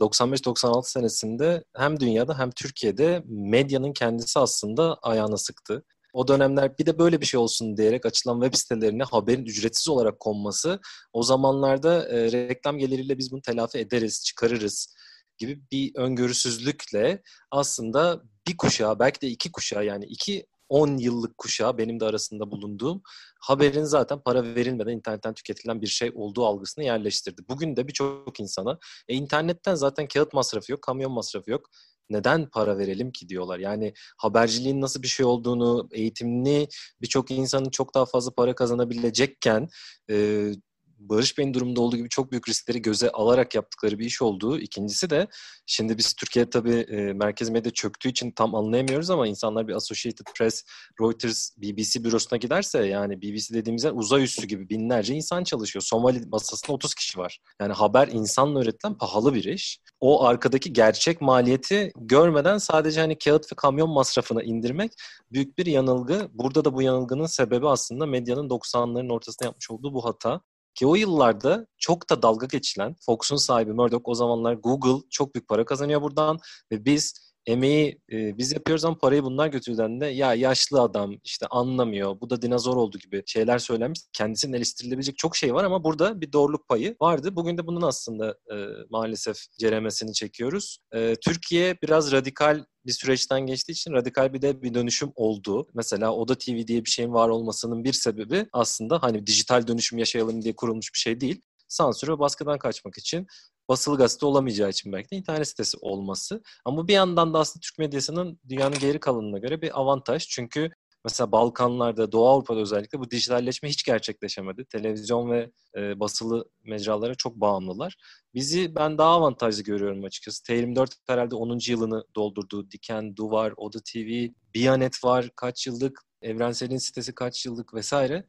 95-96 0.00 0.90
senesinde 0.90 1.64
hem 1.76 2.00
dünyada 2.00 2.38
hem 2.38 2.50
Türkiye'de 2.50 3.22
medyanın 3.26 3.92
kendisi 3.92 4.38
aslında 4.38 4.94
ayağına 4.94 5.36
sıktı. 5.36 5.84
O 6.12 6.28
dönemler 6.28 6.78
bir 6.78 6.86
de 6.86 6.98
böyle 6.98 7.20
bir 7.20 7.26
şey 7.26 7.40
olsun 7.40 7.76
diyerek 7.76 8.06
açılan 8.06 8.40
web 8.40 8.58
sitelerine 8.58 9.02
haberin 9.02 9.44
ücretsiz 9.44 9.88
olarak 9.88 10.20
konması 10.20 10.80
o 11.12 11.22
zamanlarda 11.22 12.08
reklam 12.32 12.78
geliriyle 12.78 13.18
biz 13.18 13.32
bunu 13.32 13.42
telafi 13.42 13.78
ederiz, 13.78 14.24
çıkarırız 14.24 14.94
gibi 15.38 15.62
bir 15.72 15.92
öngörüsüzlükle 15.96 17.22
aslında 17.50 18.22
bir 18.48 18.56
kuşağı 18.56 18.98
belki 18.98 19.20
de 19.20 19.28
iki 19.28 19.52
kuşağı 19.52 19.84
yani 19.84 20.04
iki 20.04 20.46
10 20.68 20.96
yıllık 20.96 21.38
kuşağı 21.38 21.78
benim 21.78 22.00
de 22.00 22.04
arasında 22.04 22.50
bulunduğum 22.50 23.02
haberin 23.40 23.84
zaten 23.84 24.20
para 24.20 24.42
verilmeden 24.44 24.92
internetten 24.92 25.34
tüketilen 25.34 25.80
bir 25.80 25.86
şey 25.86 26.12
olduğu 26.14 26.46
algısını 26.46 26.84
yerleştirdi. 26.84 27.42
Bugün 27.48 27.76
de 27.76 27.88
birçok 27.88 28.40
insana 28.40 28.78
e, 29.08 29.14
internetten 29.14 29.74
zaten 29.74 30.08
kağıt 30.08 30.32
masrafı 30.32 30.72
yok, 30.72 30.82
kamyon 30.82 31.12
masrafı 31.12 31.50
yok. 31.50 31.70
Neden 32.10 32.50
para 32.50 32.78
verelim 32.78 33.12
ki 33.12 33.28
diyorlar. 33.28 33.58
Yani 33.58 33.92
haberciliğin 34.16 34.80
nasıl 34.80 35.02
bir 35.02 35.08
şey 35.08 35.26
olduğunu, 35.26 35.88
eğitimli 35.92 36.68
birçok 37.02 37.30
insanın 37.30 37.70
çok 37.70 37.94
daha 37.94 38.06
fazla 38.06 38.34
para 38.34 38.54
kazanabilecekken 38.54 39.68
e, 40.10 40.50
Barış 40.98 41.38
Bey'in 41.38 41.54
durumunda 41.54 41.80
olduğu 41.80 41.96
gibi 41.96 42.08
çok 42.08 42.32
büyük 42.32 42.48
riskleri 42.48 42.82
göze 42.82 43.10
alarak 43.10 43.54
yaptıkları 43.54 43.98
bir 43.98 44.06
iş 44.06 44.22
olduğu. 44.22 44.58
İkincisi 44.58 45.10
de 45.10 45.28
şimdi 45.66 45.98
biz 45.98 46.14
Türkiye 46.14 46.50
tabii 46.50 46.74
e, 46.74 47.12
merkez 47.12 47.50
medya 47.50 47.72
çöktüğü 47.72 48.08
için 48.08 48.30
tam 48.30 48.54
anlayamıyoruz 48.54 49.10
ama 49.10 49.26
insanlar 49.26 49.68
bir 49.68 49.74
Associated 49.74 50.26
Press, 50.34 50.64
Reuters, 51.00 51.50
BBC 51.56 52.04
bürosuna 52.04 52.36
giderse 52.36 52.86
yani 52.86 53.22
BBC 53.22 53.54
dediğimiz 53.54 53.84
yer 53.84 53.92
uzay 53.92 54.22
üssü 54.24 54.46
gibi 54.46 54.68
binlerce 54.68 55.14
insan 55.14 55.44
çalışıyor. 55.44 55.82
Somali 55.82 56.26
masasında 56.26 56.72
30 56.72 56.94
kişi 56.94 57.18
var. 57.18 57.38
Yani 57.60 57.72
haber 57.72 58.08
insanla 58.08 58.60
üretilen 58.62 58.94
pahalı 58.94 59.34
bir 59.34 59.44
iş. 59.44 59.80
O 60.00 60.24
arkadaki 60.24 60.72
gerçek 60.72 61.20
maliyeti 61.20 61.92
görmeden 61.96 62.58
sadece 62.58 63.00
hani 63.00 63.18
kağıt 63.18 63.52
ve 63.52 63.56
kamyon 63.56 63.90
masrafına 63.90 64.42
indirmek 64.42 64.92
büyük 65.32 65.58
bir 65.58 65.66
yanılgı. 65.66 66.28
Burada 66.32 66.64
da 66.64 66.74
bu 66.74 66.82
yanılgının 66.82 67.26
sebebi 67.26 67.68
aslında 67.68 68.06
medyanın 68.06 68.48
90'ların 68.48 69.12
ortasında 69.12 69.44
yapmış 69.44 69.70
olduğu 69.70 69.94
bu 69.94 70.04
hata. 70.04 70.40
Ki 70.78 70.86
o 70.86 70.94
yıllarda 70.94 71.66
çok 71.78 72.10
da 72.10 72.22
dalga 72.22 72.46
geçilen 72.46 72.96
Fox'un 73.00 73.36
sahibi 73.36 73.72
Murdoch 73.72 74.08
o 74.08 74.14
zamanlar 74.14 74.52
Google 74.54 75.06
çok 75.10 75.34
büyük 75.34 75.48
para 75.48 75.64
kazanıyor 75.64 76.02
buradan 76.02 76.38
ve 76.72 76.84
biz 76.84 77.27
emeği 77.48 78.00
e, 78.12 78.38
biz 78.38 78.52
yapıyoruz 78.52 78.84
ama 78.84 78.98
parayı 78.98 79.22
bunlar 79.22 79.48
götürdüğünde 79.48 80.06
ya 80.06 80.34
yaşlı 80.34 80.80
adam 80.80 81.14
işte 81.24 81.46
anlamıyor 81.46 82.20
bu 82.20 82.30
da 82.30 82.42
dinozor 82.42 82.76
oldu 82.76 82.98
gibi 82.98 83.22
şeyler 83.26 83.58
söylenmiş. 83.58 84.00
Kendisinin 84.12 84.52
eleştirilebilecek 84.52 85.18
çok 85.18 85.36
şey 85.36 85.54
var 85.54 85.64
ama 85.64 85.84
burada 85.84 86.20
bir 86.20 86.32
doğruluk 86.32 86.68
payı 86.68 86.96
vardı. 87.00 87.36
Bugün 87.36 87.58
de 87.58 87.66
bunun 87.66 87.82
aslında 87.82 88.30
e, 88.30 88.56
maalesef 88.90 89.36
ceremesini 89.58 90.12
çekiyoruz. 90.12 90.78
E, 90.94 91.14
Türkiye 91.24 91.76
biraz 91.82 92.12
radikal 92.12 92.64
bir 92.86 92.92
süreçten 92.92 93.40
geçtiği 93.40 93.72
için 93.72 93.92
radikal 93.92 94.32
bir 94.32 94.42
de 94.42 94.62
bir 94.62 94.74
dönüşüm 94.74 95.12
oldu. 95.14 95.66
Mesela 95.74 96.14
Oda 96.14 96.34
TV 96.34 96.66
diye 96.66 96.84
bir 96.84 96.90
şeyin 96.90 97.12
var 97.12 97.28
olmasının 97.28 97.84
bir 97.84 97.92
sebebi 97.92 98.46
aslında 98.52 99.02
hani 99.02 99.26
dijital 99.26 99.66
dönüşüm 99.66 99.98
yaşayalım 99.98 100.42
diye 100.42 100.56
kurulmuş 100.56 100.94
bir 100.94 101.00
şey 101.00 101.20
değil. 101.20 101.40
Sansür 101.68 102.08
ve 102.08 102.18
baskıdan 102.18 102.58
kaçmak 102.58 102.98
için 102.98 103.26
basılı 103.68 103.98
gazete 103.98 104.26
olamayacağı 104.26 104.70
için 104.70 104.92
belki 104.92 105.10
de 105.10 105.16
internet 105.16 105.48
sitesi 105.48 105.78
olması. 105.80 106.42
Ama 106.64 106.88
bir 106.88 106.92
yandan 106.92 107.34
da 107.34 107.38
aslında 107.38 107.60
Türk 107.62 107.78
medyasının 107.78 108.40
dünyanın 108.48 108.78
geri 108.78 109.00
kalanına 109.00 109.38
göre 109.38 109.62
bir 109.62 109.80
avantaj. 109.80 110.28
Çünkü 110.28 110.70
mesela 111.04 111.32
Balkanlarda, 111.32 112.12
Doğu 112.12 112.28
Avrupa'da 112.28 112.60
özellikle 112.60 112.98
bu 112.98 113.10
dijitalleşme 113.10 113.68
hiç 113.68 113.84
gerçekleşemedi. 113.84 114.64
Televizyon 114.64 115.30
ve 115.30 115.50
e, 115.76 116.00
basılı 116.00 116.44
mecralara 116.64 117.14
çok 117.14 117.34
bağımlılar. 117.36 117.96
Bizi 118.34 118.74
ben 118.74 118.98
daha 118.98 119.10
avantajlı 119.10 119.62
görüyorum 119.62 120.04
açıkçası. 120.04 120.42
T24 120.42 120.90
herhalde 121.06 121.34
10. 121.34 121.58
yılını 121.68 122.04
doldurdu. 122.16 122.70
Diken, 122.70 123.16
Duvar, 123.16 123.54
Oda 123.56 123.78
TV, 123.92 124.28
Biyanet 124.54 125.04
var 125.04 125.30
kaç 125.36 125.66
yıllık, 125.66 126.02
Evrensel'in 126.22 126.78
sitesi 126.78 127.14
kaç 127.14 127.46
yıllık 127.46 127.74
vesaire. 127.74 128.26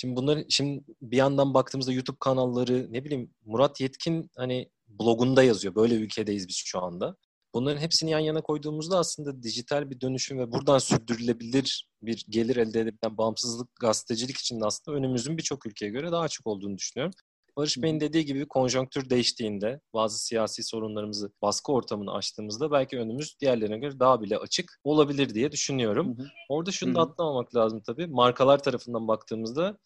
Şimdi 0.00 0.16
bunları 0.16 0.46
şimdi 0.48 0.84
bir 1.02 1.16
yandan 1.16 1.54
baktığımızda 1.54 1.92
YouTube 1.92 2.16
kanalları 2.20 2.86
ne 2.90 3.04
bileyim 3.04 3.30
Murat 3.44 3.80
Yetkin 3.80 4.30
hani 4.36 4.70
blogunda 4.88 5.42
yazıyor. 5.42 5.74
Böyle 5.74 5.94
ülkedeyiz 5.94 6.48
biz 6.48 6.56
şu 6.64 6.82
anda. 6.82 7.16
Bunların 7.54 7.80
hepsini 7.80 8.10
yan 8.10 8.18
yana 8.18 8.40
koyduğumuzda 8.42 8.98
aslında 8.98 9.42
dijital 9.42 9.90
bir 9.90 10.00
dönüşüm 10.00 10.38
ve 10.38 10.52
buradan 10.52 10.78
sürdürülebilir 10.78 11.88
bir 12.02 12.24
gelir 12.28 12.56
elde 12.56 12.80
edebilen 12.80 13.18
bağımsızlık 13.18 13.68
gazetecilik 13.80 14.36
için 14.36 14.60
aslında 14.60 14.98
önümüzün 14.98 15.38
birçok 15.38 15.66
ülkeye 15.66 15.90
göre 15.90 16.12
daha 16.12 16.22
açık 16.22 16.46
olduğunu 16.46 16.78
düşünüyorum. 16.78 17.14
Barış 17.58 17.82
Bey'in 17.82 18.00
dediği 18.00 18.24
gibi 18.24 18.48
konjonktür 18.48 19.10
değiştiğinde, 19.10 19.80
bazı 19.94 20.18
siyasi 20.18 20.62
sorunlarımızı 20.62 21.32
baskı 21.42 21.72
ortamını 21.72 22.12
açtığımızda 22.12 22.70
belki 22.70 22.98
önümüz 22.98 23.40
diğerlerine 23.40 23.78
göre 23.78 24.00
daha 24.00 24.22
bile 24.22 24.38
açık 24.38 24.80
olabilir 24.84 25.34
diye 25.34 25.52
düşünüyorum. 25.52 26.18
Hı 26.18 26.22
hı. 26.22 26.26
Orada 26.48 26.70
şunu 26.70 26.94
da 26.94 27.00
atlamamak 27.00 27.56
lazım 27.56 27.82
tabii. 27.86 28.06
Markalar 28.06 28.62
tarafından 28.62 29.08
baktığımızda 29.08 29.78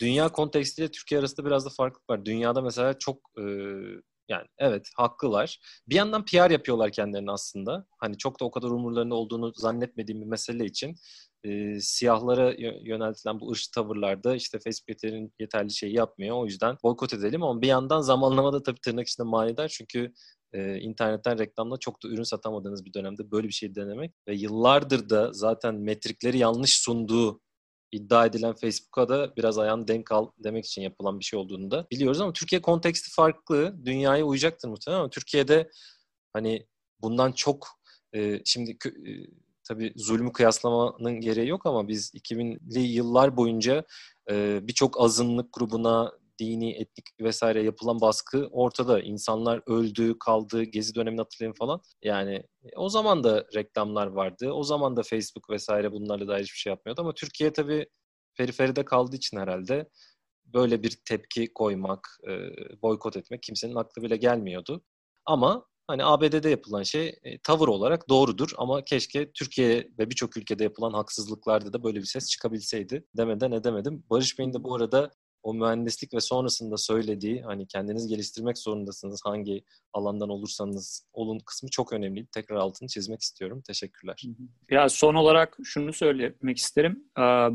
dünya 0.00 0.28
kontekstiyle 0.28 0.90
Türkiye 0.90 1.20
arasında 1.20 1.46
biraz 1.46 1.66
da 1.66 1.70
farklılık 1.70 2.10
var. 2.10 2.24
Dünyada 2.24 2.62
mesela 2.62 2.98
çok 2.98 3.16
e, 3.38 3.44
yani 4.30 4.46
evet 4.58 4.88
haklılar. 4.96 5.58
Bir 5.88 5.94
yandan 5.94 6.24
PR 6.24 6.50
yapıyorlar 6.50 6.92
kendilerini 6.92 7.30
aslında. 7.30 7.86
Hani 7.98 8.18
çok 8.18 8.40
da 8.40 8.44
o 8.44 8.50
kadar 8.50 8.68
umurlarında 8.68 9.14
olduğunu 9.14 9.52
zannetmediğim 9.56 10.20
bir 10.20 10.26
mesele 10.26 10.64
için 10.64 10.96
e, 11.44 11.80
siyahlara 11.80 12.52
yöneltilen 12.82 13.40
bu 13.40 13.50
ırç 13.50 13.68
tavırlarda 13.68 14.36
işte 14.36 14.58
Facebook 14.58 15.30
yeterli 15.40 15.70
şeyi 15.72 15.94
yapmıyor. 15.94 16.36
O 16.36 16.44
yüzden 16.44 16.76
boykot 16.82 17.14
edelim 17.14 17.42
ama 17.42 17.62
bir 17.62 17.66
yandan 17.66 18.00
zamanlamada 18.00 18.62
tabii 18.62 18.80
tırnak 18.80 19.08
içinde 19.08 19.28
manidar 19.28 19.68
çünkü 19.68 20.12
e, 20.52 20.78
internetten 20.78 21.38
reklamla 21.38 21.76
çok 21.76 22.02
da 22.02 22.08
ürün 22.08 22.22
satamadığınız 22.22 22.84
bir 22.84 22.94
dönemde 22.94 23.30
böyle 23.30 23.48
bir 23.48 23.52
şey 23.52 23.74
denemek 23.74 24.14
ve 24.28 24.34
yıllardır 24.34 25.10
da 25.10 25.32
zaten 25.32 25.74
metrikleri 25.74 26.38
yanlış 26.38 26.82
sunduğu 26.82 27.40
iddia 27.92 28.26
edilen 28.26 28.54
Facebook'a 28.54 29.08
da 29.08 29.36
biraz 29.36 29.58
ayağını 29.58 29.88
denk 29.88 30.12
al 30.12 30.30
demek 30.38 30.66
için 30.66 30.82
yapılan 30.82 31.18
bir 31.18 31.24
şey 31.24 31.38
olduğunu 31.38 31.70
da 31.70 31.86
biliyoruz 31.90 32.20
ama 32.20 32.32
Türkiye 32.32 32.62
konteksti 32.62 33.10
farklı. 33.10 33.76
Dünyaya 33.84 34.24
uyacaktır 34.24 34.68
muhtemelen 34.68 35.00
ama 35.00 35.10
Türkiye'de 35.10 35.70
hani 36.32 36.66
bundan 37.00 37.32
çok 37.32 37.68
e, 38.12 38.40
şimdi 38.44 38.70
e, 38.70 39.12
tabii 39.64 39.92
zulmü 39.96 40.32
kıyaslamanın 40.32 41.20
gereği 41.20 41.48
yok 41.48 41.66
ama 41.66 41.88
biz 41.88 42.14
2000'li 42.14 42.80
yıllar 42.80 43.36
boyunca 43.36 43.84
e, 44.30 44.60
birçok 44.62 45.00
azınlık 45.00 45.52
grubuna 45.52 46.12
dini, 46.40 46.70
etnik 46.72 47.06
vesaire 47.20 47.62
yapılan 47.62 48.00
baskı 48.00 48.48
ortada. 48.52 49.00
İnsanlar 49.00 49.62
öldü, 49.66 50.18
kaldı, 50.18 50.62
gezi 50.62 50.94
dönemini 50.94 51.20
hatırlayın 51.20 51.54
falan. 51.54 51.80
Yani 52.02 52.34
e, 52.34 52.76
o 52.76 52.88
zaman 52.88 53.24
da 53.24 53.46
reklamlar 53.54 54.06
vardı. 54.06 54.52
O 54.52 54.62
zaman 54.62 54.96
da 54.96 55.02
Facebook 55.02 55.50
vesaire 55.50 55.92
bunlarla 55.92 56.28
dair 56.28 56.42
hiçbir 56.42 56.58
şey 56.58 56.70
yapmıyordu. 56.70 57.00
Ama 57.00 57.14
Türkiye 57.14 57.52
tabii 57.52 57.86
periferide 58.36 58.84
kaldığı 58.84 59.16
için 59.16 59.36
herhalde 59.38 59.88
böyle 60.44 60.82
bir 60.82 60.98
tepki 61.04 61.52
koymak, 61.54 62.08
e, 62.28 62.32
boykot 62.82 63.16
etmek 63.16 63.42
kimsenin 63.42 63.74
aklı 63.74 64.02
bile 64.02 64.16
gelmiyordu. 64.16 64.84
Ama 65.26 65.66
hani 65.86 66.04
ABD'de 66.04 66.50
yapılan 66.50 66.82
şey 66.82 67.18
e, 67.22 67.38
tavır 67.42 67.68
olarak 67.68 68.08
doğrudur 68.08 68.50
ama 68.56 68.84
keşke 68.84 69.32
Türkiye 69.32 69.88
ve 69.98 70.10
birçok 70.10 70.36
ülkede 70.36 70.64
yapılan 70.64 70.92
haksızlıklarda 70.92 71.72
da 71.72 71.84
böyle 71.84 72.00
bir 72.00 72.04
ses 72.04 72.28
çıkabilseydi 72.30 73.06
demeden 73.16 73.52
edemedim. 73.52 74.04
Barış 74.10 74.38
Bey'in 74.38 74.52
de 74.52 74.64
bu 74.64 74.74
arada 74.74 75.10
o 75.42 75.54
mühendislik 75.54 76.14
ve 76.14 76.20
sonrasında 76.20 76.76
söylediği 76.76 77.42
hani 77.42 77.66
kendiniz 77.66 78.08
geliştirmek 78.08 78.58
zorundasınız 78.58 79.20
hangi 79.24 79.64
alandan 79.92 80.28
olursanız 80.28 81.06
olun 81.12 81.38
kısmı 81.38 81.68
çok 81.68 81.92
önemli. 81.92 82.26
Tekrar 82.26 82.56
altını 82.56 82.88
çizmek 82.88 83.20
istiyorum. 83.20 83.62
Teşekkürler. 83.66 84.22
Ya 84.70 84.88
son 84.88 85.14
olarak 85.14 85.58
şunu 85.64 85.92
söylemek 85.92 86.58
isterim. 86.58 87.04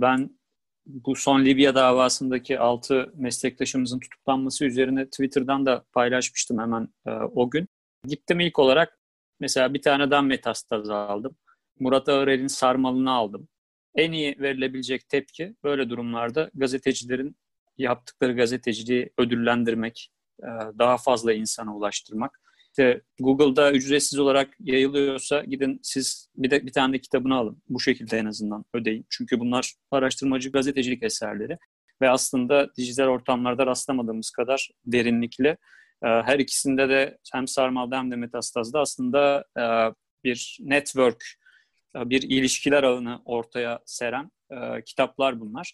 Ben 0.01 0.39
bu 0.85 1.15
son 1.15 1.45
Libya 1.45 1.75
davasındaki 1.75 2.59
altı 2.59 3.11
meslektaşımızın 3.15 3.99
tutuklanması 3.99 4.65
üzerine 4.65 5.05
Twitter'dan 5.05 5.65
da 5.65 5.85
paylaşmıştım 5.93 6.59
hemen 6.59 6.89
o 7.35 7.49
gün. 7.49 7.67
Gittim 8.07 8.39
ilk 8.39 8.59
olarak 8.59 8.99
mesela 9.39 9.73
bir 9.73 9.81
taneden 9.81 10.25
metastaz 10.25 10.89
aldım. 10.89 11.35
Murat 11.79 12.09
Ağırel'in 12.09 12.47
sarmalını 12.47 13.11
aldım. 13.11 13.47
En 13.95 14.11
iyi 14.11 14.35
verilebilecek 14.39 15.09
tepki 15.09 15.55
böyle 15.63 15.89
durumlarda 15.89 16.51
gazetecilerin 16.53 17.37
yaptıkları 17.77 18.35
gazeteciliği 18.35 19.09
ödüllendirmek, 19.17 20.11
e, 20.43 20.47
daha 20.79 20.97
fazla 20.97 21.33
insana 21.33 21.75
ulaştırmak. 21.75 22.41
İşte 22.67 23.01
Google'da 23.19 23.71
ücretsiz 23.71 24.19
olarak 24.19 24.55
yayılıyorsa 24.59 25.43
gidin 25.43 25.79
siz 25.83 26.29
bir 26.35 26.51
de 26.51 26.65
bir 26.65 26.71
tane 26.71 26.93
de 26.93 26.99
kitabını 26.99 27.35
alın. 27.35 27.61
Bu 27.69 27.79
şekilde 27.79 28.17
en 28.17 28.25
azından 28.25 28.65
ödeyin. 28.73 29.05
Çünkü 29.09 29.39
bunlar 29.39 29.73
araştırmacı 29.91 30.51
gazetecilik 30.51 31.03
eserleri 31.03 31.57
ve 32.01 32.09
aslında 32.09 32.75
dijital 32.77 33.07
ortamlarda 33.07 33.65
rastlamadığımız 33.65 34.31
kadar 34.31 34.69
derinlikli. 34.85 35.47
E, 35.47 35.57
her 36.07 36.39
ikisinde 36.39 36.89
de 36.89 37.17
hem 37.33 37.47
sarmalda 37.47 37.97
hem 37.97 38.11
de 38.11 38.15
metastazda 38.15 38.79
aslında 38.79 39.45
e, 39.57 39.63
bir 40.23 40.57
network, 40.59 41.25
bir 41.95 42.21
ilişkiler 42.21 42.83
ağını 42.83 43.21
ortaya 43.25 43.79
seren 43.85 44.31
kitaplar 44.85 45.39
bunlar. 45.39 45.73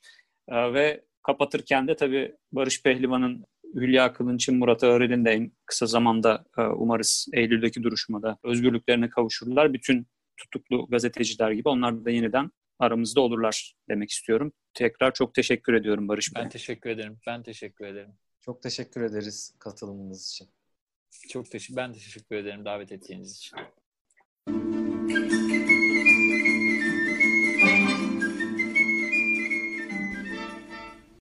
Ve 0.50 1.02
Kapatırken 1.24 1.88
de 1.88 1.96
tabii 1.96 2.36
Barış 2.52 2.84
Pehlivan'ın 2.84 3.46
Hülya 3.76 4.14
Kılınç'ın 4.14 4.58
Murat 4.58 4.84
Ağırel'in 4.84 5.26
de 5.26 5.32
en 5.32 5.52
kısa 5.66 5.86
zamanda 5.86 6.46
e, 6.58 6.62
umarız 6.62 7.28
Eylül'deki 7.34 7.84
duruşmada 7.84 8.38
özgürlüklerine 8.44 9.10
kavuşurlar. 9.10 9.74
Bütün 9.74 10.08
tutuklu 10.38 10.88
gazeteciler 10.88 11.52
gibi 11.52 11.70
onlar 11.70 12.06
da 12.06 12.10
yeniden 12.10 12.52
aramızda 12.80 13.22
olurlar 13.22 13.76
demek 13.90 14.10
istiyorum. 14.10 14.54
Tekrar 14.74 15.14
çok 15.14 15.34
teşekkür 15.34 15.74
ediyorum 15.74 16.08
Barış 16.08 16.36
Bey. 16.36 16.44
Ben 16.44 16.50
teşekkür 16.50 16.90
ederim. 16.90 17.20
Ben 17.28 17.44
teşekkür 17.44 17.86
ederim. 17.86 18.14
Çok 18.40 18.62
teşekkür 18.62 19.02
ederiz 19.02 19.56
katılımınız 19.60 20.30
için. 20.32 20.48
Çok 21.30 21.52
teşekkür 21.52 21.76
ben 21.76 21.94
teşekkür 21.94 22.36
ederim 22.36 22.66
davet 22.66 22.92
ettiğiniz 22.92 23.38
için. 23.38 23.58